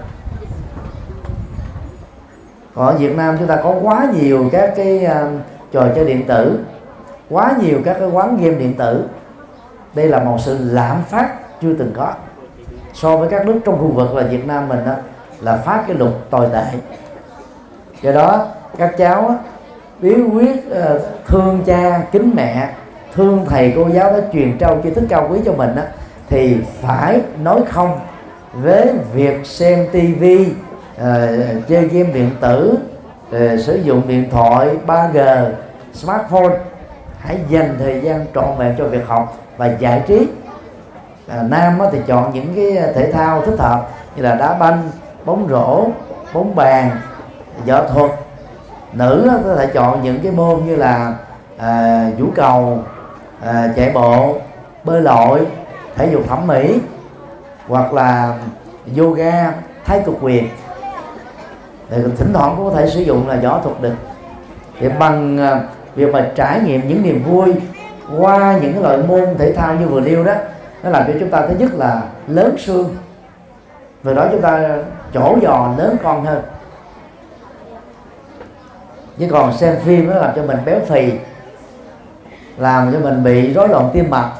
Còn 2.74 2.86
ở 2.86 2.94
Việt 2.94 3.16
Nam 3.16 3.36
chúng 3.38 3.48
ta 3.48 3.56
có 3.56 3.74
quá 3.82 4.06
nhiều 4.20 4.48
các 4.52 4.72
cái 4.76 5.06
uh, 5.06 5.40
trò 5.72 5.86
chơi 5.94 6.04
điện 6.04 6.26
tử 6.26 6.58
quá 7.30 7.56
nhiều 7.60 7.78
các 7.84 7.96
cái 7.98 8.08
quán 8.08 8.36
game 8.36 8.56
điện 8.56 8.74
tử. 8.74 9.04
Đây 9.94 10.08
là 10.08 10.24
một 10.24 10.36
sự 10.40 10.58
lạm 10.60 11.02
phát 11.02 11.60
chưa 11.62 11.74
từng 11.78 11.92
có 11.96 12.12
so 12.94 13.16
với 13.16 13.28
các 13.28 13.46
nước 13.46 13.60
trong 13.64 13.78
khu 13.78 13.92
vực 13.92 14.14
là 14.14 14.22
Việt 14.22 14.46
Nam 14.46 14.68
mình 14.68 14.78
đó, 14.86 14.92
là 15.40 15.56
phát 15.56 15.84
cái 15.86 15.96
luật 15.96 16.12
tồi 16.30 16.48
tệ. 16.52 16.64
Do 18.02 18.12
đó 18.12 18.46
các 18.78 18.94
cháu 18.98 19.38
bí 20.00 20.14
quyết 20.34 20.56
uh, 20.70 21.00
thương 21.26 21.62
cha 21.66 22.02
kính 22.12 22.30
mẹ 22.34 22.68
thương 23.14 23.46
thầy 23.48 23.72
cô 23.76 23.88
giáo 23.88 24.10
đã 24.10 24.18
truyền 24.32 24.58
trao 24.58 24.80
tri 24.82 24.90
thức 24.90 25.04
cao 25.08 25.28
quý 25.30 25.38
cho 25.44 25.52
mình 25.52 25.76
đó, 25.76 25.82
thì 26.28 26.56
phải 26.82 27.20
nói 27.42 27.60
không 27.68 28.00
với 28.52 28.92
việc 29.14 29.46
xem 29.46 29.86
tivi 29.92 30.46
uh, 30.46 30.98
ờ, 30.98 31.36
chơi 31.68 31.88
game 31.88 32.12
điện 32.12 32.30
tử 32.40 32.74
uh, 33.28 33.60
sử 33.60 33.76
dụng 33.76 34.02
điện 34.08 34.30
thoại 34.30 34.68
3G 34.86 35.50
smartphone. 35.94 36.56
Hãy 37.18 37.38
dành 37.48 37.76
thời 37.78 38.00
gian 38.00 38.26
trọn 38.34 38.58
vẹn 38.58 38.74
cho 38.78 38.84
việc 38.84 39.06
học 39.06 39.38
và 39.56 39.66
giải 39.66 40.02
trí 40.06 40.28
à, 41.28 41.42
nam 41.42 41.78
thì 41.92 41.98
chọn 42.06 42.34
những 42.34 42.54
cái 42.56 42.92
thể 42.94 43.12
thao 43.12 43.42
thích 43.42 43.58
hợp 43.58 43.88
như 44.16 44.22
là 44.22 44.34
đá 44.34 44.54
banh 44.54 44.90
bóng 45.24 45.48
rổ 45.50 45.86
bóng 46.32 46.54
bàn 46.54 46.90
võ 47.66 47.82
thuật. 47.88 48.10
Nữ 48.92 49.30
có 49.44 49.54
thể 49.54 49.66
chọn 49.66 50.02
những 50.02 50.20
cái 50.22 50.32
môn 50.32 50.60
như 50.66 50.76
là 50.76 51.14
à, 51.58 52.06
vũ 52.18 52.26
cầu 52.34 52.78
à, 53.44 53.72
chạy 53.76 53.90
bộ 53.90 54.36
bơi 54.84 55.00
lội 55.02 55.46
thể 55.96 56.08
dục 56.12 56.22
thẩm 56.28 56.46
mỹ 56.46 56.78
hoặc 57.68 57.92
là 57.92 58.38
yoga 58.98 59.52
thái 59.84 60.02
cực 60.06 60.14
quyền. 60.20 60.48
Thì 61.90 61.96
thỉnh 62.18 62.32
thoảng 62.32 62.54
cũng 62.56 62.70
có 62.70 62.76
thể 62.76 62.90
sử 62.90 63.00
dụng 63.00 63.28
là 63.28 63.36
võ 63.42 63.60
thuật 63.60 63.80
được. 63.80 63.94
Thì 64.80 64.88
bằng 64.98 65.38
à, 65.38 65.60
việc 65.94 66.12
mà 66.12 66.26
trải 66.34 66.60
nghiệm 66.60 66.88
những 66.88 67.02
niềm 67.02 67.22
vui 67.30 67.54
qua 68.18 68.58
những 68.62 68.72
cái 68.72 68.82
loại 68.82 68.98
môn 68.98 69.24
thể 69.38 69.52
thao 69.52 69.74
như 69.74 69.86
vừa 69.86 70.00
nêu 70.00 70.24
đó 70.24 70.32
nó 70.84 70.90
làm 70.90 71.04
cho 71.06 71.12
chúng 71.20 71.30
ta 71.30 71.46
thứ 71.46 71.54
nhất 71.58 71.70
là 71.74 72.02
lớn 72.26 72.56
xương. 72.58 72.96
Về 74.02 74.14
đó 74.14 74.26
chúng 74.30 74.40
ta 74.40 74.78
chỗ 75.14 75.36
giò 75.42 75.74
lớn 75.78 75.96
con 76.02 76.24
hơn. 76.24 76.42
Chứ 79.18 79.28
còn 79.30 79.56
xem 79.56 79.76
phim 79.84 80.10
nó 80.10 80.16
làm 80.16 80.30
cho 80.36 80.42
mình 80.42 80.58
béo 80.64 80.80
phì 80.88 81.12
làm 82.56 82.92
cho 82.92 82.98
mình 82.98 83.24
bị 83.24 83.52
rối 83.52 83.68
loạn 83.68 83.90
tim 83.92 84.10
mạch 84.10 84.32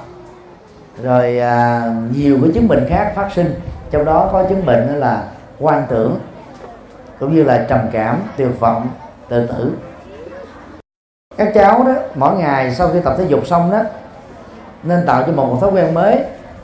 rồi 1.03 1.39
à, 1.39 1.83
nhiều 2.15 2.39
cái 2.43 2.51
chứng 2.55 2.69
bệnh 2.69 2.87
khác 2.89 3.13
phát 3.17 3.29
sinh. 3.35 3.61
Trong 3.91 4.05
đó 4.05 4.29
có 4.33 4.45
chứng 4.49 4.67
bệnh 4.67 4.89
đó 4.89 4.95
là 4.95 5.25
quan 5.59 5.83
tưởng 5.89 6.19
cũng 7.21 7.35
như 7.35 7.45
là 7.45 7.67
trầm 7.69 7.81
cảm 7.93 8.19
tuyệt 8.37 8.61
vọng 8.61 8.89
tự 9.29 9.47
tử. 9.47 9.73
Các 11.37 11.53
cháu 11.55 11.85
đó 11.85 11.93
mỗi 12.15 12.37
ngày 12.37 12.75
sau 12.75 12.89
khi 12.89 13.01
tập 13.01 13.15
thể 13.19 13.25
dục 13.29 13.47
xong 13.47 13.71
đó 13.71 13.83
nên 14.85 15.07
tạo 15.07 15.23
cho 15.27 15.33
một, 15.33 15.47
một 15.47 15.59
thói 15.61 15.71
quen 15.71 15.95
mới 15.95 16.19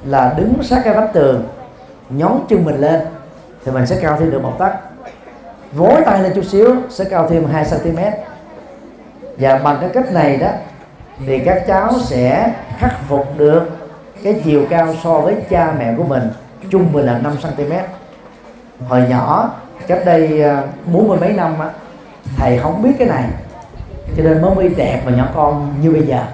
là 0.04 0.34
đứng 0.36 0.62
sát 0.62 0.80
cái 0.84 0.94
vách 0.94 1.12
tường 1.12 1.48
nhón 2.10 2.32
chân 2.48 2.64
mình 2.64 2.80
lên 2.80 3.00
thì 3.64 3.72
mình 3.72 3.86
sẽ 3.86 3.98
cao 4.02 4.16
thêm 4.20 4.30
được 4.30 4.42
một 4.42 4.56
tấc. 4.58 4.72
Vối 5.72 6.02
tay 6.06 6.22
lên 6.22 6.32
chút 6.34 6.44
xíu 6.44 6.76
sẽ 6.90 7.04
cao 7.04 7.28
thêm 7.28 7.44
2 7.44 7.64
cm 7.64 7.98
và 9.38 9.58
bằng 9.58 9.78
cái 9.80 9.90
cách 9.94 10.12
này 10.12 10.36
đó 10.36 10.48
thì 11.26 11.38
các 11.38 11.64
cháu 11.66 11.92
sẽ 12.00 12.52
khắc 12.78 12.92
phục 13.08 13.38
được 13.38 13.62
cái 14.22 14.40
chiều 14.44 14.66
cao 14.70 14.94
so 15.04 15.20
với 15.20 15.36
cha 15.50 15.74
mẹ 15.78 15.94
của 15.96 16.04
mình 16.04 16.30
trung 16.70 16.92
bình 16.92 17.06
là 17.06 17.18
5 17.18 17.36
cm 17.42 17.72
hồi 18.88 19.04
nhỏ 19.08 19.54
cách 19.86 20.00
đây 20.04 20.42
à, 20.42 20.62
bốn 20.92 21.08
mươi 21.08 21.18
mấy 21.20 21.32
năm 21.32 21.58
á 21.60 21.68
thầy 22.36 22.58
không 22.58 22.82
biết 22.82 22.92
cái 22.98 23.08
này 23.08 23.24
cho 24.16 24.22
nên 24.22 24.42
mới 24.42 24.54
mới 24.54 24.68
đẹp 24.68 25.02
và 25.04 25.12
nhỏ 25.12 25.28
con 25.34 25.74
như 25.82 25.92
bây 25.92 26.02
giờ 26.02 26.24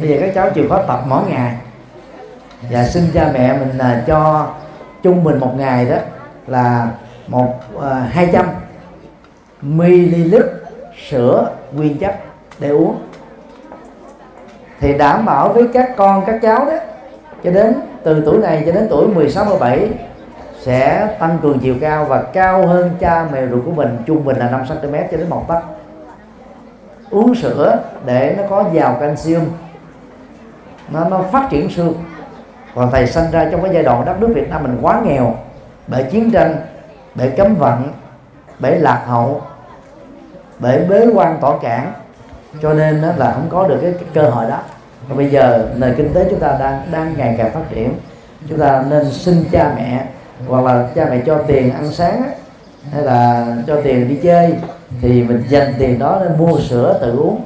bây 0.00 0.08
giờ 0.08 0.16
các 0.20 0.34
cháu 0.34 0.50
chịu 0.50 0.68
khó 0.68 0.82
tập 0.82 1.00
mỗi 1.08 1.22
ngày. 1.28 1.56
Và 2.70 2.84
xin 2.84 3.04
cha 3.14 3.30
mẹ 3.34 3.58
mình 3.58 3.78
là 3.78 4.02
cho 4.06 4.48
trung 5.02 5.24
bình 5.24 5.40
một 5.40 5.52
ngày 5.56 5.84
đó 5.84 5.96
là 6.46 6.88
một 7.28 7.54
à, 7.82 8.08
hai 8.10 8.28
trăm 8.32 8.46
ml 9.62 10.36
sữa 11.08 11.50
nguyên 11.72 11.98
chất 11.98 12.16
để 12.58 12.68
uống. 12.68 12.98
Thì 14.80 14.98
đảm 14.98 15.24
bảo 15.24 15.48
với 15.48 15.68
các 15.74 15.90
con, 15.96 16.24
các 16.26 16.38
cháu 16.42 16.64
đó, 16.64 16.76
cho 17.44 17.50
đến 17.50 17.74
từ 18.02 18.22
tuổi 18.24 18.38
này 18.38 18.62
cho 18.66 18.72
đến 18.72 18.86
tuổi 18.90 19.08
16 19.08 19.44
17 19.44 19.88
sẽ 20.60 21.08
tăng 21.18 21.38
cường 21.42 21.58
chiều 21.58 21.74
cao 21.80 22.04
và 22.04 22.22
cao 22.22 22.66
hơn 22.66 22.90
cha 23.00 23.26
mẹ 23.32 23.46
ruột 23.46 23.64
của 23.64 23.70
mình, 23.70 23.98
trung 24.06 24.24
bình 24.24 24.36
là 24.36 24.50
5 24.50 24.64
cm 24.68 24.94
cho 25.10 25.16
đến 25.16 25.30
một 25.30 25.48
tấc. 25.48 25.62
Uống 27.10 27.34
sữa 27.34 27.78
để 28.06 28.34
nó 28.38 28.42
có 28.50 28.64
giàu 28.72 28.96
canxi 29.00 29.36
nó 30.88 31.04
nó 31.08 31.22
phát 31.32 31.46
triển 31.50 31.70
xương 31.70 31.94
còn 32.74 32.90
thầy 32.90 33.06
sinh 33.06 33.30
ra 33.30 33.48
trong 33.52 33.62
cái 33.62 33.74
giai 33.74 33.82
đoạn 33.82 34.04
đất 34.04 34.20
nước 34.20 34.32
Việt 34.34 34.50
Nam 34.50 34.62
mình 34.62 34.78
quá 34.82 35.00
nghèo 35.04 35.34
bởi 35.86 36.02
chiến 36.02 36.30
tranh 36.30 36.56
bởi 37.14 37.30
cấm 37.30 37.54
vận 37.54 37.92
bởi 38.58 38.78
lạc 38.78 39.04
hậu 39.06 39.42
bởi 40.58 40.84
bế 40.84 41.06
quan 41.14 41.38
tỏ 41.40 41.58
cản 41.58 41.92
cho 42.62 42.74
nên 42.74 43.02
đó 43.02 43.08
là 43.16 43.32
không 43.32 43.48
có 43.48 43.68
được 43.68 43.78
cái, 43.82 43.92
cái 43.92 44.08
cơ 44.14 44.30
hội 44.30 44.50
đó. 44.50 44.58
Và 45.08 45.16
bây 45.16 45.30
giờ 45.30 45.68
nền 45.76 45.94
kinh 45.94 46.12
tế 46.14 46.26
chúng 46.30 46.40
ta 46.40 46.56
đang 46.60 46.82
đang 46.92 47.14
ngày 47.16 47.34
càng 47.38 47.52
phát 47.52 47.70
triển. 47.70 47.94
Chúng 48.48 48.58
ta 48.58 48.84
nên 48.90 49.10
xin 49.10 49.44
cha 49.52 49.72
mẹ 49.76 50.06
hoặc 50.48 50.64
là 50.64 50.88
cha 50.94 51.06
mẹ 51.10 51.20
cho 51.26 51.38
tiền 51.46 51.72
ăn 51.72 51.92
sáng 51.92 52.22
hay 52.92 53.02
là 53.02 53.46
cho 53.66 53.80
tiền 53.84 54.08
đi 54.08 54.16
chơi 54.22 54.54
thì 55.00 55.22
mình 55.22 55.44
dành 55.48 55.74
tiền 55.78 55.98
đó 55.98 56.20
để 56.20 56.36
mua 56.38 56.58
sữa 56.58 56.98
tự 57.00 57.18
uống. 57.18 57.44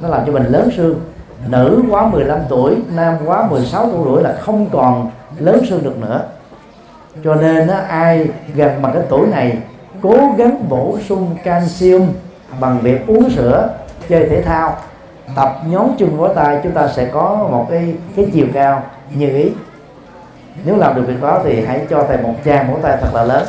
Nó 0.00 0.08
làm 0.08 0.26
cho 0.26 0.32
mình 0.32 0.44
lớn 0.44 0.70
xương 0.76 1.00
nữ 1.46 1.82
quá 1.90 2.08
15 2.08 2.38
tuổi 2.48 2.76
nam 2.94 3.14
quá 3.26 3.46
16 3.50 3.90
tuổi 3.92 4.22
là 4.22 4.36
không 4.40 4.66
còn 4.72 5.10
lớn 5.38 5.62
xương 5.68 5.82
được 5.82 5.98
nữa. 5.98 6.22
Cho 7.24 7.34
nên 7.34 7.68
á, 7.68 7.84
ai 7.88 8.28
gần 8.54 8.82
bằng 8.82 8.92
cái 8.92 9.02
tuổi 9.08 9.26
này 9.26 9.58
cố 10.02 10.16
gắng 10.36 10.68
bổ 10.68 10.98
sung 11.08 11.36
canxium 11.44 12.06
bằng 12.60 12.78
việc 12.82 13.06
uống 13.06 13.30
sữa 13.30 13.68
chơi 14.08 14.28
thể 14.28 14.42
thao 14.42 14.76
tập 15.36 15.56
nhóm 15.66 15.90
chân 15.98 16.16
vỗ 16.16 16.28
tay 16.28 16.60
chúng 16.62 16.72
ta 16.72 16.88
sẽ 16.88 17.06
có 17.12 17.48
một 17.50 17.66
cái 17.70 17.94
cái 18.16 18.26
chiều 18.32 18.46
cao 18.54 18.82
như 19.14 19.28
ý. 19.28 19.50
Nếu 20.64 20.76
làm 20.76 20.94
được 20.94 21.02
việc 21.06 21.22
đó 21.22 21.40
thì 21.44 21.64
hãy 21.64 21.80
cho 21.90 22.04
thầy 22.08 22.16
một 22.16 22.34
tràng 22.44 22.72
vỗ 22.72 22.78
tay 22.82 22.96
thật 23.00 23.08
là 23.14 23.24
lớn. 23.24 23.46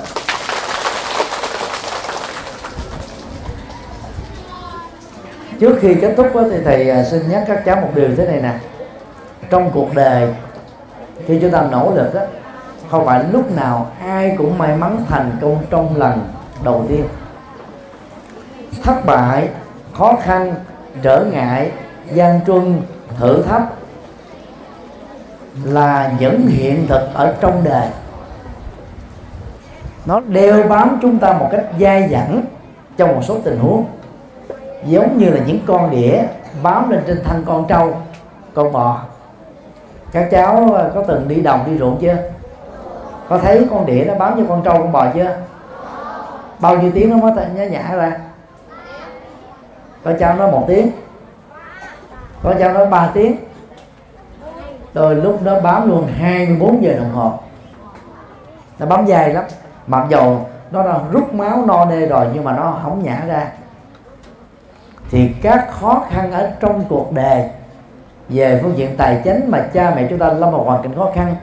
Trước 5.62 5.78
khi 5.82 5.96
kết 5.96 6.14
thúc 6.18 6.28
thì 6.52 6.58
thầy 6.66 6.90
à, 6.90 7.04
xin 7.04 7.30
nhắc 7.30 7.44
các 7.48 7.66
cháu 7.66 7.76
một 7.76 7.90
điều 7.96 8.16
thế 8.16 8.26
này 8.26 8.42
nè. 8.42 8.54
Trong 9.50 9.72
cuộc 9.74 9.96
đời 9.96 10.34
khi 11.26 11.40
chúng 11.42 11.52
ta 11.52 11.68
nỗ 11.72 11.94
lực 11.96 12.14
đó, 12.14 12.22
không 12.90 13.06
phải 13.06 13.24
lúc 13.32 13.56
nào 13.56 13.92
ai 14.00 14.36
cũng 14.38 14.58
may 14.58 14.78
mắn 14.78 15.06
thành 15.10 15.32
công 15.42 15.58
trong 15.70 15.96
lần 15.96 16.28
đầu 16.64 16.86
tiên. 16.90 17.06
Thất 18.84 19.06
bại 19.06 19.50
khó 19.94 20.18
khăn 20.24 20.56
trở 21.02 21.26
ngại 21.32 21.72
gian 22.14 22.40
truân 22.48 22.82
thử 23.20 23.44
thách 23.44 23.64
là 25.64 26.14
những 26.20 26.48
hiện 26.48 26.88
thực 26.88 27.10
ở 27.14 27.36
trong 27.42 27.64
đời. 27.64 27.88
Nó 30.06 30.20
đeo 30.20 30.64
bám 30.64 31.00
chúng 31.02 31.20
ta 31.20 31.34
một 31.34 31.48
cách 31.52 31.66
dai 31.80 32.10
dẳng 32.12 32.42
trong 32.98 33.16
một 33.16 33.22
số 33.24 33.38
tình 33.44 33.60
huống 33.60 33.86
giống 34.86 35.18
như 35.18 35.30
là 35.30 35.40
những 35.48 35.60
con 35.68 35.92
đĩa 35.92 36.24
bám 36.64 36.90
lên 36.90 37.04
trên 37.08 37.24
thân 37.24 37.44
con 37.48 37.68
trâu, 37.68 37.96
con 38.54 38.72
bò. 38.72 39.02
Các 40.12 40.28
cháu 40.32 40.70
ờ, 40.74 40.92
có 40.96 41.04
từng 41.08 41.28
đi 41.28 41.42
đồng, 41.42 41.66
đi 41.66 41.78
ruộng 41.78 41.98
chưa? 42.02 42.18
Có 43.30 43.38
thấy 43.38 43.68
con 43.70 43.86
đĩa 43.86 44.04
nó 44.08 44.16
bám 44.16 44.38
như 44.38 44.46
con 44.50 44.62
trâu, 44.64 44.74
con 44.74 44.92
bò 44.92 45.08
chưa? 45.14 45.38
Bao 46.60 46.78
nhiêu 46.78 46.92
tiếng 46.94 47.10
nó 47.10 47.18
mới 47.18 47.46
nhá 47.56 47.66
nhả 47.66 47.96
ra? 47.96 48.20
Có 50.04 50.14
cháu 50.20 50.36
nói 50.36 50.52
một 50.52 50.64
tiếng. 50.68 50.92
Có 52.44 52.54
cháu 52.60 52.74
nói 52.74 52.86
ba 52.86 53.10
tiếng. 53.14 53.36
Rồi 54.94 55.16
lúc 55.16 55.42
nó 55.44 55.60
bám 55.60 55.90
luôn 55.90 56.08
24 56.20 56.84
giờ 56.84 56.94
đồng 56.94 57.12
hồ. 57.12 57.34
Nó 58.80 58.86
bám 58.86 59.06
dài 59.06 59.34
lắm. 59.34 59.44
Mặc 59.88 60.06
dầu 60.10 60.46
nó 60.72 60.84
đã 60.84 61.00
rút 61.12 61.34
máu 61.34 61.66
no 61.66 61.86
nê 61.86 62.06
rồi, 62.06 62.26
nhưng 62.34 62.44
mà 62.44 62.54
nó 62.54 62.80
không 62.84 63.04
nhả 63.04 63.24
ra 63.28 63.48
thì 65.12 65.30
các 65.42 65.68
khó 65.72 66.06
khăn 66.10 66.32
ở 66.32 66.52
trong 66.60 66.86
cuộc 66.90 67.12
đời 67.12 67.50
về 68.30 68.60
phương 68.64 68.78
diện 68.78 68.96
tài 68.98 69.22
chính 69.24 69.52
mà 69.52 69.60
cha 69.74 69.94
mẹ 69.96 70.08
chúng 70.10 70.20
ta 70.20 70.28
lâm 70.28 70.52
vào 70.52 70.64
hoàn 70.64 70.84
cảnh 70.84 70.96
khó 70.96 71.12
khăn 71.16 71.36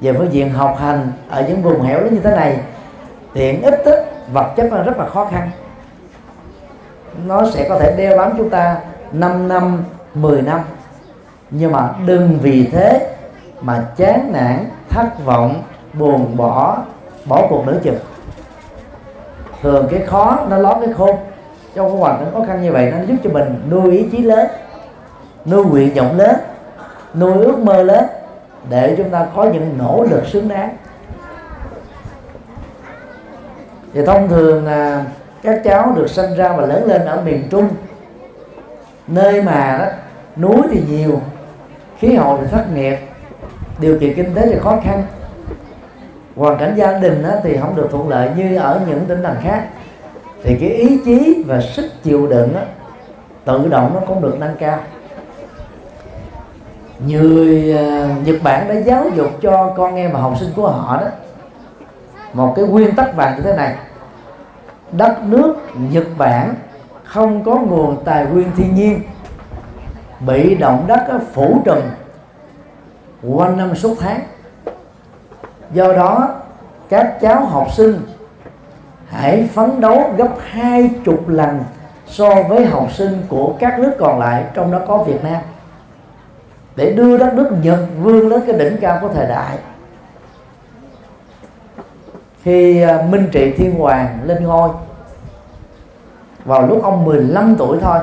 về 0.00 0.12
phương 0.12 0.32
diện 0.32 0.50
học 0.50 0.76
hành 0.78 1.12
ở 1.30 1.44
những 1.48 1.62
vùng 1.62 1.82
hẻo 1.82 2.00
lánh 2.00 2.14
như 2.14 2.20
thế 2.20 2.36
này 2.36 2.58
tiện 3.32 3.62
ít 3.62 3.82
đó, 3.86 3.92
vật 4.32 4.52
chất 4.56 4.72
là 4.72 4.82
rất 4.82 4.98
là 4.98 5.06
khó 5.06 5.24
khăn. 5.24 5.50
Nó 7.26 7.50
sẽ 7.50 7.68
có 7.68 7.78
thể 7.78 7.94
đeo 7.96 8.18
bám 8.18 8.32
chúng 8.36 8.50
ta 8.50 8.76
5 9.12 9.48
năm 9.48 9.84
10 10.14 10.42
năm. 10.42 10.60
Nhưng 11.50 11.72
mà 11.72 11.90
đừng 12.06 12.38
vì 12.42 12.66
thế 12.72 13.16
mà 13.60 13.84
chán 13.96 14.30
nản 14.32 14.64
thất 14.90 15.24
vọng 15.24 15.62
buồn 15.92 16.36
bỏ 16.36 16.78
bỏ 17.24 17.46
cuộc 17.48 17.66
nửa 17.66 17.78
chừng. 17.82 17.98
Thường 19.62 19.88
cái 19.90 20.00
khó 20.06 20.38
nó 20.48 20.56
lót 20.56 20.76
cái 20.80 20.92
khôn 20.92 21.16
trong 21.74 21.88
cái 21.88 21.98
hoàn 21.98 22.18
cảnh 22.18 22.28
khó 22.32 22.44
khăn 22.46 22.62
như 22.62 22.72
vậy, 22.72 22.92
nó 22.92 23.04
giúp 23.06 23.16
cho 23.24 23.30
mình 23.30 23.60
nuôi 23.70 23.90
ý 23.90 24.08
chí 24.12 24.18
lớn, 24.18 24.46
nuôi 25.46 25.64
nguyện 25.64 25.94
vọng 25.94 26.16
lớn, 26.16 26.36
nuôi 27.14 27.44
ước 27.44 27.58
mơ 27.58 27.82
lớn, 27.82 28.04
để 28.68 28.94
chúng 28.96 29.10
ta 29.10 29.26
có 29.36 29.44
những 29.44 29.78
nỗ 29.78 30.06
lực 30.10 30.26
xứng 30.26 30.48
đáng. 30.48 30.76
Thì 33.94 34.04
thông 34.06 34.28
thường 34.28 34.66
là 34.66 35.04
các 35.42 35.60
cháu 35.64 35.92
được 35.96 36.10
sinh 36.10 36.34
ra 36.34 36.52
và 36.52 36.66
lớn 36.66 36.84
lên 36.86 37.04
ở 37.04 37.20
miền 37.20 37.48
trung, 37.50 37.68
nơi 39.06 39.42
mà 39.42 39.78
đó, 39.78 39.86
núi 40.36 40.62
thì 40.70 40.82
nhiều, 40.88 41.20
khí 41.98 42.14
hậu 42.14 42.38
thì 42.40 42.46
khắc 42.50 42.72
nghiệt, 42.74 42.98
điều 43.78 43.98
kiện 43.98 44.14
kinh 44.14 44.34
tế 44.34 44.46
thì 44.46 44.58
khó 44.58 44.78
khăn. 44.84 45.02
Hoàn 46.36 46.58
cảnh 46.58 46.74
gia 46.76 46.98
đình 46.98 47.22
đó 47.22 47.30
thì 47.42 47.56
không 47.56 47.76
được 47.76 47.88
thuận 47.90 48.08
lợi 48.08 48.28
như 48.36 48.56
ở 48.56 48.80
những 48.88 49.04
tỉnh 49.08 49.22
thành 49.22 49.36
khác 49.42 49.64
thì 50.44 50.56
cái 50.60 50.68
ý 50.68 50.98
chí 51.04 51.44
và 51.46 51.60
sức 51.60 51.90
chịu 52.02 52.26
đựng 52.26 52.54
đó, 52.54 52.60
tự 53.44 53.68
động 53.68 53.90
nó 53.94 54.00
cũng 54.06 54.22
được 54.22 54.36
nâng 54.40 54.56
cao. 54.58 54.78
Người 57.06 57.74
uh, 57.74 58.26
Nhật 58.26 58.36
Bản 58.42 58.68
đã 58.68 58.74
giáo 58.74 59.08
dục 59.14 59.30
cho 59.42 59.74
con 59.76 59.96
em 59.96 60.12
và 60.12 60.20
học 60.20 60.34
sinh 60.40 60.50
của 60.56 60.68
họ 60.68 61.00
đó 61.00 61.06
một 62.32 62.52
cái 62.56 62.64
nguyên 62.64 62.94
tắc 62.94 63.16
vàng 63.16 63.36
như 63.36 63.42
thế 63.42 63.56
này. 63.56 63.76
Đất 64.92 65.22
nước 65.24 65.56
Nhật 65.90 66.06
Bản 66.18 66.54
không 67.04 67.44
có 67.44 67.54
nguồn 67.54 68.04
tài 68.04 68.26
nguyên 68.26 68.50
thiên 68.56 68.74
nhiên 68.74 69.00
bị 70.26 70.54
động 70.54 70.84
đất 70.86 71.20
phủ 71.32 71.62
trùm 71.64 71.80
quanh 73.22 73.56
năm 73.56 73.74
suốt 73.74 73.94
tháng. 74.00 74.20
Do 75.72 75.92
đó 75.92 76.28
các 76.88 77.20
cháu 77.20 77.44
học 77.44 77.66
sinh 77.72 78.00
hãy 79.14 79.48
phấn 79.54 79.80
đấu 79.80 80.12
gấp 80.16 80.28
hai 80.50 80.90
chục 81.04 81.28
lần 81.28 81.64
so 82.06 82.42
với 82.48 82.66
học 82.66 82.92
sinh 82.92 83.22
của 83.28 83.54
các 83.58 83.78
nước 83.78 83.92
còn 83.98 84.18
lại, 84.18 84.44
trong 84.54 84.72
đó 84.72 84.78
có 84.86 84.98
Việt 84.98 85.24
Nam, 85.24 85.42
để 86.76 86.92
đưa 86.92 87.18
đất 87.18 87.34
nước 87.34 87.50
Nhật 87.62 87.78
vươn 88.02 88.28
lên 88.28 88.40
cái 88.46 88.58
đỉnh 88.58 88.76
cao 88.80 88.98
của 89.00 89.08
thời 89.08 89.26
đại. 89.26 89.58
Khi 92.42 92.82
à, 92.82 93.02
Minh 93.10 93.28
Trị 93.32 93.52
Thiên 93.56 93.74
Hoàng 93.74 94.18
lên 94.24 94.44
ngôi, 94.44 94.68
vào 96.44 96.66
lúc 96.66 96.82
ông 96.82 97.04
15 97.04 97.56
tuổi 97.58 97.78
thôi, 97.82 97.98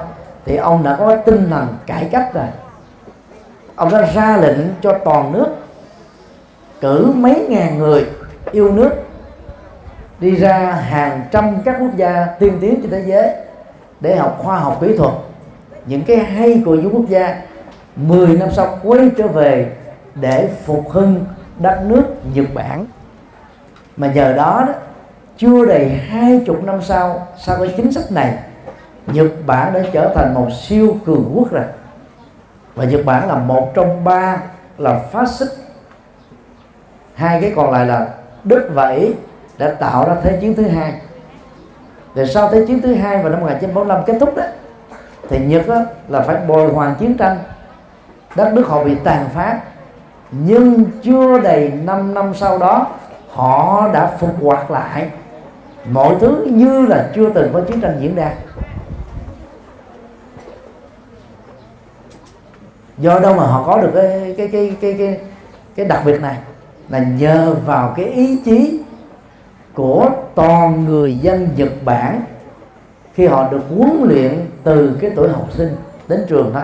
thì 0.46 0.56
ông 0.56 0.84
đã 0.84 0.96
có 0.96 1.16
tinh 1.16 1.50
thần 1.50 1.68
cải 1.86 2.10
cách 2.12 2.34
rồi. 2.34 2.48
Ông 3.76 3.92
đã 3.92 4.12
ra 4.14 4.38
lệnh 4.38 4.60
cho 4.82 4.98
toàn 5.06 5.32
nước 5.32 5.48
cử 6.82 7.12
mấy 7.16 7.46
ngàn 7.50 7.78
người 7.78 8.06
yêu 8.52 8.72
nước 8.72 8.92
đi 10.22 10.36
ra 10.36 10.58
hàng 10.72 11.22
trăm 11.32 11.62
các 11.66 11.76
quốc 11.80 11.96
gia 11.96 12.26
tiên 12.40 12.58
tiến 12.62 12.82
trên 12.82 12.92
thế 12.92 13.04
giới 13.08 13.30
để 14.00 14.16
học 14.16 14.40
khoa 14.44 14.60
học 14.60 14.78
kỹ 14.82 14.98
thuật. 14.98 15.14
Những 15.86 16.04
cái 16.04 16.18
hay 16.18 16.62
của 16.66 16.76
những 16.76 16.96
quốc 16.96 17.10
gia 17.10 17.42
10 17.96 18.28
năm 18.28 18.50
sau 18.52 18.80
quay 18.84 19.10
trở 19.18 19.28
về 19.28 19.72
để 20.16 20.50
phục 20.66 20.90
hưng 20.92 21.26
đất 21.60 21.82
nước 21.86 22.04
Nhật 22.34 22.46
Bản. 22.54 22.86
Mà 23.98 24.12
nhờ 24.12 24.34
đó, 24.34 24.64
đó 24.68 24.74
chưa 25.38 25.66
đầy 25.66 25.90
hai 25.90 26.42
chục 26.46 26.64
năm 26.64 26.82
sau 26.82 27.28
sau 27.38 27.58
cái 27.58 27.74
chính 27.78 27.92
sách 27.92 28.12
này 28.12 28.38
Nhật 29.08 29.28
Bản 29.46 29.74
đã 29.74 29.80
trở 29.92 30.14
thành 30.16 30.34
một 30.34 30.48
siêu 30.62 30.98
cường 31.06 31.32
quốc 31.36 31.52
rồi. 31.52 31.66
Và 32.76 32.84
Nhật 32.84 33.02
Bản 33.06 33.28
là 33.28 33.36
một 33.36 33.72
trong 33.74 34.04
ba 34.04 34.38
là 34.78 35.00
phát 35.12 35.30
xít. 35.30 35.48
Hai 37.16 37.42
cái 37.42 37.54
còn 37.56 37.72
lại 37.72 37.86
là 37.86 38.08
Đức 38.44 38.70
và 38.74 38.90
Ý 38.90 39.14
đã 39.62 39.72
tạo 39.72 40.08
ra 40.08 40.16
thế 40.24 40.38
chiến 40.42 40.56
thứ 40.56 40.64
hai. 40.64 40.94
Rồi 42.16 42.28
sau 42.28 42.50
thế 42.52 42.66
chiến 42.68 42.82
thứ 42.82 42.94
hai 42.94 43.18
vào 43.18 43.32
năm 43.32 43.42
1945 43.42 44.04
kết 44.06 44.18
thúc 44.20 44.36
đó 44.36 44.44
thì 45.30 45.40
Nhật 45.46 45.68
đó 45.68 45.82
là 46.08 46.22
phải 46.22 46.38
bồi 46.48 46.74
hoàn 46.74 46.96
chiến 46.96 47.18
tranh. 47.18 47.38
Đất 48.36 48.54
nước 48.54 48.68
họ 48.68 48.84
bị 48.84 48.96
tàn 49.04 49.30
phá 49.36 49.60
nhưng 50.32 50.84
chưa 51.04 51.40
đầy 51.40 51.72
5 51.84 52.14
năm 52.14 52.34
sau 52.34 52.58
đó 52.58 52.88
họ 53.30 53.88
đã 53.94 54.12
phục 54.20 54.44
hoạt 54.44 54.72
lại. 54.72 55.10
Mọi 55.92 56.16
thứ 56.20 56.48
như 56.52 56.86
là 56.86 57.10
chưa 57.16 57.30
từng 57.30 57.54
có 57.54 57.62
chiến 57.62 57.82
tranh 57.82 57.98
diễn 58.00 58.16
ra. 58.16 58.32
Do 62.98 63.20
đâu 63.20 63.34
mà 63.34 63.44
họ 63.44 63.64
có 63.68 63.82
được 63.82 63.92
cái 63.94 64.36
cái 64.38 64.48
cái 64.48 64.76
cái 64.82 64.96
cái, 64.98 65.20
cái 65.76 65.86
đặc 65.86 66.02
biệt 66.06 66.22
này? 66.22 66.38
Là 66.90 67.00
nhờ 67.00 67.56
vào 67.66 67.94
cái 67.96 68.06
ý 68.06 68.42
chí 68.46 68.81
của 69.76 70.10
toàn 70.36 70.86
người 70.86 71.18
dân 71.18 71.50
Nhật 71.56 71.70
Bản 71.86 72.22
khi 73.14 73.28
họ 73.28 73.50
được 73.52 73.62
huấn 73.76 74.04
luyện 74.04 74.46
từ 74.64 74.98
cái 75.02 75.12
tuổi 75.16 75.30
học 75.30 75.48
sinh 75.52 75.76
đến 76.08 76.26
trường 76.28 76.52
thôi. 76.54 76.64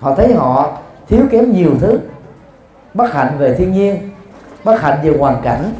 Họ 0.00 0.14
thấy 0.14 0.34
họ 0.34 0.72
thiếu 1.08 1.24
kém 1.30 1.52
nhiều 1.52 1.70
thứ, 1.80 2.00
bất 2.94 3.12
hạnh 3.12 3.36
về 3.38 3.54
thiên 3.54 3.72
nhiên, 3.72 4.10
bất 4.64 4.80
hạnh 4.80 4.98
về 5.02 5.16
hoàn 5.18 5.42
cảnh, 5.42 5.72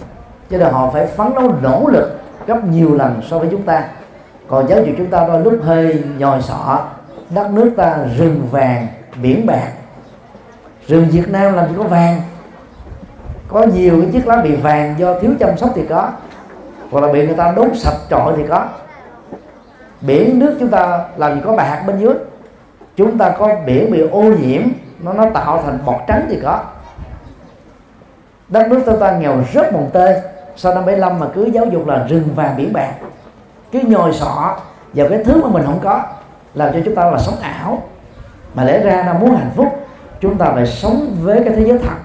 cho 0.51 0.59
nên 0.59 0.69
họ 0.73 0.91
phải 0.91 1.07
phấn 1.07 1.35
đấu 1.35 1.55
nỗ 1.63 1.89
lực 1.89 2.21
gấp 2.47 2.65
nhiều 2.65 2.97
lần 2.97 3.21
so 3.29 3.39
với 3.39 3.49
chúng 3.51 3.63
ta. 3.63 3.89
Còn 4.49 4.69
giáo 4.69 4.83
dục 4.83 4.95
chúng 4.99 5.11
ta 5.11 5.27
đôi 5.27 5.41
lúc 5.41 5.55
hơi 5.63 6.05
nhòi 6.19 6.43
sọ, 6.43 6.87
đất 7.35 7.51
nước 7.51 7.71
ta 7.77 7.99
rừng 8.17 8.47
vàng, 8.51 8.87
biển 9.23 9.47
bạc. 9.47 9.73
Rừng 10.87 11.07
Việt 11.11 11.29
Nam 11.29 11.55
làm 11.55 11.69
gì 11.69 11.75
có 11.79 11.83
vàng 11.83 12.21
có 13.51 13.63
nhiều 13.63 14.01
cái 14.01 14.11
chiếc 14.13 14.27
lá 14.27 14.37
bị 14.37 14.57
vàng 14.57 14.95
do 14.99 15.21
thiếu 15.21 15.31
chăm 15.41 15.57
sóc 15.57 15.71
thì 15.75 15.83
có, 15.89 16.09
hoặc 16.91 17.01
là 17.01 17.13
bị 17.13 17.27
người 17.27 17.37
ta 17.37 17.53
đốt 17.57 17.77
sạch 17.77 17.97
trọi 18.11 18.33
thì 18.37 18.43
có. 18.49 18.65
Biển 20.01 20.39
nước 20.39 20.57
chúng 20.61 20.69
ta 20.69 21.05
làm 21.17 21.35
gì 21.35 21.41
có 21.45 21.57
bạc 21.57 21.83
bên 21.87 21.99
dưới. 21.99 22.15
Chúng 22.97 23.19
ta 23.19 23.31
có 23.31 23.55
biển 23.67 23.91
bị 23.93 24.09
ô 24.09 24.23
nhiễm, 24.23 24.63
nó 25.01 25.13
nó 25.13 25.25
tạo 25.35 25.63
thành 25.65 25.79
bọt 25.85 25.97
trắng 26.09 26.27
thì 26.29 26.41
có. 26.43 26.61
Đất 28.49 28.69
nước 28.69 28.83
chúng 28.87 29.01
ta 29.01 29.11
nghèo 29.19 29.37
rất 29.53 29.73
mồng 29.73 29.91
tê. 29.93 30.23
Sau 30.57 30.75
năm 30.75 30.87
75 30.87 31.21
mà 31.21 31.27
cứ 31.35 31.45
giáo 31.45 31.65
dục 31.67 31.89
là 31.89 32.07
rừng 32.09 32.29
vàng 32.35 32.57
biển 32.57 32.73
bạc. 32.73 32.93
Cứ 33.73 33.81
nhồi 33.81 34.13
sọ 34.13 34.57
vào 34.95 35.09
cái 35.09 35.25
thứ 35.25 35.43
mà 35.43 35.49
mình 35.49 35.63
không 35.67 35.81
có, 35.83 36.03
làm 36.55 36.73
cho 36.73 36.79
chúng 36.85 36.95
ta 36.95 37.11
là 37.11 37.19
sống 37.19 37.35
ảo. 37.41 37.83
Mà 38.55 38.65
lẽ 38.65 38.79
ra 38.79 38.97
là 38.97 39.13
muốn 39.13 39.37
hạnh 39.37 39.51
phúc, 39.57 39.87
chúng 40.21 40.39
ta 40.39 40.51
phải 40.55 40.67
sống 40.67 41.17
với 41.21 41.41
cái 41.45 41.55
thế 41.57 41.65
giới 41.65 41.79
thật 41.79 41.97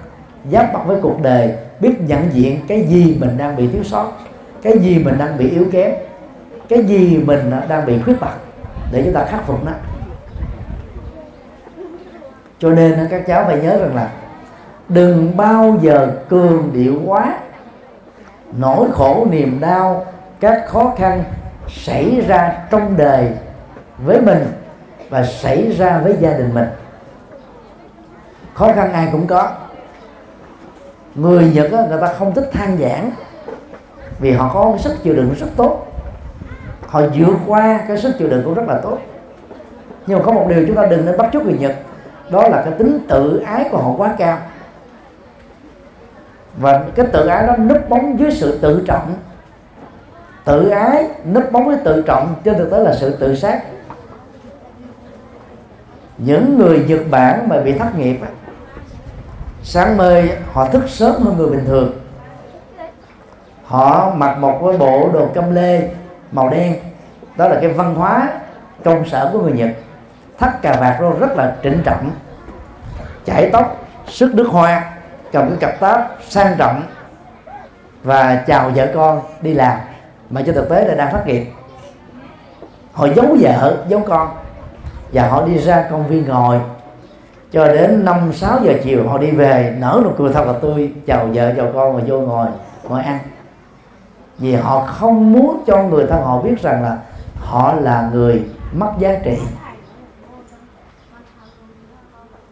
giáp 0.52 0.74
mặt 0.74 0.80
với 0.86 0.98
cuộc 1.02 1.22
đời, 1.22 1.54
biết 1.80 2.00
nhận 2.00 2.28
diện 2.32 2.60
cái 2.68 2.82
gì 2.82 3.16
mình 3.20 3.38
đang 3.38 3.56
bị 3.56 3.68
thiếu 3.68 3.84
sót, 3.84 4.12
cái 4.62 4.78
gì 4.78 4.98
mình 4.98 5.18
đang 5.18 5.38
bị 5.38 5.50
yếu 5.50 5.64
kém, 5.72 5.90
cái 6.68 6.84
gì 6.84 7.22
mình 7.26 7.50
đang 7.68 7.86
bị 7.86 8.02
khuyết 8.02 8.20
tật, 8.20 8.34
để 8.92 9.02
chúng 9.04 9.14
ta 9.14 9.24
khắc 9.24 9.46
phục 9.46 9.64
nó. 9.64 9.72
Cho 12.58 12.70
nên 12.70 13.08
các 13.10 13.26
cháu 13.26 13.44
phải 13.44 13.60
nhớ 13.60 13.78
rằng 13.78 13.96
là 13.96 14.10
đừng 14.88 15.36
bao 15.36 15.78
giờ 15.82 16.12
cường 16.28 16.70
điệu 16.72 17.00
quá. 17.06 17.38
Nỗi 18.58 18.88
khổ, 18.92 19.26
niềm 19.30 19.60
đau, 19.60 20.06
các 20.40 20.66
khó 20.66 20.94
khăn 20.98 21.24
xảy 21.68 22.20
ra 22.28 22.52
trong 22.70 22.96
đời 22.96 23.30
với 23.98 24.20
mình 24.20 24.46
và 25.08 25.24
xảy 25.24 25.72
ra 25.72 25.98
với 25.98 26.16
gia 26.20 26.32
đình 26.32 26.54
mình. 26.54 26.68
Khó 28.54 28.72
khăn 28.72 28.92
ai 28.92 29.08
cũng 29.12 29.26
có 29.26 29.52
người 31.16 31.50
nhật 31.54 31.72
á, 31.72 31.86
người 31.88 32.00
ta 32.00 32.14
không 32.18 32.34
thích 32.34 32.50
than 32.52 32.78
giảng 32.78 33.10
vì 34.18 34.32
họ 34.32 34.50
có 34.54 34.78
sức 34.78 35.02
chịu 35.02 35.14
đựng 35.14 35.34
rất 35.40 35.46
tốt. 35.56 35.86
Họ 36.86 37.02
vượt 37.14 37.36
qua 37.46 37.80
cái 37.88 37.98
sức 37.98 38.14
chịu 38.18 38.28
đựng 38.28 38.42
cũng 38.44 38.54
rất 38.54 38.68
là 38.68 38.80
tốt. 38.82 38.98
Nhưng 40.06 40.18
mà 40.18 40.24
có 40.24 40.32
một 40.32 40.46
điều 40.48 40.66
chúng 40.66 40.76
ta 40.76 40.86
đừng 40.86 41.06
nên 41.06 41.16
bắt 41.16 41.30
chước 41.32 41.44
người 41.44 41.58
nhật 41.58 41.76
đó 42.30 42.48
là 42.48 42.62
cái 42.62 42.72
tính 42.78 42.98
tự 43.08 43.42
ái 43.46 43.68
của 43.70 43.78
họ 43.78 43.92
quá 43.96 44.14
cao. 44.18 44.38
Và 46.56 46.84
cái 46.94 47.06
tự 47.12 47.26
ái 47.26 47.46
đó 47.46 47.56
núp 47.56 47.88
bóng 47.88 48.18
dưới 48.18 48.30
sự 48.30 48.58
tự 48.58 48.84
trọng. 48.86 49.14
Tự 50.44 50.68
ái 50.68 51.08
núp 51.32 51.52
bóng 51.52 51.66
với 51.66 51.76
tự 51.84 52.02
trọng 52.02 52.34
trên 52.44 52.58
thực 52.58 52.70
tế 52.70 52.78
là 52.78 52.94
sự 52.94 53.16
tự 53.16 53.36
sát. 53.36 53.62
Những 56.18 56.58
người 56.58 56.84
Nhật 56.88 57.00
Bản 57.10 57.48
mà 57.48 57.60
bị 57.60 57.72
thất 57.72 57.98
nghiệp 57.98 58.18
á, 58.22 58.28
sáng 59.68 59.96
mời 59.96 60.32
họ 60.52 60.68
thức 60.68 60.82
sớm 60.88 61.22
hơn 61.22 61.36
người 61.36 61.50
bình 61.50 61.64
thường. 61.66 61.92
Họ 63.64 64.12
mặc 64.16 64.38
một 64.38 64.58
cái 64.64 64.78
bộ 64.78 65.10
đồ 65.12 65.26
cam 65.34 65.54
lê 65.54 65.88
màu 66.32 66.48
đen. 66.48 66.76
Đó 67.36 67.48
là 67.48 67.58
cái 67.60 67.70
văn 67.70 67.94
hóa 67.94 68.28
công 68.84 69.08
sở 69.08 69.30
của 69.32 69.40
người 69.40 69.52
Nhật. 69.52 69.70
Thắt 70.38 70.62
cà 70.62 70.76
vạt 70.80 71.00
luôn 71.00 71.18
rất 71.18 71.36
là 71.36 71.56
trịnh 71.62 71.82
trọng. 71.84 72.10
Chải 73.26 73.50
tóc, 73.52 73.86
sức 74.06 74.34
nước 74.34 74.48
hoa, 74.50 74.92
cầm 75.32 75.48
cái 75.48 75.58
cặp 75.60 75.80
táp 75.80 76.16
sang 76.28 76.54
trọng 76.58 76.82
và 78.02 78.44
chào 78.46 78.70
vợ 78.74 78.88
con 78.94 79.20
đi 79.40 79.54
làm 79.54 79.78
mà 80.30 80.42
trên 80.46 80.54
thực 80.54 80.68
tế 80.68 80.84
là 80.84 80.94
đang 80.94 81.12
thất 81.12 81.26
nghiệp 81.26 81.46
họ 82.92 83.06
giấu 83.16 83.36
vợ, 83.40 83.84
giấu 83.88 84.00
con 84.08 84.28
và 85.12 85.28
họ 85.28 85.46
đi 85.46 85.58
ra 85.58 85.86
công 85.90 86.06
viên 86.06 86.28
ngồi 86.28 86.60
cho 87.52 87.68
đến 87.68 88.04
năm 88.04 88.32
sáu 88.32 88.58
giờ 88.62 88.72
chiều 88.84 89.08
họ 89.08 89.18
đi 89.18 89.30
về 89.30 89.76
nở 89.78 90.00
nụ 90.04 90.10
cười 90.18 90.32
thật 90.32 90.46
là 90.46 90.52
tươi. 90.52 90.92
Chào 91.06 91.28
vợ 91.34 91.52
chào 91.56 91.70
con 91.74 91.96
và 91.96 92.02
vô 92.06 92.20
ngồi 92.20 92.46
ngồi 92.88 93.02
ăn. 93.02 93.18
Vì 94.38 94.54
họ 94.54 94.80
không 94.80 95.32
muốn 95.32 95.64
cho 95.66 95.82
người 95.82 96.06
thân 96.06 96.22
họ 96.22 96.42
biết 96.42 96.62
rằng 96.62 96.82
là 96.82 96.98
họ 97.36 97.74
là 97.74 98.10
người 98.12 98.44
mất 98.72 98.92
giá 98.98 99.14
trị. 99.24 99.38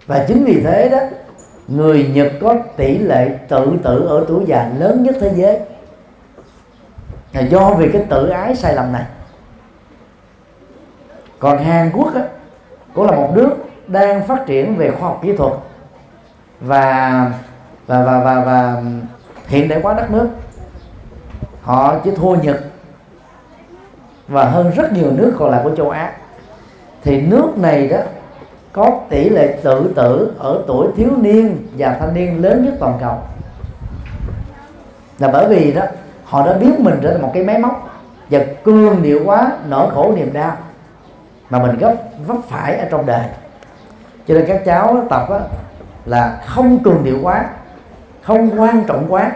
Và 0.07 0.24
chính 0.28 0.45
vì 0.45 0.62
thế 0.62 0.88
đó 0.88 0.99
người 1.68 2.11
Nhật 2.14 2.32
có 2.40 2.55
tỷ 2.76 2.99
lệ 2.99 3.38
tự 3.49 3.72
tử 3.82 4.07
ở 4.07 4.24
tuổi 4.28 4.45
già 4.47 4.70
lớn 4.78 5.03
nhất 5.03 5.16
thế 5.20 5.32
giới. 5.34 5.61
Là 7.32 7.40
do 7.40 7.74
vì 7.78 7.90
cái 7.92 8.05
tự 8.11 8.28
ái 8.28 8.57
sai 8.57 8.74
lầm 8.74 8.92
này. 8.92 9.05
Còn 11.38 11.59
Hàn 11.59 11.90
Quốc 11.95 12.14
á, 12.14 12.22
cũng 12.95 13.07
là 13.07 13.16
một 13.16 13.30
nước 13.34 13.64
đang 13.87 14.26
phát 14.26 14.47
triển 14.47 14.76
về 14.76 14.91
khoa 14.91 15.09
học 15.09 15.20
kỹ 15.22 15.37
thuật 15.37 15.53
và 16.61 17.32
và 17.87 18.03
và 18.03 18.20
và, 18.20 18.41
và 18.45 18.82
hiện 19.47 19.68
đại 19.68 19.80
hóa 19.80 19.95
đất 19.95 20.11
nước. 20.11 20.28
Họ 21.62 21.95
chỉ 22.05 22.11
thua 22.11 22.35
Nhật 22.35 22.61
và 24.28 24.45
hơn 24.45 24.70
rất 24.76 24.93
nhiều 24.93 25.11
nước 25.11 25.35
còn 25.39 25.51
lại 25.51 25.61
của 25.64 25.76
châu 25.76 25.91
Á. 25.91 26.12
Thì 27.03 27.20
nước 27.20 27.59
này 27.59 27.89
đó 27.89 27.99
có 28.72 29.01
tỷ 29.09 29.28
lệ 29.28 29.59
tự 29.62 29.93
tử 29.97 30.32
ở 30.39 30.62
tuổi 30.66 30.89
thiếu 30.97 31.11
niên 31.16 31.66
và 31.78 31.97
thanh 32.01 32.14
niên 32.14 32.43
lớn 32.43 32.64
nhất 32.64 32.74
toàn 32.80 32.99
cầu. 33.01 33.18
Là 35.18 35.28
bởi 35.28 35.49
vì 35.49 35.72
đó 35.72 35.82
họ 36.24 36.47
đã 36.47 36.53
biến 36.53 36.74
mình 36.78 36.99
trở 37.03 37.12
thành 37.12 37.22
một 37.22 37.30
cái 37.35 37.43
máy 37.43 37.59
móc 37.59 37.91
và 38.30 38.41
cương 38.64 39.03
điệu 39.03 39.22
quá 39.24 39.53
nỗi 39.68 39.91
khổ 39.91 40.12
niềm 40.16 40.32
đau 40.32 40.57
mà 41.51 41.59
mình 41.59 41.78
gấp 41.78 41.95
vấp 42.26 42.37
phải 42.49 42.76
ở 42.76 42.87
trong 42.91 43.07
đời 43.07 43.24
cho 44.29 44.35
nên 44.35 44.45
các 44.47 44.62
cháu 44.64 45.07
tập 45.11 45.27
á, 45.31 45.39
là 46.07 46.41
không 46.47 46.79
cường 46.79 47.05
điệu 47.05 47.18
quá 47.22 47.45
không 48.22 48.61
quan 48.61 48.85
trọng 48.85 49.07
quá. 49.09 49.33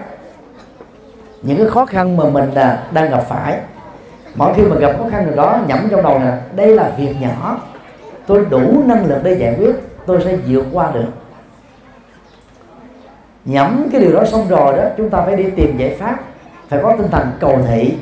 Những 1.43 1.59
cái 1.59 1.67
khó 1.67 1.87
khăn 1.87 2.17
mà 2.17 2.25
mình 2.25 2.51
là 2.55 2.83
đang 2.93 3.11
gặp 3.11 3.23
phải 3.29 3.59
mỗi 4.35 4.55
khi 4.55 4.63
mà 4.63 4.77
gặp 4.77 4.93
khó 4.99 5.05
khăn 5.11 5.27
nào 5.27 5.37
đó 5.37 5.61
nhẩm 5.67 5.89
trong 5.91 6.03
đầu 6.03 6.19
là 6.19 6.41
đây 6.57 6.75
là 6.77 6.93
việc 6.97 7.15
nhỏ. 7.21 7.61
Tôi 8.27 8.47
đủ 8.51 8.83
năng 8.87 9.07
lực 9.07 9.19
để 9.23 9.33
giải 9.33 9.55
quyết 9.59 9.77
tôi 10.07 10.21
sẽ 10.25 10.37
vượt 10.47 10.67
qua 10.73 10.91
được. 10.95 11.09
Nhẩm 13.45 13.89
cái 13.93 14.01
điều 14.01 14.13
đó 14.13 14.25
xong 14.25 14.49
rồi 14.49 14.77
đó 14.77 14.83
chúng 14.97 15.11
ta 15.11 15.23
phải 15.23 15.37
đi 15.37 15.51
tìm 15.51 15.77
giải 15.79 15.97
pháp 16.01 16.19
phải 16.69 16.81
có 16.83 16.97
tinh 16.97 17.09
thần 17.11 17.31
cầu 17.41 17.59
thị. 17.69 17.97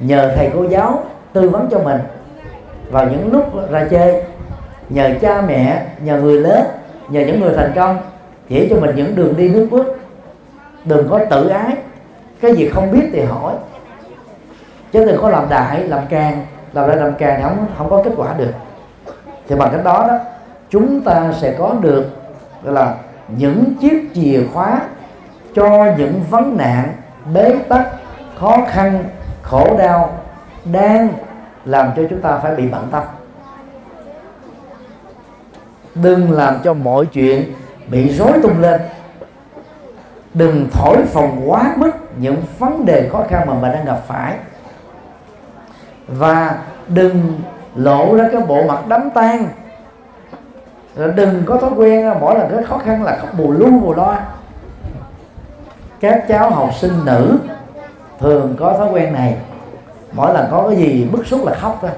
Nhờ 0.00 0.32
thầy 0.36 0.50
cô 0.54 0.68
giáo 0.68 1.04
tư 1.32 1.48
vấn 1.50 1.68
cho 1.70 1.78
mình. 1.78 2.00
Vào 2.90 3.08
những 3.10 3.32
lúc 3.32 3.70
ra 3.70 3.86
chơi 3.90 4.22
nhờ 4.88 5.10
cha 5.20 5.40
mẹ, 5.40 5.86
nhờ 6.04 6.20
người 6.20 6.40
lớn, 6.40 6.62
nhờ 7.08 7.20
những 7.20 7.40
người 7.40 7.54
thành 7.56 7.72
công 7.74 7.98
chỉ 8.48 8.66
cho 8.70 8.76
mình 8.80 8.96
những 8.96 9.16
đường 9.16 9.36
đi 9.36 9.48
nước 9.48 9.68
bước. 9.70 10.00
Đừng 10.84 11.08
có 11.10 11.20
tự 11.30 11.48
ái. 11.48 11.76
Cái 12.40 12.54
gì 12.54 12.68
không 12.68 12.92
biết 12.92 13.08
thì 13.12 13.20
hỏi. 13.20 13.54
Chứ 14.92 15.04
đừng 15.04 15.20
có 15.22 15.28
làm 15.28 15.48
đại, 15.48 15.80
làm 15.80 16.02
càng, 16.10 16.46
làm 16.72 16.88
đại 16.88 16.96
làm 16.96 17.14
càng 17.18 17.42
không 17.42 17.66
không 17.78 17.90
có 17.90 18.02
kết 18.04 18.10
quả 18.16 18.34
được. 18.38 18.52
Thì 19.48 19.54
bằng 19.54 19.70
cách 19.72 19.84
đó 19.84 20.04
đó, 20.08 20.18
chúng 20.70 21.00
ta 21.00 21.32
sẽ 21.40 21.54
có 21.58 21.74
được, 21.80 22.04
gọi 22.62 22.74
là, 22.74 22.94
những 23.28 23.64
chiếc 23.80 24.10
chìa 24.14 24.40
khóa 24.52 24.80
cho 25.54 25.86
những 25.98 26.20
vấn 26.30 26.56
nạn, 26.56 26.92
bế 27.34 27.56
tắc, 27.68 27.88
khó 28.38 28.58
khăn, 28.68 29.04
khổ 29.42 29.76
đau 29.78 30.18
đang 30.72 31.08
làm 31.64 31.90
cho 31.96 32.02
chúng 32.10 32.20
ta 32.20 32.38
phải 32.38 32.54
bị 32.54 32.68
bận 32.68 32.88
tâm 32.92 33.02
đừng 35.94 36.32
làm 36.32 36.60
cho 36.64 36.74
mọi 36.74 37.06
chuyện 37.06 37.52
bị 37.88 38.12
rối 38.12 38.32
tung 38.42 38.60
lên. 38.60 38.80
Đừng 40.34 40.68
thổi 40.72 40.96
phồng 41.06 41.50
quá 41.50 41.74
mức 41.76 41.90
những 42.18 42.36
vấn 42.58 42.84
đề 42.84 43.08
khó 43.12 43.24
khăn 43.28 43.46
mà 43.46 43.54
mình 43.54 43.72
đang 43.72 43.84
gặp 43.84 44.00
phải. 44.06 44.36
Và 46.08 46.58
đừng 46.88 47.40
lộ 47.74 48.16
ra 48.16 48.28
cái 48.32 48.40
bộ 48.40 48.66
mặt 48.66 48.78
đám 48.88 49.10
tan 49.10 49.48
rồi 50.96 51.12
đừng 51.12 51.42
có 51.46 51.56
thói 51.56 51.70
quen 51.76 52.12
mỗi 52.20 52.38
lần 52.38 52.50
cái 52.50 52.62
khó 52.62 52.78
khăn 52.78 53.02
là 53.02 53.16
khóc 53.20 53.38
bù 53.38 53.52
lu 53.52 53.70
bù 53.80 53.94
lo. 53.94 54.16
Các 56.00 56.24
cháu 56.28 56.50
học 56.50 56.70
sinh 56.74 57.04
nữ 57.04 57.38
thường 58.20 58.56
có 58.58 58.72
thói 58.78 58.88
quen 58.92 59.12
này. 59.12 59.36
Mỗi 60.12 60.34
lần 60.34 60.46
có 60.50 60.68
cái 60.68 60.76
gì 60.76 61.08
bức 61.12 61.26
xúc 61.26 61.46
là 61.46 61.54
khóc 61.54 61.78
thôi 61.80 61.90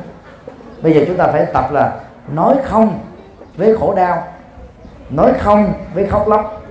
bây 0.82 0.94
giờ 0.94 1.04
chúng 1.06 1.16
ta 1.16 1.26
phải 1.26 1.46
tập 1.46 1.72
là 1.72 1.92
nói 2.32 2.56
không 2.64 2.98
với 3.56 3.76
khổ 3.76 3.94
đau. 3.94 4.24
Nói 5.10 5.32
không 5.40 5.72
với 5.94 6.06
khóc 6.06 6.28
lóc. 6.28 6.62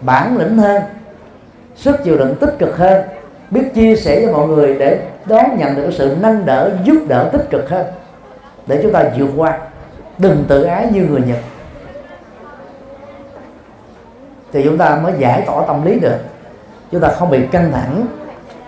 Bản 0.00 0.38
lĩnh 0.38 0.58
hơn. 0.58 0.82
Sức 1.76 1.96
chịu 2.04 2.18
đựng 2.18 2.36
tích 2.40 2.54
cực 2.58 2.76
hơn. 2.76 3.02
Biết 3.50 3.74
chia 3.74 3.96
sẻ 3.96 4.20
với 4.20 4.32
mọi 4.32 4.48
người 4.48 4.76
để 4.78 5.00
đón 5.26 5.58
nhận 5.58 5.76
được 5.76 5.90
sự 5.92 6.16
nâng 6.20 6.46
đỡ, 6.46 6.70
giúp 6.84 7.04
đỡ 7.08 7.30
tích 7.32 7.50
cực 7.50 7.70
hơn. 7.70 7.86
Để 8.66 8.80
chúng 8.82 8.92
ta 8.92 9.04
vượt 9.18 9.30
qua. 9.36 9.58
Đừng 10.18 10.44
tự 10.48 10.62
ái 10.62 10.88
như 10.92 11.06
người 11.10 11.22
nhật. 11.26 11.38
Thì 14.52 14.62
chúng 14.62 14.78
ta 14.78 14.96
mới 15.02 15.12
giải 15.18 15.42
tỏa 15.46 15.66
tâm 15.66 15.84
lý 15.84 16.00
được. 16.00 16.18
Chúng 16.90 17.00
ta 17.00 17.08
không 17.08 17.30
bị 17.30 17.46
căng 17.46 17.72
thẳng, 17.72 18.06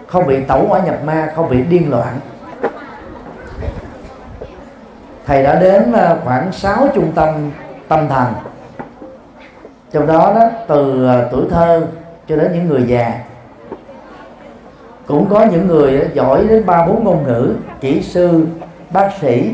không 0.07 0.27
bị 0.27 0.45
tẩu 0.45 0.67
hỏa 0.67 0.81
nhập 0.81 0.97
ma, 1.05 1.33
không 1.37 1.51
bị 1.51 1.63
điên 1.63 1.91
loạn. 1.91 2.21
Thầy 5.27 5.43
đã 5.43 5.55
đến 5.55 5.93
ờ, 5.93 6.19
khoảng 6.25 6.53
6 6.53 6.89
trung 6.95 7.13
tâm 7.15 7.51
tâm 7.89 8.09
thần 8.09 8.27
trong 9.93 10.07
đó 10.07 10.33
đó, 10.35 10.51
từ 10.69 11.07
ờ, 11.07 11.29
tuổi 11.33 11.45
thơ 11.51 11.87
cho 12.29 12.37
đến 12.37 12.53
những 12.53 12.69
người 12.69 12.83
già, 12.87 13.21
cũng 15.07 15.27
có 15.31 15.45
những 15.45 15.67
người 15.67 16.01
ờ, 16.01 16.07
giỏi 16.15 16.47
đến 16.49 16.67
ba 16.67 16.87
bốn 16.87 17.05
ngôn 17.05 17.23
ngữ, 17.23 17.55
kỹ 17.81 18.03
sư, 18.03 18.47
bác 18.91 19.11
sĩ, 19.21 19.53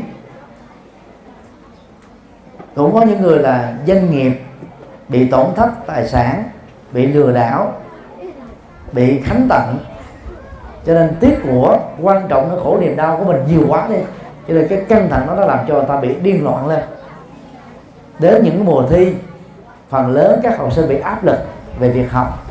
cũng 2.75 2.93
có 2.93 3.01
những 3.01 3.21
người 3.21 3.39
là 3.39 3.73
doanh 3.87 4.11
nghiệp, 4.11 4.31
bị 5.09 5.27
tổn 5.27 5.45
thất 5.55 5.69
tài 5.87 6.07
sản, 6.07 6.43
bị 6.91 7.07
lừa 7.07 7.31
đảo, 7.31 7.73
bị 8.91 9.19
khánh 9.19 9.45
tận. 9.49 9.77
Cho 10.85 10.93
nên 10.93 11.15
tiếc 11.19 11.35
của 11.43 11.79
quan 12.01 12.27
trọng 12.29 12.49
nó 12.49 12.63
khổ 12.63 12.77
niềm 12.81 12.95
đau 12.95 13.17
của 13.17 13.23
mình 13.25 13.41
nhiều 13.47 13.65
quá 13.67 13.87
đi, 13.89 13.99
cho 14.47 14.53
nên 14.53 14.67
cái 14.67 14.81
căng 14.89 15.09
thẳng 15.09 15.27
đó 15.27 15.35
nó 15.35 15.45
làm 15.45 15.59
cho 15.67 15.73
người 15.73 15.85
ta 15.87 15.97
bị 15.97 16.15
điên 16.15 16.43
loạn 16.43 16.67
lên 16.67 16.83
đến 18.19 18.43
những 18.43 18.65
mùa 18.65 18.87
thi, 18.89 19.13
phần 19.89 20.11
lớn 20.11 20.39
các 20.43 20.57
học 20.57 20.73
sinh 20.73 20.89
bị 20.89 20.99
áp 20.99 21.23
lực 21.23 21.37
về 21.79 21.89
việc 21.89 22.11
học. 22.11 22.47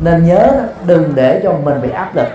Nên 0.00 0.26
nhớ 0.26 0.68
đừng 0.86 1.12
để 1.14 1.40
cho 1.42 1.52
mình 1.52 1.82
bị 1.82 1.90
áp 1.90 2.16
lực. 2.16 2.28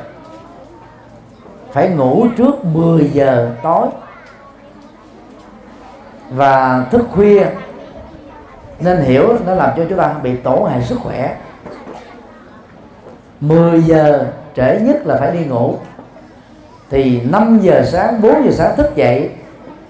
Phải 1.72 1.90
ngủ 1.90 2.28
trước 2.38 2.66
10 2.66 3.10
giờ 3.14 3.52
tối. 3.64 3.88
Và 6.30 6.86
thức 6.92 7.06
khuya. 7.12 7.46
Nên 8.80 9.02
hiểu 9.02 9.38
nó 9.46 9.54
làm 9.54 9.70
cho 9.78 9.84
chúng 9.90 9.98
ta 9.98 10.14
bị 10.24 10.36
tổn 10.36 10.70
hại 10.70 10.82
sức 10.82 11.00
khỏe. 11.04 11.36
10 13.40 13.82
giờ 13.84 14.26
trễ 14.56 14.80
nhất 14.80 15.06
là 15.06 15.18
phải 15.18 15.32
đi 15.32 15.46
ngủ. 15.46 15.76
Thì 16.90 17.22
5 17.22 17.60
giờ 17.62 17.84
sáng 17.86 18.22
4 18.22 18.46
giờ 18.46 18.52
sáng 18.52 18.76
thức 18.76 18.96
dậy 18.96 19.30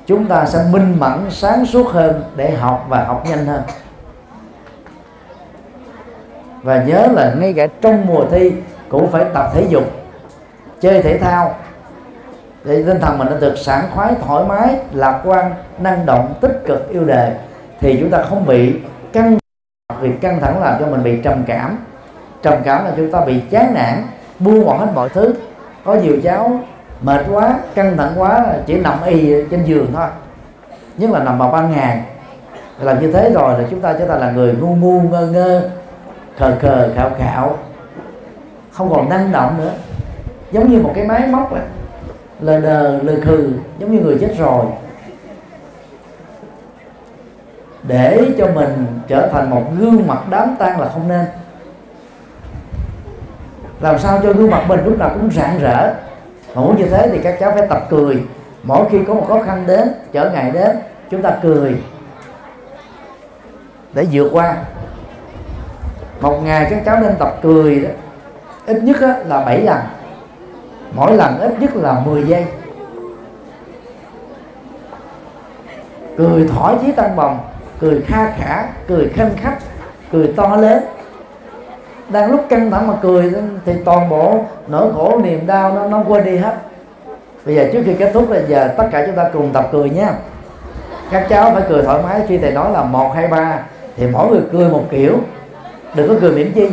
chúng 0.07 0.25
ta 0.25 0.45
sẽ 0.45 0.65
minh 0.71 0.99
mẫn, 0.99 1.25
sáng 1.29 1.65
suốt 1.65 1.87
hơn 1.87 2.23
để 2.35 2.51
học 2.51 2.85
và 2.89 3.03
học 3.03 3.23
nhanh 3.29 3.45
hơn. 3.45 3.61
Và 6.63 6.83
nhớ 6.83 7.07
là 7.11 7.33
ngay 7.39 7.53
cả 7.53 7.67
trong 7.81 8.05
mùa 8.05 8.25
thi 8.31 8.53
cũng 8.89 9.11
phải 9.11 9.25
tập 9.33 9.49
thể 9.53 9.65
dục, 9.69 9.83
chơi 10.81 11.01
thể 11.01 11.17
thao. 11.17 11.55
Để 12.63 12.83
tinh 12.83 12.99
thần 12.99 13.17
mình 13.17 13.27
nó 13.31 13.37
được 13.37 13.55
sảng 13.57 13.85
khoái, 13.95 14.13
thoải 14.25 14.45
mái, 14.45 14.75
lạc 14.91 15.21
quan, 15.25 15.53
năng 15.79 16.05
động, 16.05 16.33
tích 16.41 16.61
cực, 16.65 16.89
yêu 16.89 17.05
đời 17.05 17.31
thì 17.79 17.97
chúng 17.99 18.09
ta 18.09 18.23
không 18.23 18.45
bị 18.45 18.79
căng 19.13 19.37
vì 19.99 20.11
căng 20.21 20.39
thẳng 20.39 20.61
làm 20.61 20.79
cho 20.79 20.85
mình 20.85 21.03
bị 21.03 21.21
trầm 21.23 21.43
cảm. 21.47 21.77
Trầm 22.41 22.53
cảm 22.63 22.85
là 22.85 22.91
chúng 22.97 23.11
ta 23.11 23.21
bị 23.21 23.41
chán 23.49 23.73
nản, 23.73 24.03
buông 24.39 24.65
bỏ 24.65 24.77
hết 24.77 24.87
mọi 24.95 25.09
thứ. 25.09 25.35
Có 25.85 25.93
nhiều 25.95 26.17
cháu 26.23 26.59
mệt 27.01 27.25
quá, 27.31 27.59
căng 27.75 27.97
thẳng 27.97 28.13
quá, 28.15 28.45
chỉ 28.65 28.77
nằm 28.77 29.03
y 29.05 29.33
trên 29.51 29.63
giường 29.63 29.91
thôi. 29.95 30.07
Nhất 30.97 31.09
là 31.09 31.23
nằm 31.23 31.37
vào 31.37 31.51
ban 31.51 31.71
ngày. 31.71 32.01
Làm 32.81 33.01
như 33.01 33.11
thế 33.11 33.31
rồi 33.33 33.61
là 33.61 33.67
chúng 33.69 33.81
ta 33.81 33.93
trở 33.93 34.07
thành 34.07 34.19
là 34.19 34.31
người 34.31 34.53
ngu 34.53 34.75
ngu, 34.75 35.01
ngơ 35.01 35.27
ngơ, 35.27 35.69
khờ 36.37 36.55
khờ, 36.61 36.89
khạo 36.95 37.11
khạo. 37.17 37.57
Không 38.71 38.89
còn 38.89 39.09
năng 39.09 39.31
động 39.31 39.57
nữa. 39.57 39.71
Giống 40.51 40.71
như 40.71 40.81
một 40.81 40.91
cái 40.95 41.05
máy 41.05 41.27
móc 41.27 41.53
ấy. 41.53 41.63
lờ 42.41 42.59
đờ, 42.59 42.97
lờ 43.03 43.13
khừ, 43.25 43.51
giống 43.79 43.91
như 43.91 43.99
người 43.99 44.17
chết 44.21 44.35
rồi. 44.37 44.65
Để 47.83 48.25
cho 48.37 48.47
mình 48.55 48.85
trở 49.07 49.27
thành 49.27 49.49
một 49.49 49.63
gương 49.79 50.07
mặt 50.07 50.19
đám 50.29 50.55
tang 50.59 50.79
là 50.79 50.89
không 50.89 51.07
nên. 51.07 51.25
Làm 53.79 53.99
sao 53.99 54.19
cho 54.23 54.33
gương 54.33 54.51
mặt 54.51 54.63
mình 54.67 54.79
lúc 54.85 54.97
nào 54.99 55.09
cũng 55.09 55.31
rạng 55.31 55.59
rỡ? 55.59 55.93
Mà 56.57 56.63
muốn 56.63 56.77
như 56.77 56.85
thế 56.85 57.09
thì 57.11 57.19
các 57.23 57.37
cháu 57.39 57.51
phải 57.51 57.67
tập 57.69 57.87
cười. 57.89 58.23
Mỗi 58.63 58.85
khi 58.91 58.99
có 59.07 59.13
một 59.13 59.25
khó 59.27 59.43
khăn 59.43 59.63
đến 59.67 59.87
trở 60.11 60.29
ngại 60.29 60.51
đến, 60.51 60.77
chúng 61.09 61.21
ta 61.21 61.37
cười. 61.41 61.75
Để 63.93 64.07
vượt 64.11 64.29
qua. 64.33 64.55
Một 66.21 66.39
ngày 66.43 66.67
các 66.69 66.81
cháu 66.85 66.99
nên 67.01 67.15
tập 67.19 67.37
cười 67.41 67.79
đó. 67.79 67.89
Ít 68.65 68.83
nhất 68.83 68.97
là 69.25 69.45
7 69.45 69.61
lần. 69.61 69.77
Mỗi 70.93 71.17
lần 71.17 71.39
ít 71.39 71.53
nhất 71.59 71.75
là 71.75 71.99
10 71.99 72.23
giây. 72.23 72.45
Cười 76.17 76.47
thỏa 76.47 76.75
chí 76.81 76.91
tăng 76.91 77.15
bồng, 77.15 77.39
cười 77.79 78.01
kha 78.01 78.31
khả, 78.31 78.67
cười 78.87 79.09
khanh 79.09 79.31
khách, 79.35 79.57
cười 80.11 80.33
to 80.37 80.55
lớn 80.55 80.83
đang 82.09 82.31
lúc 82.31 82.45
căng 82.49 82.71
thẳng 82.71 82.87
mà 82.87 82.93
cười, 83.01 83.33
thì 83.65 83.73
toàn 83.85 84.09
bộ 84.09 84.45
nỗi 84.67 84.93
khổ, 84.93 85.19
niềm 85.23 85.47
đau 85.47 85.73
nó 85.73 85.87
nó 85.87 86.03
quên 86.07 86.25
đi 86.25 86.37
hết. 86.37 86.53
Bây 87.45 87.55
giờ 87.55 87.69
trước 87.73 87.81
khi 87.85 87.93
kết 87.93 88.11
thúc 88.13 88.31
là 88.31 88.39
giờ 88.47 88.73
tất 88.77 88.87
cả 88.91 89.03
chúng 89.05 89.15
ta 89.15 89.29
cùng 89.33 89.49
tập 89.53 89.67
cười 89.71 89.89
nhé 89.89 90.07
các 91.11 91.25
cháu 91.29 91.51
phải 91.53 91.63
cười 91.69 91.83
thoải 91.83 92.03
mái, 92.03 92.21
khi 92.27 92.37
thầy 92.37 92.51
nói 92.51 92.71
là 92.71 92.83
một, 92.83 93.11
hai, 93.15 93.27
ba, 93.27 93.59
thì 93.97 94.07
mỗi 94.07 94.31
người 94.31 94.41
cười 94.51 94.69
một 94.69 94.83
kiểu. 94.89 95.19
Đừng 95.95 96.07
có 96.07 96.15
cười 96.21 96.31
mỉm 96.31 96.51
chi, 96.55 96.69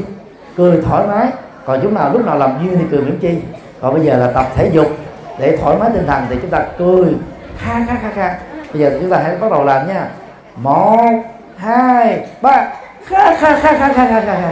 cười 0.56 0.82
thoải 0.82 1.06
mái. 1.06 1.26
Còn 1.64 1.80
chúng 1.82 1.94
nào, 1.94 2.12
lúc 2.12 2.26
nào 2.26 2.38
làm 2.38 2.58
duyên 2.62 2.78
thì 2.78 2.84
cười 2.90 3.00
mỉm 3.00 3.18
chi. 3.20 3.38
Còn 3.80 3.94
bây 3.94 4.04
giờ 4.04 4.16
là 4.16 4.30
tập 4.30 4.46
thể 4.56 4.70
dục, 4.72 4.86
để 5.38 5.56
thoải 5.56 5.76
mái 5.80 5.90
tinh 5.94 6.06
thần 6.06 6.22
thì 6.30 6.36
chúng 6.42 6.50
ta 6.50 6.64
cười. 6.78 7.14
Kha 7.58 7.86
kha 7.88 7.94
kha 8.02 8.10
kha 8.10 8.38
bây 8.72 8.82
giờ 8.82 8.98
chúng 9.00 9.10
ta 9.10 9.18
hãy 9.18 9.36
bắt 9.36 9.52
đầu 9.52 9.64
làm 9.64 9.88
nha. 9.88 10.08
Một, 10.56 11.22
hai, 11.56 12.26
ba. 12.42 12.68
Kha 13.04 13.34
kha 13.34 13.58
kha 13.60 13.72
kha 13.72 13.92
kha 13.92 14.06
kha 14.06 14.20
kha 14.20 14.34
kha 14.34 14.50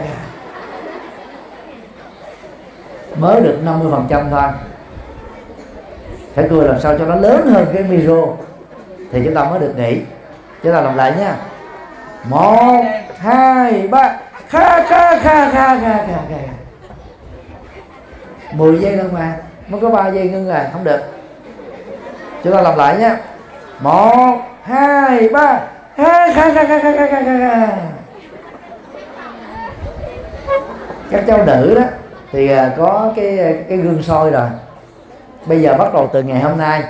mới 3.16 3.40
được 3.40 3.58
50 3.64 3.92
phần 3.92 4.06
trăm 4.08 4.30
thôi 4.30 4.42
phải 6.34 6.46
cười 6.50 6.68
làm 6.68 6.80
sao 6.80 6.98
cho 6.98 7.04
nó 7.06 7.14
lớn 7.14 7.46
hơn 7.46 7.66
cái 7.74 7.82
micro 7.82 8.26
thì 9.12 9.22
chúng 9.24 9.34
ta 9.34 9.44
mới 9.44 9.58
được 9.58 9.72
nghỉ 9.76 10.00
chúng 10.62 10.72
ta 10.72 10.80
làm 10.80 10.96
lại 10.96 11.12
nha 11.18 11.36
một 12.24 12.84
hai 13.18 13.88
ba 13.88 14.16
kha 14.48 14.84
kha 14.88 15.18
kha 15.18 15.50
kha 15.50 15.78
kha 15.80 15.96
kha 16.06 16.18
kha 16.28 16.52
10 18.52 18.78
giây 18.78 18.96
thôi 18.96 19.10
mà 19.12 19.36
mới 19.68 19.80
có 19.80 19.90
ba 19.90 20.08
giây 20.08 20.28
ngưng 20.28 20.48
rồi 20.48 20.60
không 20.72 20.84
được 20.84 21.00
chúng 22.44 22.52
ta 22.52 22.60
làm 22.60 22.76
lại 22.76 22.98
nhé 22.98 23.16
một 23.80 24.38
hai 24.62 25.28
ba 25.28 25.60
kha 25.96 26.32
kha 26.34 26.54
kha 26.54 26.64
kha 26.64 26.78
kha 26.78 26.92
kha 26.92 27.06
kha 27.06 27.38
kha 27.38 27.68
các 31.10 31.24
cháu 31.26 31.44
nữ 31.46 31.74
đó 31.74 31.82
thì 32.32 32.48
à, 32.48 32.74
có 32.76 33.12
cái 33.16 33.38
à, 33.38 33.52
cái 33.68 33.78
gương 33.78 34.02
soi 34.02 34.30
rồi. 34.30 34.48
Bây 35.46 35.62
giờ 35.62 35.74
bắt 35.78 35.94
đầu 35.94 36.10
từ 36.12 36.22
ngày 36.22 36.40
hôm 36.40 36.58
nay 36.58 36.82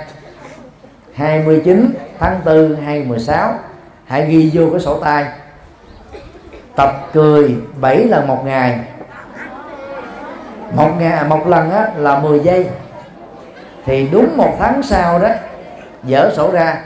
29 1.13 1.93
tháng 2.19 2.39
4 2.45 2.75
2016 2.85 3.53
hãy 4.05 4.25
ghi 4.25 4.51
vô 4.53 4.69
cái 4.71 4.79
sổ 4.79 4.99
tay. 4.99 5.25
Tập 6.75 7.09
cười 7.13 7.55
7 7.81 7.97
lần 7.97 8.27
một 8.27 8.45
ngày. 8.45 8.79
Một 10.71 10.89
ngày 10.99 11.11
à, 11.11 11.23
một 11.23 11.47
lần 11.47 11.71
á, 11.71 11.87
là 11.97 12.19
10 12.19 12.39
giây. 12.39 12.67
Thì 13.85 14.07
đúng 14.11 14.37
một 14.37 14.55
tháng 14.59 14.83
sau 14.83 15.19
đó 15.19 15.29
dở 16.03 16.31
sổ 16.35 16.51
ra. 16.51 16.81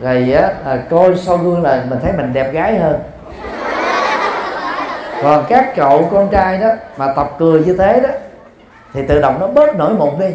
Rồi 0.00 0.32
á, 0.32 0.76
coi 0.90 1.16
sau 1.16 1.36
gương 1.36 1.62
là 1.62 1.84
mình 1.90 1.98
thấy 2.02 2.12
mình 2.12 2.32
đẹp 2.32 2.52
gái 2.52 2.78
hơn. 2.78 3.00
Vâng. 5.22 5.36
còn 5.36 5.44
các 5.48 5.72
cậu 5.76 6.08
con 6.12 6.28
trai 6.28 6.58
đó 6.58 6.68
mà 6.96 7.12
tập 7.16 7.30
cười 7.38 7.64
như 7.64 7.76
thế 7.76 8.00
đó 8.00 8.08
thì 8.94 9.06
tự 9.06 9.20
động 9.20 9.36
nó 9.40 9.46
bớt 9.46 9.76
nổi 9.76 9.94
mụn 9.94 10.18
đi. 10.20 10.26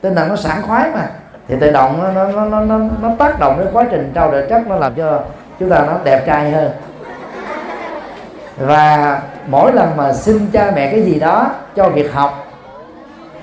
Tinh 0.00 0.14
thần 0.14 0.28
nó 0.28 0.36
sảng 0.36 0.62
khoái 0.62 0.90
mà. 0.94 1.06
Thì 1.48 1.56
tự 1.60 1.70
động 1.70 2.12
nó 2.14 2.26
nó 2.26 2.44
nó 2.44 2.60
nó, 2.60 2.78
nó 3.02 3.10
tác 3.18 3.40
động 3.40 3.58
đến 3.58 3.68
quá 3.72 3.84
trình 3.90 4.12
trao 4.14 4.30
đổi 4.30 4.46
chất 4.50 4.66
nó 4.66 4.76
làm 4.76 4.94
cho 4.94 5.22
chúng 5.60 5.70
ta 5.70 5.84
nó 5.86 5.92
đẹp 6.04 6.22
trai 6.26 6.50
hơn. 6.50 6.70
Và 8.56 9.20
mỗi 9.46 9.72
lần 9.72 9.96
mà 9.96 10.12
xin 10.12 10.46
cha 10.52 10.72
mẹ 10.74 10.90
cái 10.90 11.02
gì 11.02 11.20
đó 11.20 11.50
cho 11.76 11.88
việc 11.88 12.12
học 12.12 12.46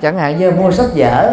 chẳng 0.02 0.18
hạn 0.18 0.38
như 0.38 0.50
mua 0.50 0.70
sách 0.70 0.86
vở 0.94 1.32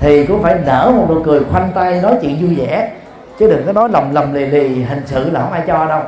thì 0.00 0.26
cũng 0.26 0.42
phải 0.42 0.54
nở 0.66 0.92
một 0.96 1.06
nụ 1.08 1.22
cười 1.22 1.40
khoanh 1.52 1.70
tay 1.74 2.00
nói 2.00 2.18
chuyện 2.22 2.38
vui 2.40 2.54
vẻ. 2.54 2.90
Chứ 3.38 3.50
đừng 3.50 3.66
có 3.66 3.72
nói 3.72 3.88
lầm 3.88 4.14
lầm 4.14 4.34
lì 4.34 4.46
lì 4.46 4.82
hình 4.82 5.02
sự 5.06 5.30
là 5.30 5.40
không 5.40 5.52
ai 5.52 5.62
cho 5.66 5.86
đâu 5.86 6.00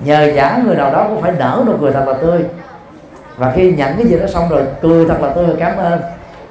nhờ 0.00 0.32
giả 0.34 0.62
người 0.64 0.76
nào 0.76 0.92
đó 0.92 1.06
cũng 1.08 1.22
phải 1.22 1.32
nở 1.38 1.62
nụ 1.66 1.72
cười 1.80 1.92
thật 1.92 2.04
là 2.06 2.14
tươi. 2.14 2.44
Và 3.36 3.52
khi 3.56 3.72
nhận 3.72 3.96
cái 3.96 4.06
gì 4.06 4.18
đó 4.18 4.26
xong 4.26 4.48
rồi, 4.48 4.62
cười 4.82 5.06
thật 5.08 5.22
là 5.22 5.28
tươi, 5.28 5.48
cảm 5.58 5.76
ơn. 5.76 6.00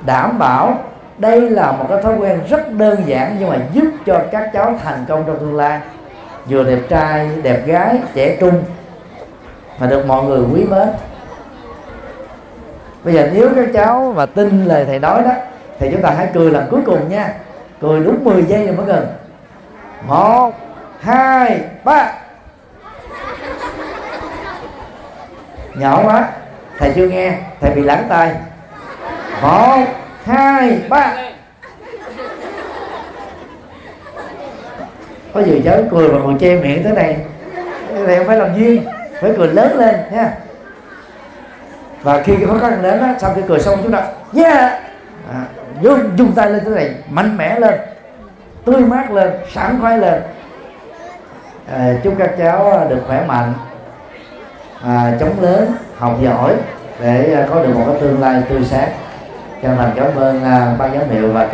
Đảm 0.05 0.39
bảo 0.39 0.79
đây 1.17 1.49
là 1.49 1.71
một 1.71 1.85
cái 1.89 2.01
thói 2.01 2.17
quen 2.17 2.39
rất 2.49 2.71
đơn 2.71 3.01
giản 3.05 3.35
nhưng 3.39 3.49
mà 3.49 3.57
giúp 3.73 3.85
cho 4.05 4.21
các 4.31 4.49
cháu 4.53 4.75
thành 4.83 5.05
công 5.07 5.23
trong 5.27 5.39
tương 5.39 5.55
lai. 5.55 5.79
Vừa 6.45 6.63
đẹp 6.63 6.79
trai, 6.89 7.29
đẹp 7.43 7.65
gái, 7.65 7.99
trẻ 8.13 8.37
trung 8.39 8.63
mà 9.79 9.87
được 9.87 10.05
mọi 10.07 10.23
người 10.23 10.43
quý 10.53 10.63
mến. 10.69 10.87
Bây 13.03 13.13
giờ 13.13 13.29
nếu 13.33 13.49
các 13.55 13.65
cháu 13.73 14.13
mà 14.15 14.25
tin 14.25 14.65
lời 14.65 14.85
thầy 14.85 14.99
nói 14.99 15.21
đó, 15.21 15.31
thì 15.79 15.89
chúng 15.91 16.01
ta 16.01 16.09
hãy 16.09 16.27
cười 16.33 16.51
lần 16.51 16.67
cuối 16.71 16.81
cùng 16.85 17.09
nha. 17.09 17.33
Cười 17.81 17.99
đúng 18.03 18.23
10 18.23 18.43
giây 18.43 18.67
rồi 18.67 18.75
mới 18.75 18.85
gần. 18.85 19.07
Một, 20.07 20.51
hai, 20.99 21.61
ba. 21.83 22.13
Nhỏ 25.77 26.01
quá. 26.05 26.29
Thầy 26.79 26.91
chưa 26.95 27.07
nghe 27.07 27.37
thầy 27.61 27.71
bị 27.71 27.81
lãng 27.81 28.05
tay 28.09 28.35
một 29.41 29.85
hai 30.25 30.79
ba. 30.89 31.13
Có 35.33 35.41
gì 35.41 35.61
cháu 35.65 35.77
cười 35.91 36.09
mà 36.09 36.19
còn 36.23 36.37
che 36.37 36.55
miệng 36.55 36.83
thế 36.83 36.91
này 36.91 37.17
thì 38.07 38.17
không 38.17 38.27
phải 38.27 38.37
làm 38.37 38.59
duyên 38.59 38.85
phải 39.21 39.31
cười 39.37 39.47
lớn 39.47 39.77
lên 39.77 39.95
nha. 40.11 40.31
Và 42.01 42.21
khi 42.21 42.35
cái 42.35 42.45
khó 42.47 42.57
khăn 42.57 42.81
đến 42.81 42.99
đó, 42.99 43.07
sau 43.19 43.33
khi 43.35 43.41
cười 43.47 43.59
xong 43.59 43.79
chúng 43.83 43.91
ta 43.91 44.07
yeah 44.35 44.73
à, 45.33 45.45
dùng, 45.81 46.17
dùng 46.17 46.31
tay 46.35 46.51
lên 46.51 46.61
thế 46.65 46.71
này 46.71 46.91
mạnh 47.09 47.37
mẽ 47.37 47.59
lên 47.59 47.79
tươi 48.65 48.81
mát 48.81 49.11
lên 49.11 49.33
sảng 49.53 49.81
khoái 49.81 49.97
lên. 49.97 50.21
À, 51.73 51.93
chúc 52.03 52.13
các 52.17 52.31
cháu 52.37 52.87
được 52.89 52.99
khỏe 53.07 53.25
mạnh 53.27 53.53
à, 54.85 55.17
chống 55.19 55.41
lớn 55.41 55.71
học 55.97 56.17
giỏi 56.21 56.55
để 57.01 57.33
à, 57.33 57.47
có 57.49 57.63
được 57.63 57.75
một 57.75 57.83
cái 57.85 57.95
tương 58.01 58.21
lai 58.21 58.41
tươi 58.49 58.63
sáng. 58.65 58.89
Chân 59.61 59.77
thành 59.77 59.91
cảm 59.95 60.15
ơn 60.15 60.43
à, 60.43 60.75
ban 60.79 60.93
giám 60.93 61.09
hiệu 61.09 61.31
và 61.31 61.43